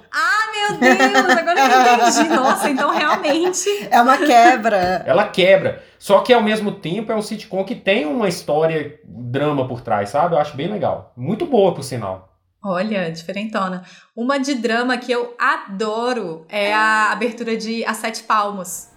Meu 0.69 0.79
Deus, 0.79 1.37
agora 1.37 1.61
eu 1.61 2.09
entendi. 2.11 2.29
Nossa, 2.29 2.71
então 2.71 2.91
realmente. 2.91 3.69
É 3.91 4.01
uma 4.01 4.19
quebra. 4.19 5.03
Ela 5.07 5.25
quebra. 5.29 5.83
Só 5.99 6.21
que 6.21 6.33
ao 6.33 6.43
mesmo 6.43 6.73
tempo 6.73 7.11
é 7.11 7.15
um 7.15 7.23
sitcom 7.23 7.65
que 7.65 7.75
tem 7.75 8.07
uma 8.07 8.29
história, 8.29 8.99
drama 9.05 9.67
por 9.67 9.81
trás, 9.81 10.11
sabe? 10.11 10.35
Eu 10.35 10.39
acho 10.39 10.57
bem 10.57 10.69
legal. 10.69 11.13
Muito 11.17 11.47
boa, 11.47 11.75
por 11.75 11.83
sinal. 11.83 12.29
Olha, 12.63 13.11
diferentona. 13.11 13.85
Uma 14.17 14.39
de 14.39 14.55
drama 14.55 14.97
que 14.99 15.13
eu 15.13 15.35
adoro 15.39 16.45
é 16.49 16.75
a 16.75 17.13
abertura 17.13 17.57
de 17.57 17.85
A 17.85 17.95
Sete 17.95 18.23
Palmos. 18.25 18.89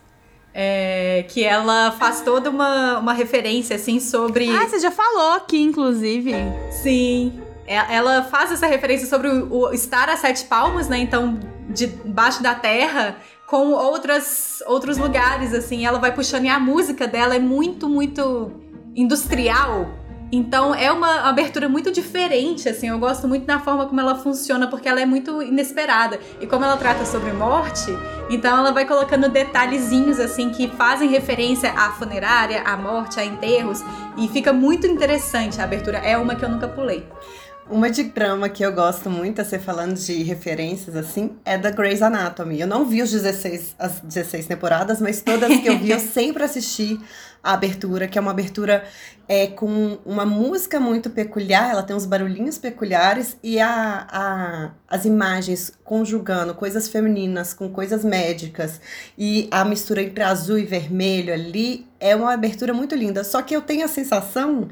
É, 0.54 1.26
que 1.30 1.46
ela 1.46 1.92
faz 1.92 2.22
toda 2.22 2.50
uma, 2.50 3.00
uma 3.00 3.14
referência, 3.14 3.78
assim, 3.78 4.02
sobre. 4.02 4.50
Ah, 4.50 4.68
você 4.68 4.80
já 4.80 4.92
falou 4.92 5.34
aqui, 5.36 5.62
inclusive. 5.62 6.34
Sim. 6.84 7.42
É- 7.72 7.96
Ela 7.96 8.24
faz 8.24 8.52
essa 8.52 8.68
referência 8.68 9.08
sobre 9.08 9.30
o, 9.30 9.72
estar 9.72 10.10
a 10.10 10.18
sete 10.18 10.44
palmos, 10.46 10.88
né? 10.90 10.98
Então, 10.98 11.40
debaixo 11.70 12.44
da 12.44 12.54
terra, 12.54 13.16
com 13.48 13.72
outras, 13.72 14.62
outros 14.68 14.98
lugares, 14.98 15.54
assim. 15.54 15.86
Ela 15.86 15.98
vai 15.98 16.14
puxando 16.14 16.46
e 16.46 16.50
a 16.50 16.60
música 16.60 17.08
dela 17.08 17.34
é 17.36 17.40
muito, 17.40 17.88
muito 17.88 18.52
industrial. 18.94 19.88
Então, 20.34 20.74
é 20.74 20.90
uma 20.92 21.28
abertura 21.28 21.68
muito 21.68 21.92
diferente, 21.92 22.68
assim. 22.70 22.88
Eu 22.88 22.98
gosto 23.00 23.28
muito 23.28 23.46
da 23.46 23.60
forma 23.60 23.86
como 23.86 24.00
ela 24.00 24.16
funciona, 24.16 24.68
porque 24.68 24.88
ela 24.88 25.02
é 25.02 25.06
muito 25.06 25.42
inesperada. 25.42 26.20
E 26.40 26.48
como 26.48 26.64
ela 26.64 26.78
trata 26.78 27.06
sobre 27.06 27.34
morte, 27.34 27.92
então 28.30 28.58
ela 28.58 28.72
vai 28.72 28.86
colocando 28.86 29.28
detalhezinhos, 29.28 30.20
assim, 30.22 30.50
que 30.50 30.70
fazem 30.70 31.10
referência 31.10 31.72
à 31.74 31.92
funerária, 31.92 32.62
à 32.64 32.78
morte, 32.78 33.20
a 33.20 33.26
enterros. 33.26 33.84
E 34.18 34.28
fica 34.30 34.54
muito 34.54 34.88
interessante 34.88 35.60
a 35.60 35.66
abertura. 35.66 35.98
É 35.98 36.18
uma 36.18 36.34
que 36.36 36.46
eu 36.46 36.50
nunca 36.50 36.68
pulei. 36.68 37.06
Uma 37.72 37.90
de 37.90 38.04
drama 38.04 38.50
que 38.50 38.66
eu 38.66 38.74
gosto 38.74 39.10
muito, 39.10 39.42
você 39.42 39.58
falando 39.58 39.96
de 39.96 40.24
referências 40.24 40.94
assim, 40.94 41.38
é 41.46 41.58
da 41.58 41.72
Grey's 41.72 42.02
Anatomy. 42.02 42.60
Eu 42.60 42.68
não 42.68 42.84
vi 42.84 43.02
os 43.02 43.10
16, 43.10 43.78
as 43.80 44.02
16 44.02 44.46
temporadas, 44.46 45.00
mas 45.00 45.22
todas 45.22 45.58
que 45.58 45.70
eu 45.70 45.80
vi, 45.80 45.92
eu 45.92 46.00
sempre 46.02 46.44
assisti 46.44 47.00
a 47.42 47.54
abertura, 47.54 48.10
que 48.10 48.18
é 48.18 48.22
uma 48.22 48.32
abertura 48.32 48.84
é, 49.26 49.48
com 49.48 49.98
uma 50.06 50.26
música 50.26 50.82
muito 50.82 51.10
peculiar, 51.10 51.72
ela 51.72 51.82
tem 51.82 51.96
uns 51.96 52.06
barulhinhos 52.06 52.58
peculiares 52.58 53.38
e 53.42 53.58
a, 53.58 54.06
a, 54.12 54.72
as 54.86 55.06
imagens 55.06 55.72
conjugando 55.84 56.54
coisas 56.54 56.90
femininas 56.90 57.54
com 57.54 57.70
coisas 57.70 58.04
médicas 58.04 58.82
e 59.18 59.48
a 59.50 59.64
mistura 59.64 60.02
entre 60.02 60.22
azul 60.22 60.58
e 60.58 60.66
vermelho 60.66 61.34
ali 61.34 61.88
é 62.02 62.16
uma 62.16 62.34
abertura 62.34 62.74
muito 62.74 62.96
linda. 62.96 63.24
Só 63.24 63.42
que 63.42 63.56
eu 63.56 63.62
tenho 63.62 63.86
a 63.86 63.88
sensação 63.88 64.68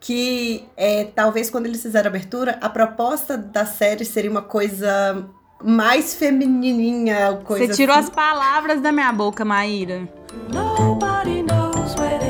que 0.00 0.64
é, 0.76 1.04
talvez 1.04 1.50
quando 1.50 1.66
eles 1.66 1.82
fizeram 1.82 2.06
a 2.06 2.08
abertura, 2.08 2.58
a 2.60 2.68
proposta 2.68 3.36
da 3.36 3.66
série 3.66 4.04
seria 4.04 4.30
uma 4.30 4.42
coisa 4.42 5.28
mais 5.62 6.14
feminininha, 6.14 7.38
coisa 7.44 7.66
Você 7.66 7.74
tirou 7.74 7.94
assim. 7.94 8.08
as 8.08 8.10
palavras 8.10 8.80
da 8.80 8.90
minha 8.90 9.12
boca, 9.12 9.44
Maíra. 9.44 10.08
Nobody 10.50 11.42
knows 11.42 11.94
where 11.96 12.29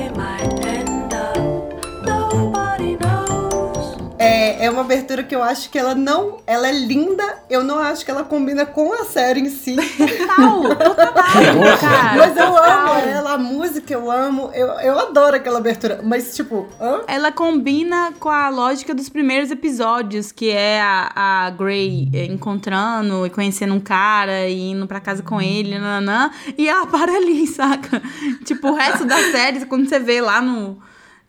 É, 4.61 4.69
uma 4.71 4.83
abertura 4.83 5.23
que 5.23 5.35
eu 5.35 5.43
acho 5.43 5.71
que 5.71 5.79
ela 5.79 5.95
não, 5.95 6.37
ela 6.47 6.69
é 6.69 6.73
linda, 6.73 7.25
eu 7.49 7.65
não 7.65 7.79
acho 7.79 8.05
que 8.05 8.11
ela 8.11 8.25
combina 8.25 8.67
com 8.67 8.93
a 8.93 9.07
série 9.07 9.41
em 9.41 9.49
si. 9.49 9.75
Total, 9.75 10.77
total, 10.77 11.15
cara. 11.81 12.17
Mas 12.19 12.37
eu 12.37 12.45
amo 12.45 12.89
total. 12.89 12.97
ela, 12.99 13.33
a 13.33 13.39
música 13.39 13.95
eu 13.95 14.11
amo, 14.11 14.51
eu, 14.53 14.69
eu 14.81 14.99
adoro 14.99 15.37
aquela 15.37 15.59
abertura. 15.59 16.01
Mas, 16.05 16.37
tipo, 16.37 16.69
hã? 16.79 17.01
Ela 17.07 17.33
combina 17.33 18.13
com 18.21 18.29
a 18.29 18.51
lógica 18.51 18.95
dos 18.95 19.09
primeiros 19.09 19.51
episódios, 19.51 20.31
que 20.31 20.51
é 20.51 20.79
a, 20.83 21.47
a 21.47 21.51
Grey 21.51 22.11
eh, 22.13 22.27
encontrando 22.27 23.25
e 23.25 23.31
conhecendo 23.31 23.73
um 23.73 23.81
cara 23.81 24.47
e 24.47 24.73
indo 24.73 24.87
pra 24.87 25.01
casa 25.01 25.23
com 25.23 25.41
ele, 25.41 25.79
nananã, 25.79 26.31
e 26.59 26.69
ela 26.69 26.85
para 26.91 27.13
ali, 27.13 27.47
saca? 27.47 28.03
Tipo, 28.45 28.69
o 28.69 28.75
resto 28.75 29.07
da 29.07 29.17
série, 29.31 29.65
quando 29.65 29.89
você 29.89 29.99
vê 29.99 30.21
lá 30.21 30.43
no, 30.43 30.79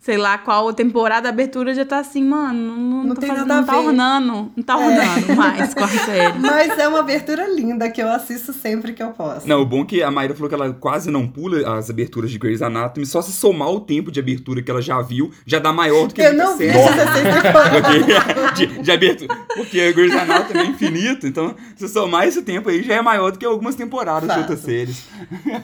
sei 0.02 0.16
lá, 0.16 0.36
qual 0.36 0.72
temporada, 0.74 1.28
a 1.28 1.30
abertura 1.30 1.72
já 1.72 1.84
tá 1.84 1.98
assim, 2.00 2.24
mano, 2.24 2.76
não, 2.76 3.04
Não 3.04 3.14
tô 3.14 3.20
tem 3.20 3.30
fazendo, 3.30 3.46
nada 3.46 3.54
a 3.54 3.60
não 3.60 3.66
tá 3.66 3.72
ver. 3.80 3.86
ornando, 3.86 4.52
não 4.56 4.62
tá 4.64 4.76
ornando 4.76 5.36
mais 5.36 5.72
com 5.74 5.84
a 5.84 5.88
série. 5.88 6.38
Mas 6.42 6.76
é 6.76 6.88
uma 6.88 6.98
abertura 6.98 7.46
linda 7.48 7.88
que 7.88 8.02
eu 8.02 8.08
assisto 8.10 8.52
sempre 8.52 8.94
que 8.94 9.00
eu 9.02 9.10
posso. 9.12 9.48
Não, 9.48 9.62
o 9.62 9.64
bom 9.64 9.82
é 9.82 9.84
que 9.84 10.02
a 10.02 10.10
Mayra 10.10 10.34
falou 10.34 10.48
que 10.48 10.54
ela 10.56 10.72
quase 10.72 11.08
não 11.08 11.28
pula 11.28 11.78
as 11.78 11.88
aberturas 11.88 12.32
de 12.32 12.38
Grey's 12.38 12.60
Anatomy, 12.62 13.06
só 13.06 13.22
se 13.22 13.30
somar 13.30 13.70
o 13.70 13.78
tempo 13.78 14.10
de 14.10 14.18
abertura 14.18 14.60
que 14.60 14.68
ela 14.72 14.82
já 14.82 15.00
viu, 15.00 15.30
já 15.46 15.60
dá 15.60 15.72
maior 15.72 16.08
do 16.08 16.14
que 16.14 16.20
Eu 16.20 16.34
não 16.34 16.58
vi 16.58 16.72
série. 16.72 16.82
as 16.82 16.94
16 16.96 17.42
temporadas. 17.42 17.80
Porque, 17.82 18.66
de, 18.66 18.82
de 18.82 18.90
abertura. 18.90 19.36
Porque 19.54 19.80
a 19.80 19.92
Grey's 19.92 20.16
Anatomy 20.16 20.60
é 20.62 20.66
infinito, 20.66 21.28
então 21.28 21.54
se 21.76 21.88
somar 21.88 22.26
esse 22.26 22.42
tempo 22.42 22.68
aí 22.68 22.82
já 22.82 22.94
é 22.94 23.02
maior 23.02 23.30
do 23.30 23.38
que 23.38 23.46
algumas 23.46 23.76
temporadas 23.76 24.22
de 24.22 24.34
Fato. 24.34 24.40
outras 24.40 24.58
séries. 24.60 25.04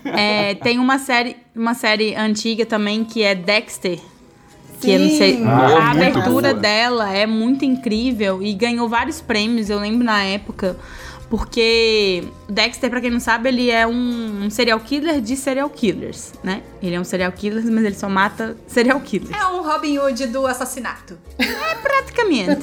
É, 0.05 0.55
tem 0.55 0.79
uma 0.79 0.99
série, 1.01 1.37
uma 1.57 1.75
série 1.75 2.15
antiga 2.15 2.65
também 2.65 3.03
que 3.05 3.21
é 3.25 3.35
Dexter. 3.35 3.99
Que 4.81 4.91
eu 4.93 4.99
não 5.01 5.09
sei. 5.09 5.43
Ah, 5.45 5.89
a 5.89 5.91
abertura 5.91 6.51
boa. 6.51 6.55
dela 6.55 7.13
é 7.13 7.27
muito 7.27 7.65
incrível 7.65 8.43
e 8.43 8.53
ganhou 8.55 8.89
vários 8.89 9.21
prêmios, 9.21 9.71
eu 9.71 9.79
lembro 9.79 10.05
na 10.05 10.23
época. 10.23 10.77
Porque 11.31 12.25
Dexter, 12.49 12.89
pra 12.89 13.03
quem 13.03 13.11
não 13.11 13.21
sabe, 13.21 13.51
ele 13.51 13.71
é 13.71 13.87
um, 13.87 14.45
um 14.45 14.51
serial 14.51 14.81
killer 14.81 15.21
de 15.21 15.37
serial 15.37 15.69
killers, 15.69 16.33
né? 16.43 16.63
Ele 16.83 16.95
é 16.95 17.01
um 17.01 17.05
serial 17.05 17.31
killer, 17.33 17.63
mas 17.71 17.85
ele 17.85 17.95
só 17.95 18.09
mata 18.09 18.57
serial 18.67 18.99
killers. 19.01 19.31
É 19.39 19.45
um 19.47 19.63
Robin 19.63 19.99
Hood 19.99 20.27
do 20.29 20.47
assassinato. 20.47 21.19
Praticamente. 21.83 22.63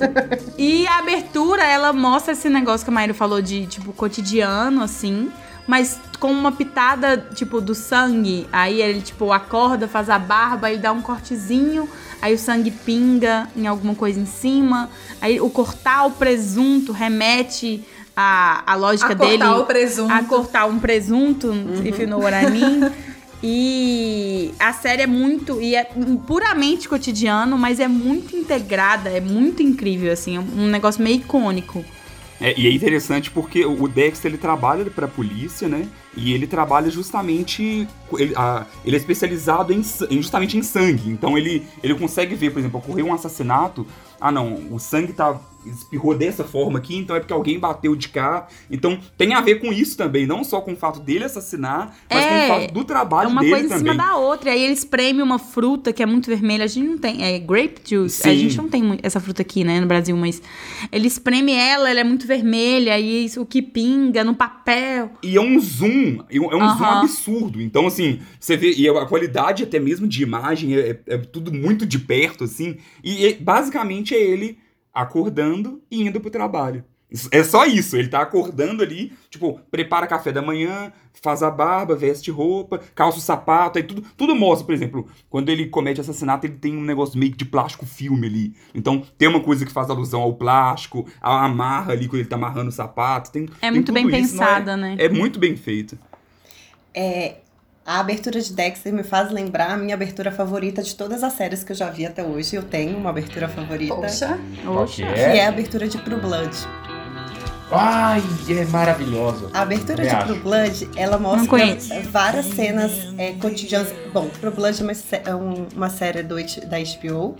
e 0.57 0.87
a 0.87 0.97
abertura, 0.97 1.63
ela 1.63 1.93
mostra 1.93 2.33
esse 2.33 2.49
negócio 2.49 2.83
que 2.83 2.89
a 2.89 2.93
Maíra 2.93 3.13
falou 3.13 3.39
de, 3.39 3.67
tipo, 3.67 3.93
cotidiano, 3.93 4.81
assim. 4.81 5.31
Mas 5.67 5.99
com 6.19 6.31
uma 6.31 6.51
pitada, 6.51 7.17
tipo, 7.33 7.59
do 7.59 7.73
sangue. 7.73 8.47
Aí 8.51 8.81
ele, 8.81 9.01
tipo, 9.01 9.31
acorda, 9.31 9.87
faz 9.87 10.09
a 10.09 10.19
barba 10.19 10.71
e 10.71 10.77
dá 10.77 10.91
um 10.91 11.01
cortezinho. 11.01 11.89
Aí 12.21 12.33
o 12.33 12.37
sangue 12.37 12.71
pinga 12.71 13.47
em 13.55 13.67
alguma 13.67 13.95
coisa 13.95 14.19
em 14.19 14.25
cima. 14.25 14.89
Aí 15.19 15.41
o 15.41 15.49
cortar 15.49 16.05
o 16.05 16.11
presunto 16.11 16.91
remete 16.91 17.83
à, 18.15 18.63
à 18.71 18.75
lógica 18.75 19.11
A 19.11 19.15
dele. 19.15 19.39
cortar 19.39 19.57
o 19.57 19.65
presunto. 19.65 20.13
A 20.13 20.23
cortar 20.23 20.65
um 20.65 20.79
presunto, 20.79 21.51
if 21.83 21.99
you 21.99 22.07
know 22.07 22.21
what 22.21 22.35
I 22.35 22.49
mean. 22.49 22.91
E 23.47 24.51
a 24.59 24.73
série 24.73 25.03
é 25.03 25.07
muito. 25.07 25.61
E 25.61 25.75
é 25.75 25.87
puramente 26.25 26.89
cotidiano, 26.89 27.57
mas 27.59 27.79
é 27.79 27.87
muito 27.87 28.35
integrada, 28.35 29.09
é 29.09 29.21
muito 29.21 29.61
incrível, 29.61 30.11
assim. 30.11 30.37
É 30.37 30.39
um 30.39 30.65
negócio 30.67 31.03
meio 31.03 31.17
icônico. 31.17 31.85
É, 32.39 32.53
e 32.59 32.67
é 32.67 32.71
interessante 32.71 33.31
porque 33.31 33.65
o 33.65 33.87
Dexter 33.87 34.29
ele 34.31 34.37
trabalha 34.37 34.85
pra 34.85 35.07
polícia, 35.07 35.67
né? 35.69 35.87
E 36.15 36.33
ele 36.33 36.45
trabalha 36.45 36.89
justamente. 36.91 37.87
Ele, 38.17 38.33
a- 38.35 38.65
ele 38.83 38.95
é 38.95 38.99
especializado 38.99 39.71
em, 39.71 39.81
em- 40.09 40.21
justamente 40.21 40.57
em 40.57 40.61
sangue. 40.63 41.09
Então 41.09 41.37
ele, 41.37 41.65
ele 41.81 41.95
consegue 41.95 42.35
ver, 42.35 42.51
por 42.51 42.59
exemplo, 42.59 42.79
ocorreu 42.79 43.07
um 43.07 43.13
assassinato. 43.13 43.85
Ah, 44.19 44.31
não, 44.31 44.67
o 44.71 44.79
sangue 44.79 45.13
tá. 45.13 45.39
Espirrou 45.65 46.15
dessa 46.15 46.43
forma 46.43 46.79
aqui, 46.79 46.95
então 46.95 47.15
é 47.15 47.19
porque 47.19 47.33
alguém 47.33 47.59
bateu 47.59 47.95
de 47.95 48.09
cá. 48.09 48.47
Então 48.69 48.99
tem 49.17 49.33
a 49.33 49.41
ver 49.41 49.55
com 49.55 49.71
isso 49.73 49.97
também, 49.97 50.25
não 50.25 50.43
só 50.43 50.61
com 50.61 50.73
o 50.73 50.75
fato 50.75 50.99
dele 50.99 51.25
assassinar, 51.25 51.95
mas 52.09 52.23
É, 52.23 52.29
com 52.29 52.35
o 52.35 52.59
fato 52.59 52.73
do 52.73 52.81
É 52.81 52.83
trabalho 52.83 53.29
uma 53.29 53.41
dele 53.41 53.53
coisa 53.53 53.65
em 53.67 53.69
também. 53.69 53.93
cima 53.93 54.03
da 54.03 54.15
outra. 54.15 54.51
Aí 54.51 54.63
eles 54.63 54.85
premem 54.85 55.21
uma 55.21 55.39
fruta 55.39 55.91
que 55.91 56.01
é 56.01 56.05
muito 56.05 56.27
vermelha. 56.27 56.63
A 56.63 56.67
gente 56.67 56.87
não 56.87 56.97
tem. 56.97 57.23
É 57.23 57.39
grape 57.39 57.81
juice. 57.83 58.27
A 58.27 58.31
Sim. 58.31 58.37
gente 58.39 58.57
não 58.57 58.69
tem 58.69 58.99
essa 59.03 59.19
fruta 59.19 59.41
aqui, 59.41 59.63
né, 59.63 59.79
no 59.79 59.87
Brasil, 59.87 60.15
mas 60.15 60.41
eles 60.91 61.17
premem 61.19 61.55
ela, 61.59 61.89
ela 61.89 61.99
é 61.99 62.03
muito 62.03 62.27
vermelha. 62.27 62.97
E 62.99 63.25
isso, 63.25 63.41
o 63.41 63.45
que 63.45 63.61
pinga 63.61 64.23
no 64.23 64.35
papel. 64.35 65.11
E 65.23 65.35
é 65.35 65.41
um 65.41 65.59
zoom, 65.59 66.19
é 66.29 66.39
um 66.39 66.63
é 66.63 66.77
zoom 66.77 66.85
absurdo. 66.85 67.61
Então, 67.61 67.87
assim, 67.87 68.19
você 68.39 68.55
vê, 68.55 68.73
e 68.73 68.87
a 68.87 69.05
qualidade 69.05 69.63
até 69.63 69.79
mesmo 69.79 70.07
de 70.07 70.23
imagem 70.23 70.75
é, 70.75 70.99
é 71.07 71.17
tudo 71.17 71.51
muito 71.51 71.85
de 71.85 71.99
perto, 71.99 72.43
assim. 72.43 72.77
E, 73.03 73.25
e 73.25 73.33
basicamente 73.35 74.13
é 74.13 74.19
ele 74.21 74.57
acordando 74.95 75.81
e 75.91 76.01
indo 76.01 76.19
pro 76.21 76.31
trabalho. 76.31 76.83
É 77.31 77.43
só 77.43 77.65
isso, 77.65 77.95
ele 77.95 78.07
tá 78.07 78.19
acordando 78.21 78.81
ali, 78.81 79.13
tipo, 79.29 79.59
prepara 79.69 80.07
café 80.07 80.31
da 80.31 80.41
manhã, 80.41 80.91
faz 81.21 81.43
a 81.43 81.51
barba, 81.51 81.95
veste 81.95 82.31
roupa, 82.31 82.79
calça 82.95 83.19
o 83.19 83.21
sapato, 83.21 83.77
aí 83.77 83.83
tudo, 83.83 84.03
tudo 84.17 84.35
mostra, 84.35 84.65
por 84.65 84.73
exemplo, 84.73 85.07
quando 85.29 85.49
ele 85.49 85.67
comete 85.67 86.01
assassinato, 86.01 86.47
ele 86.47 86.55
tem 86.55 86.75
um 86.75 86.83
negócio 86.83 87.17
meio 87.17 87.31
que 87.31 87.37
de 87.37 87.45
plástico 87.45 87.85
filme 87.85 88.25
ali. 88.27 88.55
Então, 88.73 89.03
tem 89.17 89.27
uma 89.29 89.39
coisa 89.39 89.65
que 89.65 89.71
faz 89.71 89.89
alusão 89.89 90.19
ao 90.21 90.33
plástico, 90.33 91.05
a 91.21 91.45
amarra 91.45 91.93
ali 91.93 92.07
quando 92.07 92.21
ele 92.21 92.27
tá 92.29 92.35
amarrando 92.37 92.69
o 92.69 92.73
sapato, 92.73 93.31
tem 93.31 93.43
É 93.61 93.69
tem 93.69 93.71
muito 93.71 93.93
bem 93.93 94.07
isso, 94.07 94.15
é- 94.15 94.19
pensada, 94.21 94.75
né? 94.75 94.95
é 94.97 95.07
muito 95.07 95.39
bem 95.39 95.55
feito. 95.55 95.97
É, 96.93 97.35
a 97.85 97.99
abertura 97.99 98.41
de 98.41 98.51
Dexter 98.51 98.91
me 98.91 99.03
faz 99.03 99.31
lembrar 99.31 99.71
a 99.71 99.77
minha 99.77 99.93
abertura 99.93 100.31
favorita 100.31 100.81
de 100.81 100.95
todas 100.95 101.23
as 101.23 101.33
séries 101.33 101.63
que 101.63 101.71
eu 101.71 101.75
já 101.75 101.89
vi 101.89 102.05
até 102.05 102.23
hoje. 102.23 102.55
Eu 102.55 102.63
tenho 102.63 102.97
uma 102.97 103.11
abertura 103.11 103.47
favorita. 103.47 103.93
Poxa. 103.95 104.39
Qual 104.63 104.85
que 104.87 105.03
é? 105.03 105.37
é 105.37 105.45
a 105.45 105.49
abertura 105.49 105.87
de 105.87 105.97
True 105.99 106.19
Blood. 106.19 106.55
Ai, 107.71 108.21
é 108.49 108.65
maravilhosa. 108.65 109.49
A 109.53 109.61
abertura 109.61 109.97
Também 109.97 110.09
de 110.09 110.15
acho. 110.15 110.27
True 110.27 110.39
Blood, 110.39 110.89
ela 110.95 111.17
mostra 111.17 111.57
várias 112.11 112.45
cenas 112.45 112.91
é, 113.17 113.33
cotidianas. 113.33 113.93
Bom, 114.13 114.29
True 114.29 114.51
Blood 114.51 114.81
é 114.81 114.83
uma, 114.83 114.91
é 115.31 115.35
um- 115.35 115.67
uma 115.75 115.89
série 115.89 116.23
do, 116.23 116.35
da 116.67 116.77
HBO 116.79 117.35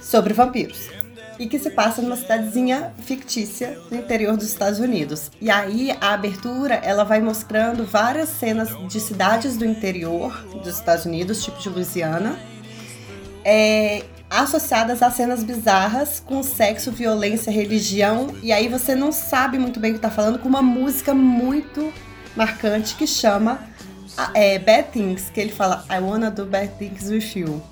sobre 0.00 0.32
vampiros. 0.34 0.88
E 1.38 1.46
que 1.46 1.58
se 1.58 1.70
passa 1.70 2.02
numa 2.02 2.16
cidadezinha 2.16 2.92
fictícia 3.04 3.78
no 3.90 3.96
interior 3.96 4.36
dos 4.36 4.46
Estados 4.46 4.78
Unidos. 4.78 5.30
E 5.40 5.50
aí, 5.50 5.96
a 6.00 6.12
abertura, 6.12 6.74
ela 6.74 7.04
vai 7.04 7.20
mostrando 7.20 7.84
várias 7.84 8.28
cenas 8.28 8.68
de 8.88 9.00
cidades 9.00 9.56
do 9.56 9.64
interior 9.64 10.32
dos 10.62 10.76
Estados 10.76 11.04
Unidos, 11.04 11.42
tipo 11.42 11.58
de 11.58 11.68
Louisiana, 11.68 12.38
é, 13.44 14.04
associadas 14.30 15.02
a 15.02 15.10
cenas 15.10 15.42
bizarras 15.42 16.20
com 16.24 16.42
sexo, 16.42 16.90
violência, 16.90 17.50
religião. 17.50 18.34
E 18.42 18.52
aí 18.52 18.68
você 18.68 18.94
não 18.94 19.12
sabe 19.12 19.58
muito 19.58 19.78
bem 19.78 19.92
o 19.92 19.94
que 19.94 20.00
tá 20.00 20.10
falando, 20.10 20.38
com 20.38 20.48
uma 20.48 20.62
música 20.62 21.12
muito 21.12 21.92
marcante 22.34 22.94
que 22.94 23.06
chama 23.06 23.60
é, 24.34 24.58
Bad 24.58 24.88
Things, 24.92 25.30
que 25.30 25.40
ele 25.40 25.52
fala 25.52 25.84
I 25.90 25.98
wanna 25.98 26.30
do 26.30 26.46
bad 26.46 26.72
things 26.78 27.08
with 27.08 27.38
you. 27.38 27.62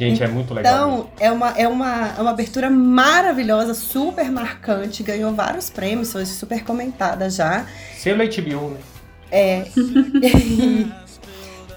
Gente, 0.00 0.22
é 0.22 0.28
muito 0.28 0.54
legal. 0.54 0.72
Então, 0.72 1.10
é 1.20 1.30
uma, 1.30 1.48
é, 1.50 1.68
uma, 1.68 2.14
é 2.16 2.20
uma 2.22 2.30
abertura 2.30 2.70
maravilhosa, 2.70 3.74
super 3.74 4.30
marcante, 4.30 5.02
ganhou 5.02 5.34
vários 5.34 5.68
prêmios, 5.68 6.10
foi 6.10 6.24
super 6.24 6.64
comentada 6.64 7.28
já. 7.28 7.66
Selo 7.98 8.22
HBO, 8.24 8.70
né? 8.70 8.78
É. 9.30 9.66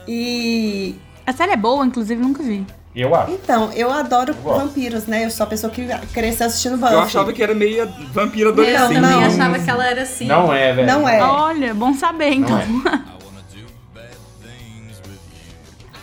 e 0.08 0.96
A 1.26 1.34
série 1.34 1.52
é 1.52 1.58
boa, 1.58 1.86
inclusive, 1.86 2.22
nunca 2.22 2.42
vi. 2.42 2.66
Eu 2.96 3.14
acho. 3.14 3.32
então, 3.32 3.74
eu 3.74 3.92
adoro 3.92 4.34
Eu 4.34 4.54
vampiros, 4.54 5.06
né? 5.08 5.26
Eu 5.26 5.32
sou 5.32 5.46
a 5.46 5.48
pessoa 5.48 5.74
que 5.74 5.86
cresceu 6.14 6.48
assistindo 6.48 6.78
Buffy. 6.78 6.94
Eu 6.94 7.02
achava 7.02 7.34
que 7.34 7.44
era 7.44 7.54
meio 7.54 7.86
vampira 8.14 8.50
Eu 8.50 8.54
adolescente. 8.54 8.94
também 8.94 9.02
não. 9.02 9.26
achava 9.26 9.60
que 9.60 9.70
ela 9.70 9.86
era 9.86 10.04
assim. 10.04 10.28
Não 10.28 10.54
é, 10.54 10.72
velho. 10.72 10.88
Não 10.88 11.10
é. 11.10 11.22
Olha, 11.22 11.74
bom 11.74 11.94
saber, 11.94 12.32
então. 12.34 12.58
Não 12.68 13.14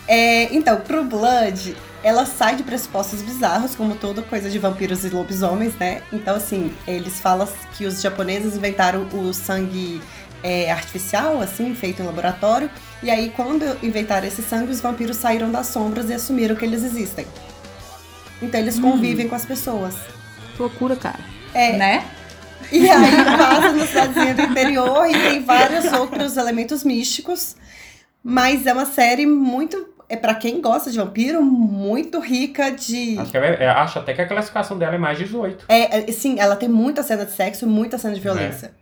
É, 0.07 0.53
então, 0.53 0.81
True 0.81 1.05
Blood, 1.05 1.75
ela 2.03 2.25
sai 2.25 2.55
de 2.55 2.63
pressupostos 2.63 3.21
bizarros, 3.21 3.75
como 3.75 3.95
toda 3.95 4.21
coisa 4.21 4.49
de 4.49 4.57
vampiros 4.57 5.05
e 5.05 5.09
lobisomens, 5.09 5.75
né? 5.75 6.01
Então, 6.11 6.35
assim, 6.35 6.73
eles 6.87 7.19
falam 7.19 7.47
que 7.77 7.85
os 7.85 8.01
japoneses 8.01 8.55
inventaram 8.55 9.07
o 9.13 9.33
sangue 9.33 10.01
é, 10.43 10.71
artificial, 10.71 11.39
assim, 11.41 11.75
feito 11.75 12.01
em 12.01 12.05
laboratório. 12.05 12.69
E 13.03 13.11
aí, 13.11 13.31
quando 13.35 13.65
inventaram 13.83 14.27
esse 14.27 14.41
sangue, 14.41 14.71
os 14.71 14.81
vampiros 14.81 15.17
saíram 15.17 15.51
das 15.51 15.67
sombras 15.67 16.09
e 16.09 16.13
assumiram 16.13 16.55
que 16.55 16.65
eles 16.65 16.83
existem. 16.83 17.27
Então, 18.41 18.59
eles 18.59 18.79
convivem 18.79 19.27
com 19.27 19.35
as 19.35 19.45
pessoas. 19.45 19.95
Que 20.55 20.61
loucura, 20.61 20.95
cara. 20.95 21.19
É, 21.53 21.77
Né? 21.77 22.05
E 22.71 22.89
aí 22.89 23.25
passa 23.37 23.71
na 23.73 23.85
cidadezinha 23.85 24.33
do 24.33 24.41
interior 24.43 25.05
e 25.07 25.13
tem 25.13 25.43
vários 25.43 25.91
outros 25.93 26.37
elementos 26.37 26.83
místicos. 26.83 27.55
Mas 28.23 28.65
é 28.67 28.73
uma 28.73 28.85
série 28.85 29.25
muito. 29.25 29.89
É 30.11 30.17
para 30.17 30.35
quem 30.35 30.59
gosta 30.59 30.91
de 30.91 30.97
vampiro, 30.97 31.41
muito 31.41 32.19
rica 32.19 32.69
de. 32.69 33.17
Acho, 33.17 33.31
que 33.31 33.37
é- 33.37 33.63
é- 33.63 33.69
acho 33.69 33.97
até 33.97 34.13
que 34.13 34.21
a 34.21 34.27
classificação 34.27 34.77
dela 34.77 34.95
é 34.95 34.97
mais 34.97 35.17
18. 35.17 35.63
É, 35.69 35.99
é, 35.99 36.11
sim, 36.11 36.37
ela 36.37 36.57
tem 36.57 36.67
muita 36.67 37.01
cena 37.01 37.25
de 37.25 37.31
sexo 37.31 37.63
e 37.63 37.67
muita 37.69 37.97
cena 37.97 38.13
de 38.13 38.19
violência. 38.19 38.73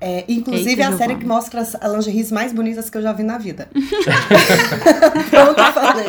É, 0.00 0.24
inclusive 0.28 0.70
Eita, 0.70 0.82
é 0.82 0.86
a 0.86 0.96
série 0.96 1.16
que 1.16 1.26
mostra 1.26 1.60
as 1.60 1.74
lingeries 1.92 2.30
mais 2.30 2.52
bonitas 2.52 2.88
que 2.88 2.96
eu 2.98 3.02
já 3.02 3.12
vi 3.12 3.24
na 3.24 3.36
vida. 3.36 3.68
Pronto, 5.28 5.60
eu 5.60 5.72
falei. 5.72 6.06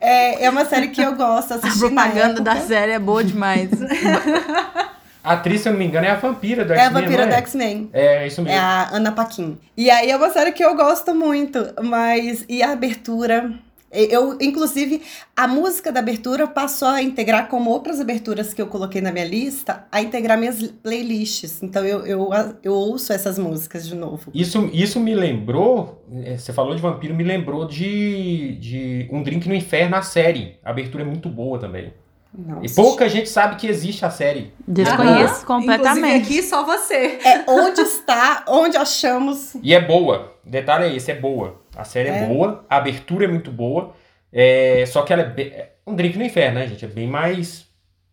É, 0.00 0.44
é 0.46 0.50
uma 0.50 0.64
série 0.64 0.88
que 0.88 1.02
eu 1.02 1.14
gosto 1.14 1.52
A 1.52 1.58
propaganda 1.58 2.40
da 2.40 2.56
série 2.56 2.92
é 2.92 2.98
boa 2.98 3.22
demais. 3.22 3.68
A 5.22 5.34
atriz, 5.34 5.60
se 5.60 5.68
eu 5.68 5.72
não 5.72 5.78
me 5.78 5.86
engano, 5.86 6.06
é 6.06 6.10
a 6.10 6.16
vampira 6.16 6.64
do 6.64 6.72
É 6.72 6.80
a 6.80 6.84
X-Men, 6.86 7.02
vampira 7.02 7.22
não 7.22 7.28
do 7.30 7.34
é? 7.34 7.38
X-Men. 7.38 7.90
É, 7.92 8.26
isso 8.26 8.40
É 8.40 8.44
mesmo. 8.44 8.58
a 8.60 8.88
Ana 8.96 9.12
Paquin. 9.12 9.58
E 9.76 9.90
aí 9.90 10.10
é 10.10 10.16
uma 10.16 10.30
série 10.30 10.52
que 10.52 10.64
eu 10.64 10.74
gosto 10.74 11.14
muito, 11.14 11.58
mas 11.82 12.44
e 12.48 12.62
a 12.62 12.72
abertura? 12.72 13.52
Eu, 13.94 14.38
inclusive, 14.40 15.02
a 15.36 15.46
música 15.46 15.92
da 15.92 16.00
abertura 16.00 16.46
passou 16.46 16.88
a 16.88 17.02
integrar, 17.02 17.48
como 17.48 17.68
outras 17.70 18.00
aberturas 18.00 18.54
que 18.54 18.62
eu 18.62 18.66
coloquei 18.66 19.02
na 19.02 19.12
minha 19.12 19.26
lista, 19.26 19.84
a 19.92 20.00
integrar 20.00 20.38
minhas 20.38 20.62
playlists. 20.62 21.62
Então 21.62 21.84
eu, 21.84 22.06
eu, 22.06 22.30
eu 22.62 22.72
ouço 22.72 23.12
essas 23.12 23.38
músicas 23.38 23.86
de 23.86 23.94
novo. 23.94 24.30
Isso, 24.32 24.70
isso 24.72 24.98
me 24.98 25.14
lembrou, 25.14 26.02
é, 26.24 26.38
você 26.38 26.54
falou 26.54 26.74
de 26.74 26.80
vampiro, 26.80 27.14
me 27.14 27.22
lembrou 27.22 27.66
de, 27.66 28.56
de 28.56 29.08
Um 29.12 29.22
Drink 29.22 29.46
no 29.46 29.54
Inferno, 29.54 29.94
a 29.94 30.00
série. 30.02 30.56
A 30.64 30.70
abertura 30.70 31.02
é 31.04 31.06
muito 31.06 31.28
boa 31.28 31.58
também. 31.58 31.92
Não, 32.34 32.64
E 32.64 32.70
pouca 32.70 33.08
gente 33.08 33.28
sabe 33.28 33.56
que 33.56 33.66
existe 33.66 34.04
a 34.06 34.10
série. 34.10 34.54
Desconheço 34.66 35.34
Aham. 35.34 35.44
completamente. 35.44 36.16
Inclusive 36.16 36.38
aqui 36.38 36.42
só 36.42 36.64
você. 36.64 37.18
É 37.22 37.44
onde 37.46 37.80
está, 37.82 38.44
onde 38.48 38.76
achamos. 38.76 39.54
E 39.62 39.74
é 39.74 39.80
boa. 39.80 40.32
O 40.46 40.50
detalhe 40.50 40.84
é 40.86 40.96
esse, 40.96 41.10
é 41.10 41.14
boa. 41.14 41.60
A 41.76 41.84
série 41.84 42.08
é, 42.08 42.22
É. 42.24 42.26
boa, 42.26 42.64
a 42.70 42.76
abertura 42.78 43.24
é 43.26 43.28
muito 43.28 43.50
boa. 43.50 43.94
É, 44.32 44.84
só 44.86 45.02
que 45.02 45.12
ela 45.12 45.22
é, 45.22 45.26
bem, 45.28 45.46
é 45.48 45.72
um 45.86 45.94
drink 45.94 46.16
no 46.16 46.24
inferno, 46.24 46.58
né, 46.58 46.66
gente? 46.66 46.84
É 46.84 46.88
bem 46.88 47.06
mais 47.06 47.66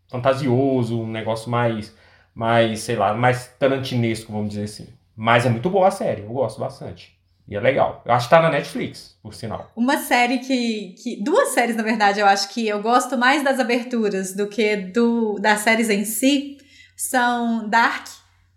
fantasioso, 0.09 0.99
um 1.01 1.07
negócio 1.07 1.49
mais, 1.49 1.95
mais, 2.33 2.81
sei 2.81 2.95
lá, 2.95 3.13
mais 3.13 3.47
tarantinesco, 3.59 4.31
vamos 4.31 4.49
dizer 4.49 4.63
assim. 4.63 4.87
Mas 5.15 5.45
é 5.45 5.49
muito 5.49 5.69
boa 5.69 5.87
a 5.87 5.91
série, 5.91 6.21
eu 6.23 6.29
gosto 6.29 6.59
bastante. 6.59 7.17
E 7.49 7.55
é 7.55 7.59
legal. 7.59 8.03
Eu 8.05 8.13
acho 8.13 8.27
que 8.27 8.35
tá 8.35 8.41
na 8.41 8.49
Netflix, 8.49 9.15
por 9.23 9.33
sinal. 9.33 9.71
Uma 9.75 9.97
série 9.97 10.37
que, 10.37 10.93
que. 11.01 11.23
Duas 11.23 11.49
séries, 11.49 11.75
na 11.75 11.81
verdade, 11.81 12.19
eu 12.19 12.27
acho 12.27 12.49
que 12.49 12.67
eu 12.67 12.79
gosto 12.81 13.17
mais 13.17 13.43
das 13.43 13.59
aberturas 13.59 14.35
do 14.35 14.47
que 14.47 14.75
do, 14.75 15.39
das 15.39 15.61
séries 15.61 15.89
em 15.89 16.05
si 16.05 16.57
são 16.95 17.67
Dark. 17.67 18.05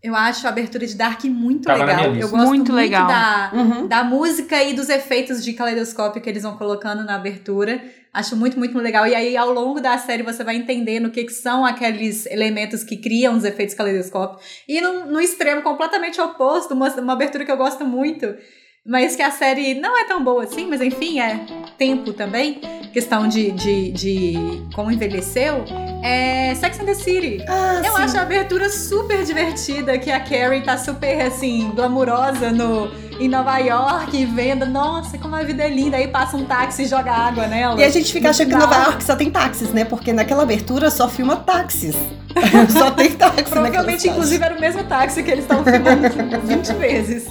Eu 0.02 0.16
acho 0.16 0.44
a 0.46 0.50
abertura 0.50 0.84
de 0.84 0.96
Dark 0.96 1.24
muito 1.24 1.64
Tava 1.64 1.78
na 1.78 1.84
legal. 1.84 2.16
Eu 2.16 2.28
gosto 2.28 2.46
Muito 2.48 2.72
muito, 2.72 2.72
legal. 2.72 3.06
Da, 3.06 3.50
Uhum. 3.54 3.86
da 3.86 4.02
música 4.02 4.60
e 4.62 4.74
dos 4.74 4.88
efeitos 4.88 5.44
de 5.44 5.52
caleidoscópio 5.52 6.20
que 6.20 6.28
eles 6.28 6.42
vão 6.42 6.58
colocando 6.58 7.04
na 7.04 7.14
abertura. 7.14 7.80
Acho 8.12 8.36
muito, 8.36 8.58
muito 8.58 8.76
legal. 8.76 9.06
E 9.06 9.14
aí, 9.14 9.36
ao 9.36 9.52
longo 9.52 9.80
da 9.80 9.96
série, 9.96 10.24
você 10.24 10.42
vai 10.42 10.56
entendendo 10.56 11.06
o 11.06 11.10
que, 11.10 11.24
que 11.24 11.32
são 11.32 11.64
aqueles 11.64 12.26
elementos 12.26 12.82
que 12.82 12.96
criam 12.96 13.36
os 13.36 13.44
efeitos 13.44 13.76
caleidoscópio. 13.76 14.38
E 14.68 14.80
no, 14.80 15.06
no 15.06 15.20
extremo 15.20 15.62
completamente 15.62 16.20
oposto, 16.20 16.74
uma, 16.74 16.88
uma 17.00 17.12
abertura 17.12 17.44
que 17.44 17.52
eu 17.52 17.56
gosto 17.56 17.86
muito, 17.86 18.34
mas 18.84 19.14
que 19.14 19.22
a 19.22 19.30
série 19.30 19.74
não 19.74 19.96
é 19.96 20.04
tão 20.04 20.22
boa 20.22 20.42
assim, 20.42 20.66
mas 20.66 20.80
enfim, 20.80 21.20
é 21.20 21.40
tempo 21.78 22.12
também, 22.12 22.60
questão 22.92 23.28
de, 23.28 23.52
de, 23.52 23.92
de 23.92 24.62
como 24.74 24.90
envelheceu, 24.90 25.64
é 26.02 26.52
Sex 26.56 26.80
and 26.80 26.84
the 26.86 26.94
City. 26.94 27.44
Ah, 27.48 27.80
Eu 27.84 27.94
sim. 27.94 28.02
acho 28.02 28.18
a 28.18 28.22
abertura 28.22 28.68
super 28.68 29.24
divertida, 29.24 29.96
que 29.98 30.10
a 30.10 30.18
Carrie 30.18 30.62
tá 30.62 30.76
super, 30.76 31.20
assim, 31.22 31.70
glamurosa 31.74 32.50
no, 32.50 32.90
em 33.20 33.28
Nova 33.28 33.56
York, 33.58 34.16
e 34.16 34.26
vendo, 34.26 34.66
nossa, 34.66 35.16
como 35.16 35.36
a 35.36 35.44
vida 35.44 35.62
é 35.62 35.68
linda. 35.68 35.96
Aí 35.96 36.08
passa 36.08 36.36
um 36.36 36.44
táxi 36.44 36.82
e 36.82 36.86
joga 36.86 37.12
água 37.12 37.46
nela. 37.46 37.80
E 37.80 37.84
a 37.84 37.88
gente 37.88 38.12
fica 38.12 38.30
achando 38.30 38.48
que. 38.48 38.56
Nova 38.56 38.74
York 38.74 39.04
só 39.04 39.14
tem 39.14 39.30
táxis, 39.30 39.72
né? 39.72 39.84
Porque 39.84 40.12
naquela 40.12 40.42
abertura 40.42 40.90
só 40.90 41.08
filma 41.08 41.36
táxis. 41.36 41.96
Só 42.72 42.90
tem 42.90 43.10
táxi 43.12 43.44
Provavelmente, 43.44 44.08
inclusive, 44.08 44.42
era 44.42 44.56
o 44.56 44.60
mesmo 44.60 44.82
táxi 44.84 45.22
que 45.22 45.30
eles 45.30 45.44
estavam 45.44 45.62
filmando 45.64 46.08
20 46.46 46.72
vezes. 46.78 47.26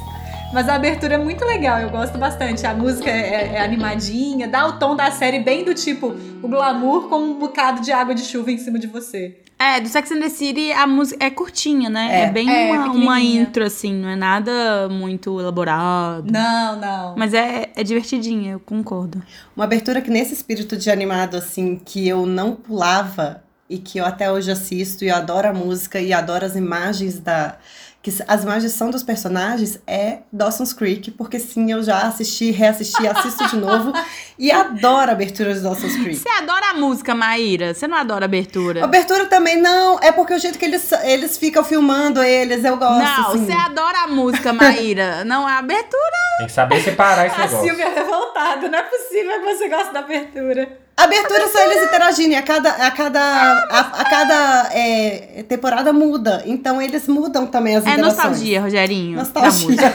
Mas 0.53 0.67
a 0.67 0.75
abertura 0.75 1.15
é 1.15 1.17
muito 1.17 1.45
legal, 1.45 1.79
eu 1.79 1.89
gosto 1.89 2.17
bastante. 2.17 2.65
A 2.67 2.73
música 2.73 3.09
é, 3.09 3.55
é 3.55 3.61
animadinha, 3.63 4.47
dá 4.47 4.67
o 4.67 4.73
tom 4.73 4.95
da 4.95 5.09
série 5.09 5.39
bem 5.39 5.63
do 5.63 5.73
tipo 5.73 6.13
o 6.43 6.47
glamour 6.47 7.07
com 7.07 7.19
um 7.19 7.39
bocado 7.39 7.81
de 7.81 7.91
água 7.91 8.13
de 8.13 8.21
chuva 8.21 8.51
em 8.51 8.57
cima 8.57 8.77
de 8.77 8.87
você. 8.87 9.37
É, 9.57 9.79
do 9.79 9.87
Sex 9.87 10.11
and 10.11 10.19
the 10.19 10.29
City 10.29 10.71
a 10.71 10.87
música 10.87 11.23
é 11.23 11.29
curtinha, 11.29 11.87
né? 11.89 12.07
É, 12.11 12.23
É. 12.23 12.31
bem 12.31 12.49
É, 12.49 12.71
uma, 12.71 12.85
uma 12.85 12.93
pequenininha. 12.93 13.41
intro, 13.43 13.63
assim, 13.63 13.93
não 13.93 14.09
é 14.09 14.15
nada 14.15 14.89
muito 14.89 15.39
elaborado. 15.39 16.29
Não, 16.29 16.75
não. 16.79 17.15
Mas 17.15 17.33
é, 17.33 17.69
é 17.75 17.83
divertidinha, 17.83 18.53
eu 18.53 18.59
concordo. 18.59 19.21
Uma 19.55 19.65
abertura 19.65 20.01
que 20.01 20.09
nesse 20.09 20.33
espírito 20.33 20.75
de 20.75 20.89
animado, 20.89 21.37
assim, 21.37 21.75
que 21.77 22.07
eu 22.07 22.25
não 22.25 22.55
pulava 22.55 23.43
e 23.69 23.77
que 23.77 23.99
eu 23.99 24.05
até 24.05 24.29
hoje 24.31 24.51
assisto 24.51 25.05
e 25.05 25.09
eu 25.09 25.15
adoro 25.15 25.47
a 25.47 25.53
música 25.53 25.99
e 26.01 26.11
adoro 26.11 26.43
as 26.45 26.55
imagens 26.55 27.19
da. 27.19 27.55
Que 28.01 28.11
as 28.27 28.43
imagens 28.43 28.71
são 28.71 28.89
dos 28.89 29.03
personagens 29.03 29.79
é 29.85 30.19
Dawson's 30.33 30.73
Creek, 30.73 31.11
porque 31.11 31.37
sim, 31.37 31.71
eu 31.71 31.83
já 31.83 31.99
assisti, 32.01 32.49
reassisti, 32.49 33.05
assisto 33.07 33.47
de 33.49 33.57
novo 33.57 33.93
e 34.39 34.51
adoro 34.51 35.11
a 35.11 35.13
abertura 35.13 35.53
de 35.53 35.59
Dawson's 35.59 35.95
Creek. 35.97 36.15
Você 36.15 36.29
adora 36.29 36.71
a 36.71 36.73
música, 36.73 37.13
Maíra? 37.13 37.75
Você 37.75 37.87
não 37.87 37.95
adora 37.95 38.25
a 38.25 38.27
abertura? 38.27 38.81
A 38.81 38.85
abertura 38.85 39.27
também 39.27 39.61
não, 39.61 39.99
é 39.99 40.11
porque 40.11 40.33
o 40.33 40.39
jeito 40.39 40.57
que 40.57 40.65
eles, 40.65 40.91
eles 41.03 41.37
ficam 41.37 41.63
filmando 41.63 42.23
eles, 42.23 42.63
eu 42.63 42.75
gosto. 42.75 42.97
Não, 42.97 43.27
assim. 43.29 43.45
você 43.45 43.51
adora 43.51 43.99
a 44.05 44.07
música, 44.07 44.51
Maíra. 44.51 45.23
não, 45.25 45.45
a 45.45 45.59
abertura. 45.59 46.17
Tem 46.39 46.47
que 46.47 46.53
saber 46.53 46.81
separar 46.81 47.27
esse 47.27 47.35
A 47.35 47.45
negócio. 47.45 47.65
Silvia 47.65 47.85
é 47.85 47.93
revoltada, 47.93 48.67
não 48.67 48.79
é 48.79 48.83
possível 48.83 49.39
que 49.39 49.45
você 49.45 49.69
goste 49.69 49.93
da 49.93 49.99
abertura. 49.99 50.79
A 50.97 51.03
abertura 51.05 51.47
são 51.47 51.61
eles 51.63 51.83
interagindo, 51.83 52.31
e 52.31 52.35
a 52.35 52.41
cada, 52.43 52.69
a 52.69 52.91
cada, 52.91 53.19
a, 53.19 53.79
a 54.01 54.09
cada 54.09 54.69
é, 54.73 55.43
temporada 55.47 55.91
muda. 55.91 56.43
Então 56.45 56.81
eles 56.81 57.07
mudam 57.07 57.47
também 57.47 57.75
as 57.75 57.85
É 57.85 57.93
interações. 57.93 58.15
nostalgia, 58.17 58.61
Rogerinho. 58.61 59.15
Da 59.17 59.23
Nostalgia. 59.23 59.77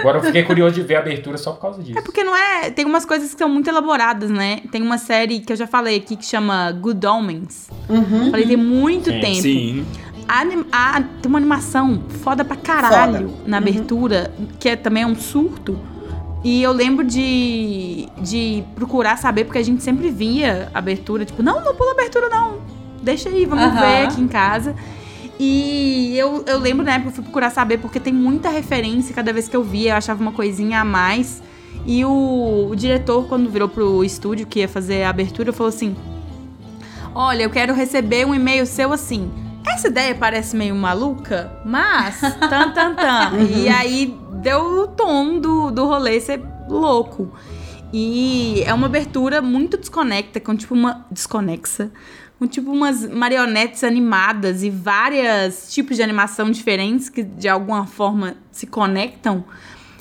Agora 0.00 0.18
eu 0.18 0.22
fiquei 0.22 0.42
curioso 0.42 0.74
de 0.74 0.82
ver 0.82 0.96
a 0.96 0.98
abertura 0.98 1.38
só 1.38 1.52
por 1.52 1.60
causa 1.60 1.82
disso. 1.82 1.98
É 1.98 2.02
porque 2.02 2.22
não 2.22 2.36
é. 2.36 2.70
Tem 2.70 2.84
umas 2.84 3.04
coisas 3.04 3.32
que 3.32 3.38
são 3.38 3.48
muito 3.48 3.68
elaboradas, 3.68 4.30
né? 4.30 4.60
Tem 4.70 4.82
uma 4.82 4.98
série 4.98 5.40
que 5.40 5.52
eu 5.52 5.56
já 5.56 5.66
falei 5.66 5.96
aqui 5.96 6.16
que 6.16 6.24
chama 6.26 6.70
Good 6.72 7.06
Omens. 7.06 7.68
Uhum. 7.88 8.30
Falei 8.30 8.46
tem 8.46 8.56
muito 8.56 9.10
Sim. 9.10 9.20
tempo. 9.20 9.42
Sim. 9.42 9.86
A 10.28 10.42
a- 10.72 11.00
tem 11.02 11.26
uma 11.28 11.38
animação 11.38 12.02
foda 12.22 12.44
pra 12.44 12.56
caralho 12.56 13.28
Foda. 13.30 13.42
na 13.46 13.58
abertura, 13.58 14.32
que 14.58 14.68
é 14.68 14.76
também 14.76 15.04
um 15.04 15.14
surto. 15.14 15.78
E 16.46 16.62
eu 16.62 16.70
lembro 16.70 17.04
de, 17.04 18.08
de 18.20 18.62
procurar 18.76 19.18
saber, 19.18 19.46
porque 19.46 19.58
a 19.58 19.64
gente 19.64 19.82
sempre 19.82 20.10
via 20.10 20.70
abertura, 20.72 21.24
tipo, 21.24 21.42
não, 21.42 21.60
não 21.60 21.74
pula 21.74 21.90
abertura, 21.90 22.28
não. 22.28 22.60
Deixa 23.02 23.28
aí, 23.28 23.44
vamos 23.44 23.64
Aham. 23.64 23.80
ver 23.80 24.06
aqui 24.06 24.20
em 24.20 24.28
casa. 24.28 24.72
E 25.40 26.16
eu, 26.16 26.44
eu 26.46 26.60
lembro 26.60 26.88
época, 26.88 27.08
eu 27.08 27.14
fui 27.14 27.24
procurar 27.24 27.50
saber, 27.50 27.78
porque 27.78 27.98
tem 27.98 28.12
muita 28.12 28.48
referência, 28.48 29.12
cada 29.12 29.32
vez 29.32 29.48
que 29.48 29.56
eu 29.56 29.64
via, 29.64 29.90
eu 29.90 29.96
achava 29.96 30.22
uma 30.22 30.30
coisinha 30.30 30.82
a 30.82 30.84
mais. 30.84 31.42
E 31.84 32.04
o, 32.04 32.68
o 32.70 32.76
diretor, 32.76 33.26
quando 33.26 33.50
virou 33.50 33.68
pro 33.68 34.04
estúdio 34.04 34.46
que 34.46 34.60
ia 34.60 34.68
fazer 34.68 35.02
a 35.02 35.10
abertura, 35.10 35.52
falou 35.52 35.70
assim: 35.70 35.96
Olha, 37.12 37.42
eu 37.42 37.50
quero 37.50 37.74
receber 37.74 38.24
um 38.24 38.32
e-mail 38.32 38.64
seu 38.66 38.92
assim. 38.92 39.28
Essa 39.66 39.88
ideia 39.88 40.14
parece 40.14 40.56
meio 40.56 40.74
maluca, 40.74 41.52
mas. 41.64 42.20
Tan, 42.20 42.70
tan, 42.70 42.94
tan. 42.94 43.36
e 43.54 43.68
aí 43.68 44.16
deu 44.34 44.82
o 44.82 44.86
tom 44.86 45.38
do, 45.38 45.70
do 45.70 45.86
rolê 45.86 46.20
ser 46.20 46.40
louco. 46.68 47.32
E 47.92 48.62
é 48.64 48.72
uma 48.72 48.86
abertura 48.86 49.42
muito 49.42 49.76
desconecta, 49.76 50.40
com 50.40 50.54
tipo 50.56 50.74
uma. 50.74 51.04
desconexa. 51.10 51.90
Com 52.38 52.46
tipo 52.46 52.70
umas 52.70 53.08
marionetes 53.08 53.82
animadas 53.82 54.62
e 54.62 54.68
vários 54.68 55.72
tipos 55.72 55.96
de 55.96 56.02
animação 56.02 56.50
diferentes 56.50 57.08
que 57.08 57.22
de 57.22 57.48
alguma 57.48 57.86
forma 57.86 58.36
se 58.52 58.66
conectam. 58.66 59.44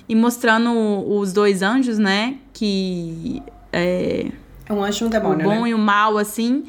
E 0.07 0.15
mostrando 0.15 0.71
os 1.09 1.33
dois 1.33 1.61
anjos, 1.61 1.97
né? 1.97 2.35
Que. 2.53 3.41
É, 3.73 4.27
um 4.69 4.83
anjo 4.83 5.03
e 5.03 5.05
um 5.05 5.07
o 5.07 5.11
demônio, 5.11 5.43
bom 5.43 5.63
né? 5.63 5.69
e 5.69 5.73
o 5.73 5.77
mal, 5.77 6.17
assim, 6.17 6.63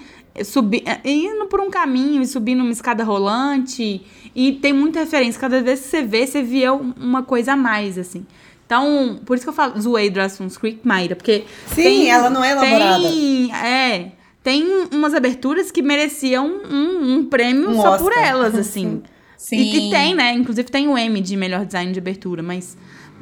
subi, 0.44 0.84
indo 1.04 1.46
por 1.46 1.60
um 1.60 1.70
caminho 1.70 2.22
e 2.22 2.26
subindo 2.26 2.60
uma 2.62 2.72
escada 2.72 3.02
rolante. 3.04 4.02
E 4.34 4.52
tem 4.52 4.72
muita 4.72 5.00
referência. 5.00 5.40
Cada 5.40 5.62
vez 5.62 5.80
que 5.80 5.86
você 5.86 6.02
vê, 6.02 6.26
você 6.26 6.42
vê 6.42 6.70
um- 6.70 6.92
uma 7.00 7.22
coisa 7.22 7.52
a 7.52 7.56
mais, 7.56 7.96
assim. 7.98 8.26
Então, 8.66 9.20
por 9.24 9.36
isso 9.36 9.44
que 9.46 9.48
eu 9.50 9.54
falo, 9.54 9.80
zoei 9.80 10.10
Dawson's 10.10 10.58
Creek, 10.58 10.80
Maíra, 10.82 11.14
porque. 11.16 11.44
Sim, 11.68 12.08
ela 12.08 12.28
não 12.28 12.42
é 12.42 12.50
elaborada. 12.50 13.08
Tem, 13.08 13.54
é. 13.54 14.12
Tem 14.42 14.64
umas 14.92 15.14
aberturas 15.14 15.70
que 15.70 15.82
mereciam 15.82 16.46
um, 16.70 17.14
um 17.14 17.24
prêmio 17.24 17.70
Um 17.70 17.76
só 17.80 17.96
por 17.98 18.10
Oscar. 18.12 18.24
elas, 18.28 18.54
assim. 18.58 19.02
Sim. 19.36 19.56
E, 19.56 19.88
e 19.88 19.90
tem, 19.90 20.14
né? 20.14 20.32
Inclusive 20.32 20.68
tem 20.70 20.88
o 20.88 20.96
M 20.98 21.20
de 21.20 21.36
melhor 21.36 21.64
design 21.64 21.92
de 21.92 21.98
abertura, 21.98 22.42
mas 22.42 22.76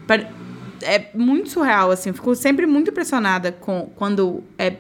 pare- 0.07 0.27
é 0.83 1.07
muito 1.15 1.51
surreal, 1.51 1.91
assim. 1.91 2.11
Eu 2.11 2.15
fico 2.15 2.35
sempre 2.35 2.67
muito 2.67 2.91
impressionada 2.91 3.53
com 3.53 3.91
quando 3.97 4.43
é 4.59 4.75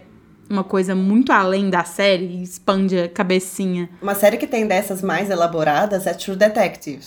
uma 0.51 0.64
coisa 0.64 0.95
muito 0.95 1.32
além 1.32 1.70
da 1.70 1.84
série 1.84 2.42
expande 2.42 2.99
a 2.99 3.09
cabecinha. 3.09 3.88
Uma 4.03 4.14
série 4.14 4.36
que 4.36 4.47
tem 4.47 4.66
dessas 4.66 5.03
mais 5.03 5.30
elaboradas 5.30 6.07
é 6.07 6.14
True 6.14 6.36
Detective. 6.36 7.03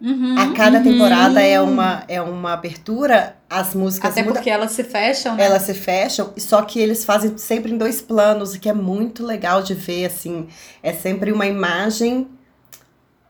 Uhum. 0.00 0.34
A 0.38 0.52
cada 0.54 0.80
temporada 0.80 1.42
é 1.42 1.60
uma, 1.60 2.04
é 2.08 2.22
uma 2.22 2.54
abertura, 2.54 3.36
as 3.50 3.74
músicas 3.74 4.12
Até 4.12 4.22
mudam. 4.22 4.36
porque 4.36 4.48
elas 4.48 4.72
se 4.72 4.82
fecham, 4.82 5.36
né? 5.36 5.44
Elas 5.44 5.62
se 5.62 5.74
fecham, 5.74 6.32
só 6.38 6.62
que 6.62 6.80
eles 6.80 7.04
fazem 7.04 7.36
sempre 7.36 7.70
em 7.72 7.76
dois 7.76 8.00
planos, 8.00 8.54
o 8.54 8.60
que 8.60 8.70
é 8.70 8.72
muito 8.72 9.24
legal 9.26 9.62
de 9.62 9.74
ver, 9.74 10.06
assim. 10.06 10.46
É 10.82 10.94
sempre 10.94 11.30
uma 11.32 11.46
imagem, 11.46 12.28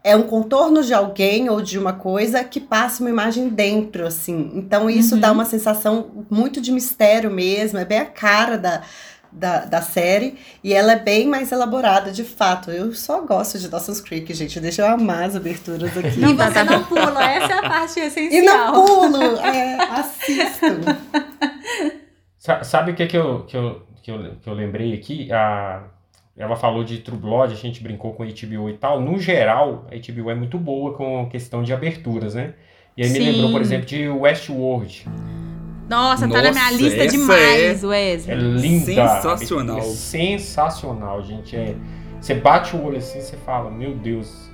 é 0.04 0.14
um 0.14 0.22
contorno 0.22 0.84
de 0.84 0.94
alguém 0.94 1.50
ou 1.50 1.60
de 1.60 1.76
uma 1.76 1.92
coisa 1.94 2.44
que 2.44 2.60
passa 2.60 3.02
uma 3.02 3.10
imagem 3.10 3.48
dentro, 3.48 4.06
assim. 4.06 4.52
Então 4.54 4.88
isso 4.88 5.16
Uhum. 5.16 5.20
dá 5.20 5.32
uma 5.32 5.44
sensação 5.44 6.24
muito 6.30 6.60
de 6.60 6.70
mistério 6.70 7.32
mesmo, 7.32 7.80
é 7.80 7.84
bem 7.84 7.98
a 7.98 8.06
cara 8.06 8.56
da, 8.56 8.82
da, 9.32 9.64
da 9.64 9.80
série. 9.82 10.36
E 10.62 10.72
ela 10.72 10.92
é 10.92 10.98
bem 10.98 11.26
mais 11.26 11.52
elaborada, 11.52 12.10
de 12.10 12.24
fato. 12.24 12.70
Eu 12.70 12.92
só 12.92 13.20
gosto 13.22 13.58
de 13.58 13.68
Dawson's 13.68 14.00
Creek, 14.00 14.32
gente. 14.34 14.58
Deixa 14.60 14.82
eu 14.82 14.86
amar 14.86 15.24
as 15.24 15.36
aberturas 15.36 15.96
aqui. 15.96 16.20
E 16.20 16.34
você 16.34 16.64
não 16.64 16.84
pula, 16.84 17.24
essa 17.30 17.52
é 17.52 17.58
a 17.58 17.62
parte 17.68 18.00
essencial. 18.00 18.32
E 18.32 18.42
não 18.42 18.72
pulo, 18.72 19.22
é, 19.40 19.76
assisto. 19.90 20.66
Sa- 22.38 22.64
Sabe 22.64 22.92
o 22.92 22.94
que, 22.94 23.06
que, 23.06 23.16
eu, 23.16 23.44
que, 23.44 23.56
eu, 23.56 23.82
que, 24.02 24.10
eu, 24.10 24.34
que 24.42 24.48
eu 24.48 24.54
lembrei 24.54 24.94
aqui? 24.94 25.30
A, 25.32 25.82
ela 26.36 26.56
falou 26.56 26.82
de 26.84 26.98
True 26.98 27.18
Blood, 27.18 27.52
a 27.52 27.56
gente 27.56 27.82
brincou 27.82 28.14
com 28.14 28.22
a 28.22 28.26
HBO 28.26 28.68
e 28.70 28.74
tal. 28.78 29.00
No 29.00 29.18
geral, 29.18 29.86
a 29.90 30.12
HBO 30.12 30.30
é 30.30 30.34
muito 30.34 30.58
boa 30.58 30.94
com 30.94 31.28
questão 31.28 31.62
de 31.62 31.72
aberturas, 31.72 32.34
né? 32.34 32.54
E 32.96 33.02
aí 33.04 33.10
me 33.10 33.18
Sim. 33.18 33.30
lembrou, 33.30 33.52
por 33.52 33.60
exemplo, 33.60 33.86
de 33.86 34.08
Westworld. 34.08 35.06
Nossa, 35.90 36.28
tá 36.28 36.40
na 36.40 36.50
minha 36.52 36.64
Nossa, 36.64 36.76
lista 36.76 37.06
demais, 37.08 37.82
É 37.82 37.86
Wesley. 37.86 38.36
linda. 38.36 38.84
Sensacional. 38.84 39.78
É 39.78 39.82
sensacional, 39.82 41.22
gente. 41.22 41.56
É, 41.56 41.74
você 42.20 42.34
bate 42.34 42.76
o 42.76 42.84
olho 42.84 42.98
assim, 42.98 43.20
você 43.20 43.36
fala, 43.44 43.70
meu 43.70 43.94
Deus. 43.94 44.48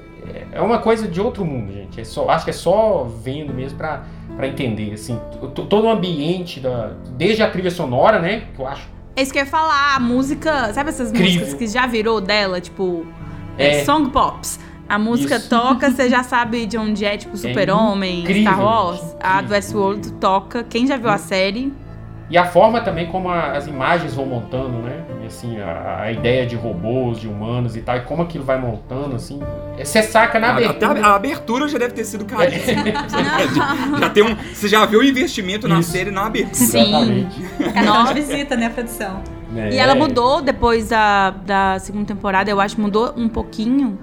É, 0.52 0.58
é 0.58 0.60
uma 0.62 0.78
coisa 0.78 1.06
de 1.06 1.20
outro 1.20 1.44
mundo, 1.44 1.72
gente. 1.72 2.00
É 2.00 2.04
só, 2.04 2.28
acho 2.30 2.44
que 2.44 2.50
é 2.50 2.54
só 2.54 3.04
vendo 3.22 3.52
mesmo 3.54 3.76
pra, 3.78 4.04
pra 4.36 4.48
entender, 4.48 4.92
assim. 4.94 5.20
Todo 5.54 5.84
o 5.84 5.88
ambiente, 5.90 6.58
da, 6.58 6.92
desde 7.16 7.42
a 7.42 7.50
trilha 7.50 7.70
sonora, 7.70 8.18
né? 8.18 8.44
Que 8.56 8.60
eu 8.62 8.66
acho 8.66 8.88
É 9.14 9.22
isso 9.22 9.32
que 9.32 9.38
eu 9.38 9.44
ia 9.44 9.50
falar, 9.50 9.94
a 9.94 10.00
música, 10.00 10.72
sabe 10.72 10.88
essas 10.88 11.10
Incrível. 11.10 11.40
músicas 11.40 11.54
que 11.54 11.66
já 11.68 11.86
virou 11.86 12.20
dela, 12.20 12.60
tipo, 12.60 13.06
é, 13.58 13.80
É. 13.80 13.84
song 13.84 14.10
pops. 14.10 14.58
A 14.88 14.98
música 14.98 15.36
Isso. 15.36 15.48
toca, 15.50 15.90
você 15.90 16.08
já 16.08 16.22
sabe 16.22 16.64
de 16.66 16.78
onde 16.78 17.04
é, 17.04 17.16
tipo, 17.16 17.36
Super-Homem, 17.36 18.20
incrível, 18.20 18.42
Star 18.52 18.60
Wars. 18.64 19.00
gente, 19.00 19.14
A 19.20 19.28
do 19.28 19.34
incrível. 19.36 19.50
Westworld 19.56 20.12
toca. 20.14 20.62
Quem 20.64 20.86
já 20.86 20.96
viu 20.96 21.10
a 21.10 21.18
série, 21.18 21.72
E 22.28 22.36
a 22.36 22.44
forma 22.44 22.80
também 22.80 23.06
como 23.06 23.28
a- 23.28 23.52
as 23.52 23.68
imagens 23.68 24.12
vão 24.14 24.26
montando, 24.26 24.78
né? 24.78 25.04
E, 25.22 25.26
assim, 25.26 25.60
a, 25.60 26.00
a 26.02 26.10
ideia 26.12 26.44
de 26.44 26.56
robôs, 26.56 27.20
de 27.20 27.28
humanos 27.28 27.76
e 27.76 27.80
tal, 27.82 27.96
e 27.98 28.00
como 28.00 28.20
aquilo 28.22 28.42
vai 28.44 28.60
montando, 28.60 29.14
assim. 29.14 29.40
Você 29.78 30.02
saca 30.02 30.40
na 30.40 30.48
A- 30.48 30.50
Até 30.58 30.64
abertura. 30.86 31.06
a, 31.06 31.10
a 31.12 31.14
abertura 31.14 31.68
já 31.68 31.78
deve 31.78 31.94
ter 31.94 32.02
sido 32.04 32.24
caríssima. 32.24 32.82
já, 33.08 33.94
já 34.00 34.10
tem 34.10 34.24
um, 34.24 34.34
você 34.52 34.66
já 34.66 34.84
viu 34.86 35.00
o 35.00 35.04
investimento 35.04 35.68
na 35.68 35.78
Isso. 35.78 35.92
série 35.92 36.10
na 36.10 36.26
abertura. 36.26 36.54
Sim. 36.56 36.88
Exatamente. 36.88 37.42
Cartão 37.72 38.04
de 38.06 38.14
visita, 38.14 38.56
né, 38.56 38.68
produção? 38.70 39.22
É. 39.56 39.70
E 39.74 39.78
ela 39.78 39.94
mudou 39.94 40.42
depois 40.42 40.88
da, 40.88 41.30
da 41.30 41.78
segunda 41.78 42.06
temporada, 42.06 42.50
eu 42.50 42.60
acho, 42.60 42.80
mudou 42.80 43.14
um 43.16 43.28
pouquinho. 43.28 43.96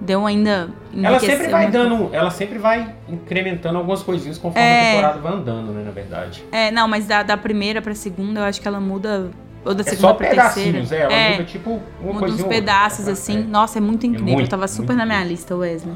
Deu 0.00 0.26
ainda. 0.26 0.68
Ela 1.02 1.18
sempre 1.18 1.48
vai 1.48 1.70
dando, 1.70 2.10
ela 2.12 2.30
sempre 2.30 2.58
vai 2.58 2.94
incrementando 3.08 3.78
algumas 3.78 4.02
coisinhas 4.02 4.36
conforme 4.38 4.66
É. 4.68 4.80
a 4.82 4.94
temporada 4.94 5.18
vai 5.20 5.32
andando, 5.32 5.72
né, 5.72 5.82
na 5.84 5.90
verdade. 5.90 6.44
É, 6.52 6.70
não, 6.70 6.86
mas 6.88 7.06
da, 7.06 7.22
da 7.22 7.36
primeira 7.36 7.80
pra 7.80 7.94
segunda, 7.94 8.40
eu 8.40 8.44
acho 8.44 8.60
que 8.60 8.68
ela 8.68 8.80
muda. 8.80 9.30
Ou 9.64 9.74
da 9.74 9.80
É 9.80 9.84
segunda 9.84 10.00
só 10.08 10.12
pra 10.12 10.26
terceira. 10.28 10.50
pedacinhos, 10.50 10.92
é, 10.92 11.00
ela 11.00 11.12
é, 11.12 11.30
muda 11.32 11.44
tipo 11.44 11.70
uma 11.70 11.80
muda 11.80 12.10
uns 12.12 12.18
coisinha 12.20 12.38
ou 12.44 12.44
outra. 12.44 12.60
pedaços 12.60 13.08
É, 13.08 13.12
assim. 13.12 13.38
é. 13.38 13.42
Nossa, 13.44 13.78
é 13.78 13.80
muito 13.80 14.04
incrível. 14.06 14.34
muito, 14.34 14.50
Tava 14.50 14.68
super 14.68 14.94
na 14.94 15.06
minha 15.06 15.16
incrível. 15.18 15.36
lista, 15.36 15.56
Wesley. 15.56 15.94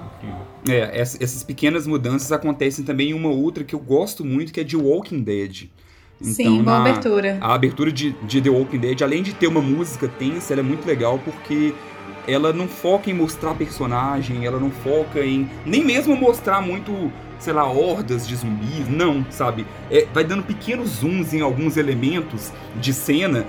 É, 0.69 1.01
ess- 1.03 1.19
essas 1.21 1.43
pequenas 1.43 1.87
mudanças 1.87 2.33
acontecem 2.33 2.83
também 2.85 3.11
em 3.11 3.15
uma 3.15 3.29
outra 3.29 3.63
que 3.65 3.75
eu 3.75 3.79
gosto 3.79 4.25
muito, 4.25 4.53
que 4.55 4.61
é 4.61 4.65
de 4.65 4.75
Walking 4.77 5.23
Dead. 5.23 5.69
Sim, 6.21 6.63
boa 6.63 6.79
na- 6.79 6.81
abertura. 6.91 7.37
A 7.43 7.55
abertura 7.55 7.93
de, 7.93 8.13
de 8.23 8.41
The 8.41 8.49
Walking 8.51 8.79
Dead, 8.79 9.03
além 9.03 9.23
de 9.23 9.35
ter 9.35 9.47
uma 9.47 9.61
música 9.61 10.09
tensa, 10.09 10.53
ela 10.55 10.61
é 10.61 10.65
muito 10.65 10.87
legal 10.87 11.21
porque 11.23 11.75
ela 12.29 12.53
não 12.53 12.69
foca 12.69 13.11
em 13.11 13.15
mostrar 13.15 13.55
personagem, 13.55 14.45
ela 14.47 14.61
não 14.61 14.71
foca 14.71 15.25
em 15.25 15.49
nem 15.67 15.85
mesmo 15.85 16.15
mostrar 16.15 16.61
muito, 16.61 17.11
sei 17.41 17.53
lá, 17.53 17.65
hordas 17.69 18.29
de 18.29 18.37
zumbis, 18.37 18.89
não, 18.89 19.25
sabe? 19.31 19.67
É, 19.91 20.07
vai 20.13 20.23
dando 20.25 20.43
pequenos 20.43 20.91
zooms 21.01 21.33
em 21.33 21.41
alguns 21.41 21.77
elementos 21.77 22.53
de 22.77 22.93
cena 22.93 23.47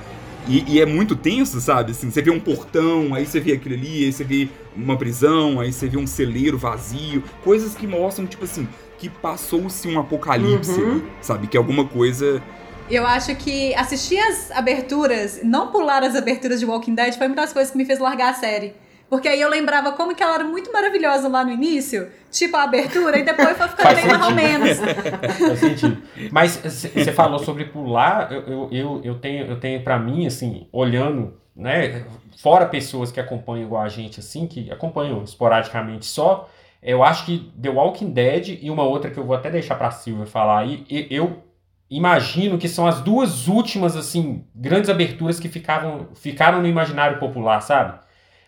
e, 0.48 0.64
e 0.76 0.82
é 0.82 0.86
muito 0.86 1.16
tenso, 1.16 1.60
sabe? 1.62 1.92
Assim, 1.92 2.10
você 2.10 2.22
vê 2.22 2.32
um 2.32 2.40
portão, 2.40 3.14
aí 3.14 3.26
você 3.26 3.40
vê 3.40 3.52
aquilo 3.52 3.76
ali, 3.76 4.06
aí 4.06 4.14
você 4.14 4.24
vê 4.24 4.48
uma 4.76 4.96
prisão, 4.98 5.60
aí 5.60 5.72
você 5.74 5.88
vê 5.88 5.98
um 5.98 6.08
celeiro 6.08 6.58
vazio, 6.58 7.22
coisas 7.44 7.76
que 7.76 7.86
mostram, 7.86 8.26
tipo 8.26 8.46
assim, 8.46 8.68
que 8.98 9.10
passou-se 9.10 9.88
um 9.88 10.00
apocalipse, 10.00 10.80
Uhum. 10.80 11.02
sabe? 11.22 11.48
Que 11.48 11.58
alguma 11.58 11.86
coisa 11.86 12.42
Eu 12.90 13.06
acho 13.06 13.36
que 13.36 13.74
assistir 13.76 14.18
as 14.20 14.52
aberturas, 14.52 15.42
não 15.44 15.68
pular 15.72 16.04
as 16.04 16.16
aberturas 16.16 16.60
de 16.60 16.66
Walking 16.66 16.96
Dead, 16.96 17.14
foi 17.16 17.28
uma 17.28 17.36
das 17.36 17.54
coisas 17.54 17.72
que 17.72 17.78
me 17.78 17.86
fez 17.86 18.00
largar 18.00 18.32
a 18.32 18.34
série. 18.34 18.74
Porque 19.10 19.28
aí 19.28 19.42
eu 19.42 19.50
lembrava 19.50 19.92
como 19.94 20.14
que 20.16 20.22
ela 20.22 20.36
era 20.36 20.44
muito 20.44 20.72
maravilhosa 20.72 21.28
lá 21.28 21.44
no 21.44 21.52
início, 21.52 22.10
tipo 22.30 22.56
a 22.56 22.64
abertura, 22.64 23.18
e 23.18 23.24
depois 23.24 23.58
foi 23.58 23.68
ficando 23.68 23.96
bem 23.96 24.06
mais 24.08 24.24
ou 24.26 24.32
menos. 24.32 24.78
Faz 25.48 25.60
sentido. 25.60 25.98
Mas 26.32 26.56
você 26.58 27.12
falou 27.12 27.40
sobre 27.40 27.66
pular, 27.66 28.32
eu, 28.32 28.70
eu, 28.72 29.02
eu, 29.04 29.16
tenho, 29.16 29.46
eu 29.48 29.60
tenho 29.60 29.82
para 29.84 29.98
mim, 29.98 30.28
assim, 30.28 30.68
olhando, 30.72 31.34
né, 31.56 32.04
fora 32.38 32.68
pessoas 32.68 33.12
que 33.12 33.20
acompanham 33.20 33.66
igual 33.66 33.82
a 33.82 33.90
gente, 33.90 34.20
assim, 34.20 34.46
que 34.46 34.72
acompanham 34.72 35.24
esporadicamente 35.24 36.06
só, 36.06 36.48
eu 36.82 37.04
acho 37.04 37.26
que 37.26 37.52
The 37.60 37.70
Walking 37.70 38.12
Dead 38.12 38.60
e 38.62 38.70
uma 38.70 38.84
outra 38.84 39.10
que 39.10 39.18
eu 39.18 39.26
vou 39.26 39.36
até 39.36 39.50
deixar 39.50 39.74
pra 39.76 39.90
Silvia 39.90 40.28
falar 40.28 40.60
aí, 40.60 40.86
e- 40.90 41.08
eu 41.10 41.44
imagino 41.90 42.58
que 42.58 42.68
são 42.68 42.86
as 42.88 43.02
duas 43.02 43.48
últimas, 43.48 43.96
assim, 43.96 44.46
grandes 44.54 44.90
aberturas 44.90 45.40
que 45.40 45.50
ficavam, 45.50 46.10
ficaram 46.16 46.62
no 46.62 46.68
imaginário 46.68 47.20
popular, 47.20 47.62
sabe? 47.62 48.00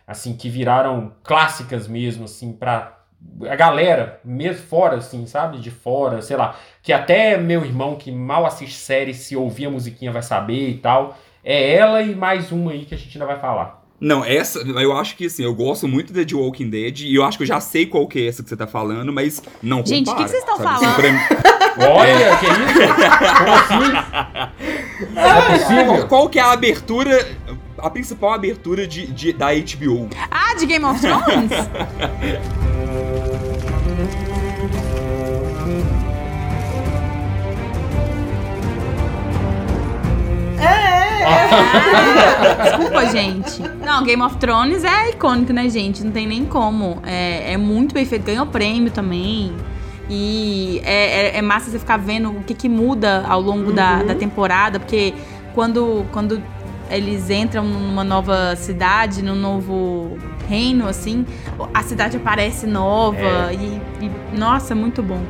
Assim, 0.06 0.36
que 0.36 0.50
viraram 0.50 1.14
clássicas 1.24 1.88
mesmo, 1.88 2.26
assim, 2.26 2.54
pra 2.54 2.98
a 3.48 3.56
galera, 3.56 4.20
mesmo 4.24 4.64
fora, 4.66 4.98
assim, 4.98 5.26
sabe? 5.26 5.60
De 5.60 5.72
fora, 5.72 6.22
sei 6.22 6.36
lá. 6.38 6.56
Que 6.82 6.92
até 6.92 7.38
meu 7.38 7.64
irmão, 7.66 7.96
que 7.96 8.12
mal 8.12 8.46
assiste 8.46 8.76
série, 8.76 9.14
se 9.14 9.36
ouvir 9.36 9.68
a 9.68 9.70
musiquinha 9.70 10.12
vai 10.12 10.22
saber 10.24 10.70
e 10.70 10.78
tal. 10.78 11.18
É 11.44 11.74
ela 11.76 12.02
e 12.02 12.16
mais 12.16 12.52
uma 12.52 12.72
aí 12.72 12.86
que 12.86 12.96
a 12.96 12.98
gente 12.98 13.16
ainda 13.16 13.26
vai 13.26 13.40
falar. 13.40 13.81
Não, 14.02 14.26
essa, 14.26 14.58
eu 14.60 14.98
acho 14.98 15.16
que 15.16 15.28
assim, 15.28 15.44
eu 15.44 15.54
gosto 15.54 15.88
muito 15.88 16.12
de 16.12 16.26
The 16.26 16.36
Walking 16.36 16.70
Dead 16.72 17.02
e 17.02 17.14
eu 17.16 17.24
acho 17.24 17.38
que 17.38 17.44
eu 17.44 17.48
já 17.48 17.60
sei 17.62 17.86
qual 17.86 18.08
que 18.08 18.20
é 18.20 18.28
essa 18.28 18.42
que 18.42 18.50
você 18.50 18.58
tá 18.58 18.66
falando, 18.66 19.14
mas 19.14 19.42
não 19.62 19.86
Gente, 19.86 20.10
o 20.10 20.16
que 20.16 20.24
que 20.24 20.30
vocês 20.30 20.44
estão? 20.44 20.56
Assim, 20.56 20.64
falando? 20.86 20.96
pra 20.96 21.12
mim- 21.12 21.20
Olha, 21.88 22.38
que 22.38 22.46
isso? 22.48 23.38
Como 23.38 23.54
assim? 23.54 25.14
Não 25.14 25.22
é 25.22 25.42
possível. 25.58 26.08
Qual 26.08 26.28
que 26.30 26.40
é 26.40 26.42
a 26.42 26.52
abertura, 26.52 27.28
a 27.78 27.90
principal 27.90 28.34
abertura 28.34 28.86
de, 28.88 29.06
de- 29.08 29.34
da 29.34 29.48
HBO? 29.54 30.10
Ah, 30.30 30.54
de 30.56 30.66
Game 30.66 30.84
of 30.84 31.00
Thrones? 31.00 31.52
Ah, 40.64 42.64
desculpa, 42.64 43.06
gente. 43.08 43.62
Não, 43.84 44.04
Game 44.04 44.22
of 44.22 44.38
Thrones 44.38 44.84
é 44.84 45.10
icônico, 45.12 45.54
né, 45.54 45.70
gente? 45.70 46.04
Não 46.04 46.12
tem 46.12 46.28
nem 46.28 46.46
como. 46.46 47.00
É, 47.06 47.54
é 47.54 47.58
muito 47.58 47.94
bem 47.94 48.06
feito. 48.06 48.26
Ganhou 48.26 48.46
prêmio 48.46 48.92
também. 48.92 49.54
E 50.10 50.82
é, 50.84 51.36
é- 51.36 51.38
é 51.38 51.42
massa 51.42 51.70
você 51.72 51.80
ficar 51.80 51.98
vendo 51.98 52.30
o 52.30 52.44
que, 52.44 52.54
que 52.54 52.68
muda 52.68 53.24
ao 53.28 53.40
longo 53.42 53.72
da, 53.72 54.04
da 54.04 54.16
temporada, 54.16 54.80
porque 54.80 55.14
quando, 55.54 56.06
quando 56.12 56.42
eles 56.90 57.30
entram 57.30 57.64
numa 57.64 58.04
nova 58.04 58.56
cidade, 58.58 59.24
num 59.24 59.36
novo 59.36 60.18
reino, 60.50 60.86
assim, 60.88 61.26
a 61.74 61.82
cidade 61.82 62.18
aparece 62.18 62.68
nova 62.68 63.54
e, 63.54 63.80
e, 64.06 64.12
nossa, 64.38 64.76
muito 64.76 65.02
bom. 65.02 65.22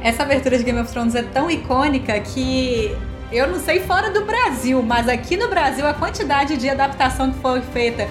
Essa 0.00 0.24
abertura 0.24 0.58
de 0.58 0.64
Game 0.64 0.80
of 0.80 0.90
Thrones 0.90 1.14
é 1.14 1.22
tão 1.22 1.48
icônica 1.48 2.18
que 2.20 2.92
eu 3.30 3.46
não 3.48 3.58
sei 3.58 3.80
fora 3.80 4.10
do 4.10 4.24
Brasil, 4.24 4.82
mas 4.82 5.08
aqui 5.08 5.36
no 5.36 5.48
Brasil 5.48 5.86
a 5.86 5.92
quantidade 5.94 6.56
de 6.56 6.68
adaptação 6.68 7.30
que 7.32 7.38
foi 7.40 7.60
feita 7.60 8.08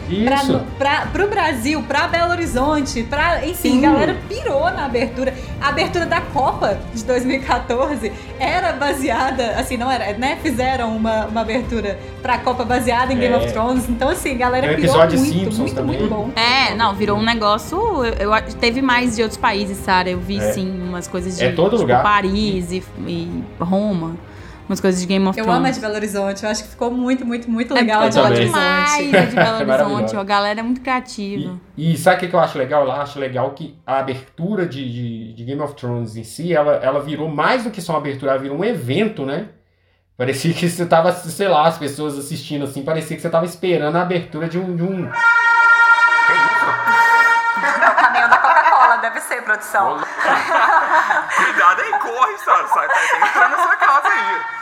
pra, 0.78 1.07
pro 1.07 1.28
Brasil, 1.28 1.82
pra 1.84 2.07
Belo 2.07 2.32
Horizonte, 2.32 3.03
pra, 3.03 3.45
enfim, 3.45 3.72
Sim. 3.72 3.86
a 3.86 3.91
galera 3.91 4.18
pirou 4.30 4.61
na 4.72 4.86
abertura. 4.86 5.34
A 5.59 5.70
abertura 5.70 6.05
da 6.05 6.22
Copa 6.22 6.78
de 6.93 7.03
2014 7.03 8.11
era 8.39 8.74
baseada, 8.74 9.51
assim, 9.59 9.76
não 9.78 9.89
era, 9.91 10.13
né? 10.18 10.38
Fizeram 10.41 10.95
uma, 10.95 11.26
uma 11.26 11.41
abertura 11.41 11.97
pra 12.22 12.38
Copa 12.38 12.63
baseada 12.63 13.11
em 13.11 13.18
Game 13.18 13.34
É. 13.34 13.38
of 13.38 13.51
Thrones. 13.51 13.89
Então, 13.89 14.09
assim, 14.09 14.32
a 14.36 14.38
galera 14.38 14.68
um 14.72 14.76
pirou 14.76 14.84
episódio 14.86 15.20
muito, 15.20 15.34
Simpsons 15.34 15.57
muito, 15.59 15.76
também. 15.76 15.97
muito 15.99 16.13
bom. 16.13 16.30
É, 16.36 16.76
não, 16.76 16.93
virou 16.93 17.18
um 17.18 17.24
negócio. 17.24 17.78
Eu, 18.05 18.32
eu- 18.34 18.41
teve 18.59 18.82
mais 18.82 19.15
de 19.15 19.24
outros 19.24 19.39
países, 19.39 19.78
Sara. 19.78 20.09
Eu 20.09 20.20
vi 20.20 20.38
É. 20.38 20.51
sim 20.53 20.70
umas 20.88 21.07
coisas 21.07 21.38
de 21.38 21.43
É 21.43 21.51
todo 21.51 21.72
tipo, 21.72 21.82
lugar. 21.82 22.03
Paris 22.03 22.72
e, 22.72 22.84
e 23.07 23.43
Roma. 23.59 24.15
Umas 24.68 24.82
coisas 24.82 24.99
de 24.99 25.07
Game 25.07 25.26
of 25.26 25.38
Eu 25.39 25.45
Thrones. 25.45 25.57
amo 25.59 25.68
a 25.68 25.72
de 25.72 25.80
Belo 25.80 25.95
Horizonte, 25.95 26.43
eu 26.43 26.49
acho 26.49 26.63
que 26.63 26.70
ficou 26.70 26.91
muito, 26.91 27.26
muito, 27.26 27.49
muito 27.49 27.74
É, 27.76 27.80
legal 27.82 28.03
a 28.03 28.09
de 28.09 28.15
Belo 28.15 28.28
também. 28.36 28.41
Horizonte. 28.49 29.09
demais 29.09 29.15
a 29.15 29.26
de 29.30 29.36
Belo 29.36 29.55
Horizonte. 29.95 30.18
A 30.18 30.24
galera 30.24 30.59
é 30.59 30.63
muito 30.63 30.82
criativa. 30.82 31.57
E, 31.78 31.93
e 31.93 31.97
sabe 31.97 32.26
o 32.26 32.30
que 32.30 32.36
eu 32.36 32.39
acho 32.39 32.57
legal? 32.57 32.84
Eu 32.84 32.91
acho 32.91 33.18
legal 33.20 33.51
que 33.51 33.78
a 33.88 33.99
abertura 33.99 34.65
de, 34.65 34.84
de, 34.91 35.34
de 35.34 35.43
Game 35.45 35.61
of 35.61 35.74
Thrones 35.76 36.18
em 36.18 36.24
si, 36.26 36.53
ela, 36.53 36.74
ela 36.84 36.99
virou 36.99 37.30
mais 37.30 37.63
do 37.63 37.72
que 37.72 37.82
só 37.82 37.93
uma 37.93 37.99
abertura, 37.99 38.32
ela 38.34 38.41
virou 38.41 38.57
um 38.57 38.65
evento, 38.65 39.26
né? 39.26 39.47
Parecia 40.18 40.53
que 40.53 40.68
você 40.68 40.86
tava, 40.86 41.13
sei 41.13 41.47
lá, 41.47 41.68
as 41.68 41.78
pessoas 41.78 42.18
assistindo 42.18 42.65
assim, 42.65 42.84
parecia 42.84 43.15
que 43.15 43.22
você 43.22 43.30
tava 43.30 43.45
esperando 43.45 43.95
a 43.95 44.01
abertura 44.01 44.49
de 44.49 44.57
um. 44.57 44.76
De 44.76 44.84
um... 44.84 45.05
É 45.05 45.11
o 47.88 47.95
caminhão 47.95 48.30
da 48.30 48.38
Coca-Cola, 48.38 48.97
deve 48.97 49.20
ser, 49.22 49.41
produção. 49.43 49.97
Cuidado 51.38 51.82
aí, 51.82 51.91
corre, 51.99 52.38
sabe? 52.43 52.70
Sai, 52.70 52.88
tá 52.88 53.28
entrando 53.28 53.51
na 53.51 53.57
sua 53.63 53.76
casa 53.76 54.07
aí. 54.07 54.57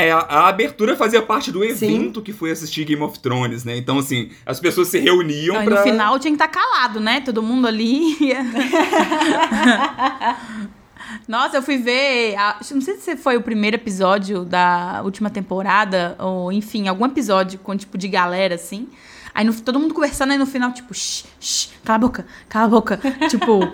É, 0.00 0.12
a, 0.12 0.18
a 0.18 0.48
abertura 0.48 0.96
fazia 0.96 1.20
parte 1.22 1.50
do 1.52 1.62
evento 1.64 2.22
que 2.22 2.32
foi 2.32 2.50
assistir 2.50 2.84
Game 2.84 3.02
of 3.02 3.18
Thrones, 3.18 3.64
né? 3.64 3.76
Então, 3.76 3.98
assim, 3.98 4.30
as 4.46 4.58
pessoas 4.60 4.88
se 4.88 4.98
reuniam 4.98 5.54
Não, 5.56 5.62
e 5.62 5.66
pra... 5.66 5.76
no 5.76 5.82
final 5.82 6.18
tinha 6.18 6.34
que 6.36 6.42
estar 6.42 6.48
calado, 6.48 6.98
né? 7.00 7.20
Todo 7.20 7.42
mundo 7.42 7.66
ali. 7.68 8.16
Nossa, 11.26 11.56
eu 11.58 11.62
fui 11.62 11.78
ver. 11.78 12.36
a- 12.36 12.58
não 12.72 12.80
sei 12.80 12.96
se 12.96 13.16
foi 13.16 13.36
o 13.36 13.42
primeiro 13.42 13.76
episódio 13.76 14.44
da 14.44 15.00
última 15.04 15.30
temporada, 15.30 16.16
ou 16.18 16.52
enfim, 16.52 16.88
algum 16.88 17.06
episódio 17.06 17.58
com 17.58 17.76
tipo 17.76 17.96
de 17.98 18.08
galera 18.08 18.54
assim. 18.54 18.88
Aí 19.34 19.44
no- 19.44 19.54
todo 19.54 19.78
mundo 19.78 19.94
conversando, 19.94 20.32
aí 20.32 20.38
no 20.38 20.46
final, 20.46 20.72
tipo, 20.72 20.92
shh, 20.94 21.24
shh, 21.40 21.68
cala 21.84 21.96
a 21.96 21.98
boca, 22.00 22.26
cala 22.48 22.66
a 22.66 22.68
boca. 22.68 23.00
tipo, 23.30 23.72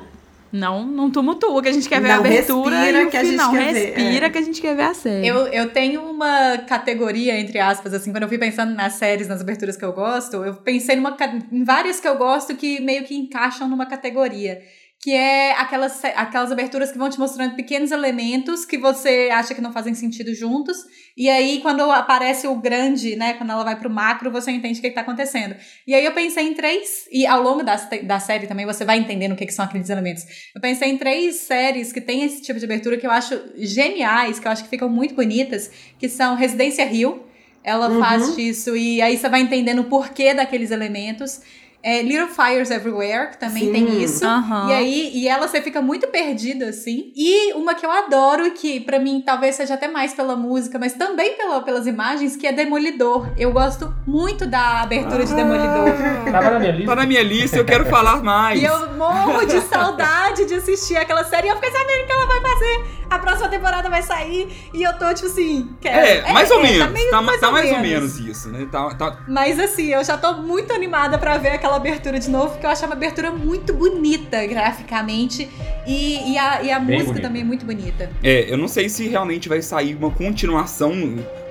não, 0.52 0.86
não 0.86 1.10
tumultua 1.10 1.62
que 1.62 1.68
a 1.68 1.72
gente 1.72 1.88
quer 1.88 2.00
ver 2.00 2.10
a 2.10 2.14
Não, 2.14 2.24
abertura 2.24 2.76
respira 2.76 3.02
e 3.02 3.04
o 3.04 3.10
que 3.10 3.16
a 3.16 3.24
gente 3.24 3.50
quer 3.50 3.72
ver, 3.72 3.94
respira 3.94 4.26
é. 4.26 4.30
que 4.30 4.38
a 4.38 4.42
gente 4.42 4.60
quer 4.60 4.76
ver 4.76 4.82
a 4.82 4.94
série. 4.94 5.26
Eu, 5.26 5.46
eu 5.48 5.70
tenho 5.70 6.02
uma 6.02 6.58
categoria, 6.58 7.38
entre 7.38 7.58
aspas, 7.58 7.92
assim, 7.92 8.10
quando 8.12 8.22
eu 8.22 8.28
fui 8.28 8.38
pensando 8.38 8.74
nas 8.74 8.94
séries, 8.94 9.28
nas 9.28 9.40
aberturas 9.40 9.76
que 9.76 9.84
eu 9.84 9.92
gosto, 9.92 10.44
eu 10.44 10.54
pensei 10.54 10.96
numa, 10.96 11.16
em 11.50 11.64
várias 11.64 12.00
que 12.00 12.08
eu 12.08 12.16
gosto 12.16 12.54
que 12.54 12.80
meio 12.80 13.04
que 13.04 13.16
encaixam 13.16 13.68
numa 13.68 13.86
categoria. 13.86 14.62
Que 15.02 15.12
é 15.12 15.52
aquelas, 15.52 16.04
aquelas 16.04 16.50
aberturas 16.50 16.90
que 16.90 16.98
vão 16.98 17.08
te 17.08 17.18
mostrando 17.18 17.54
pequenos 17.54 17.92
elementos 17.92 18.64
que 18.64 18.76
você 18.76 19.28
acha 19.32 19.54
que 19.54 19.60
não 19.60 19.72
fazem 19.72 19.94
sentido 19.94 20.34
juntos. 20.34 20.78
E 21.16 21.28
aí, 21.28 21.60
quando 21.60 21.82
aparece 21.92 22.48
o 22.48 22.56
grande, 22.56 23.14
né? 23.14 23.34
Quando 23.34 23.50
ela 23.50 23.62
vai 23.62 23.78
pro 23.78 23.88
macro, 23.88 24.32
você 24.32 24.50
entende 24.50 24.78
o 24.78 24.82
que, 24.82 24.88
que 24.88 24.94
tá 24.94 25.02
acontecendo. 25.02 25.54
E 25.86 25.94
aí 25.94 26.04
eu 26.04 26.12
pensei 26.12 26.48
em 26.48 26.54
três, 26.54 27.06
e 27.12 27.24
ao 27.24 27.40
longo 27.40 27.62
da, 27.62 27.76
da 27.76 28.18
série 28.18 28.48
também 28.48 28.66
você 28.66 28.84
vai 28.84 28.98
entendendo 28.98 29.32
o 29.32 29.36
que, 29.36 29.46
que 29.46 29.52
são 29.52 29.64
aqueles 29.66 29.90
elementos. 29.90 30.24
Eu 30.54 30.60
pensei 30.60 30.90
em 30.90 30.98
três 30.98 31.36
séries 31.36 31.92
que 31.92 32.00
têm 32.00 32.24
esse 32.24 32.42
tipo 32.42 32.58
de 32.58 32.64
abertura 32.64 32.96
que 32.96 33.06
eu 33.06 33.10
acho 33.10 33.40
geniais, 33.58 34.40
que 34.40 34.48
eu 34.48 34.50
acho 34.52 34.64
que 34.64 34.70
ficam 34.70 34.88
muito 34.88 35.14
bonitas, 35.14 35.70
que 36.00 36.08
são 36.08 36.34
Residência 36.34 36.84
Rio. 36.84 37.22
Ela 37.62 37.88
Uhum. 37.90 38.00
faz 38.00 38.38
isso 38.38 38.76
e 38.76 39.00
aí 39.02 39.16
você 39.16 39.28
vai 39.28 39.40
entendendo 39.40 39.80
o 39.80 39.84
porquê 39.84 40.32
daqueles 40.34 40.70
elementos. 40.70 41.40
É, 41.86 42.02
Little 42.02 42.26
Fires 42.26 42.68
Everywhere, 42.72 43.30
que 43.30 43.38
também 43.38 43.66
Sim. 43.66 43.72
tem 43.72 44.02
isso. 44.02 44.26
Aham. 44.26 44.68
E 44.68 44.72
aí, 44.72 45.10
e 45.14 45.28
ela 45.28 45.46
você 45.46 45.62
fica 45.62 45.80
muito 45.80 46.08
perdida, 46.08 46.70
assim. 46.70 47.12
E 47.14 47.52
uma 47.52 47.76
que 47.76 47.86
eu 47.86 47.90
adoro, 47.92 48.50
que 48.50 48.80
pra 48.80 48.98
mim 48.98 49.22
talvez 49.24 49.54
seja 49.54 49.74
até 49.74 49.86
mais 49.86 50.12
pela 50.12 50.34
música, 50.34 50.80
mas 50.80 50.94
também 50.94 51.36
pela, 51.36 51.62
pelas 51.62 51.86
imagens, 51.86 52.34
que 52.34 52.44
é 52.44 52.52
Demolidor. 52.52 53.28
Eu 53.38 53.52
gosto 53.52 53.94
muito 54.04 54.48
da 54.48 54.80
abertura 54.82 55.24
de 55.24 55.32
Demolidor. 55.32 55.92
Tava 56.28 56.50
na 56.50 56.58
minha 56.58 56.72
lista. 56.72 56.86
Tá 56.86 56.96
na 56.96 57.06
minha 57.06 57.22
lista, 57.22 57.56
eu 57.56 57.64
quero 57.64 57.86
falar 57.86 58.20
mais. 58.20 58.60
E 58.60 58.64
eu 58.64 58.92
morro 58.94 59.46
de 59.46 59.60
saudade 59.60 60.44
de 60.44 60.54
assistir 60.54 60.96
aquela 60.96 61.22
série. 61.22 61.46
E 61.46 61.50
eu 61.50 61.54
fiquei 61.54 61.70
sabendo 61.70 62.04
que 62.04 62.10
ela 62.12 62.26
vai 62.26 62.40
fazer 62.40 62.84
a 63.08 63.18
próxima 63.18 63.48
temporada 63.48 63.88
vai 63.88 64.02
sair 64.02 64.48
e 64.72 64.82
eu 64.82 64.92
tô, 64.98 65.12
tipo 65.14 65.26
assim, 65.26 65.68
quero. 65.80 65.98
É, 66.06 66.32
mais 66.32 66.50
ou 66.50 66.60
menos. 66.60 66.78
Tá, 66.78 66.88
meio, 66.88 67.10
tá, 67.10 67.22
mais, 67.22 67.40
tá 67.40 67.46
ou 67.46 67.52
mais 67.52 67.70
ou 67.72 67.78
menos. 67.78 68.18
isso, 68.18 68.48
né? 68.48 68.66
Tá, 68.70 68.94
tá- 68.94 69.18
Mas 69.28 69.58
assim, 69.58 69.86
eu 69.88 70.02
já 70.04 70.16
tô 70.16 70.34
muito 70.34 70.72
animada 70.72 71.18
pra 71.18 71.38
ver 71.38 71.50
aquela 71.50 71.76
abertura 71.76 72.18
de 72.18 72.28
novo, 72.30 72.50
porque 72.50 72.66
eu 72.66 72.70
achei 72.70 72.86
uma 72.86 72.94
abertura 72.94 73.30
muito 73.30 73.72
bonita 73.72 74.44
graficamente. 74.46 75.48
E, 75.86 76.32
e 76.32 76.38
a, 76.38 76.62
e 76.62 76.70
a 76.72 76.80
música 76.80 77.04
bonita. 77.04 77.20
também 77.28 77.42
é 77.42 77.44
muito 77.44 77.64
bonita. 77.64 78.10
É, 78.22 78.52
eu 78.52 78.56
não 78.56 78.68
sei 78.68 78.88
se 78.88 79.06
realmente 79.08 79.48
vai 79.48 79.62
sair 79.62 79.94
uma 79.94 80.10
continuação 80.10 80.92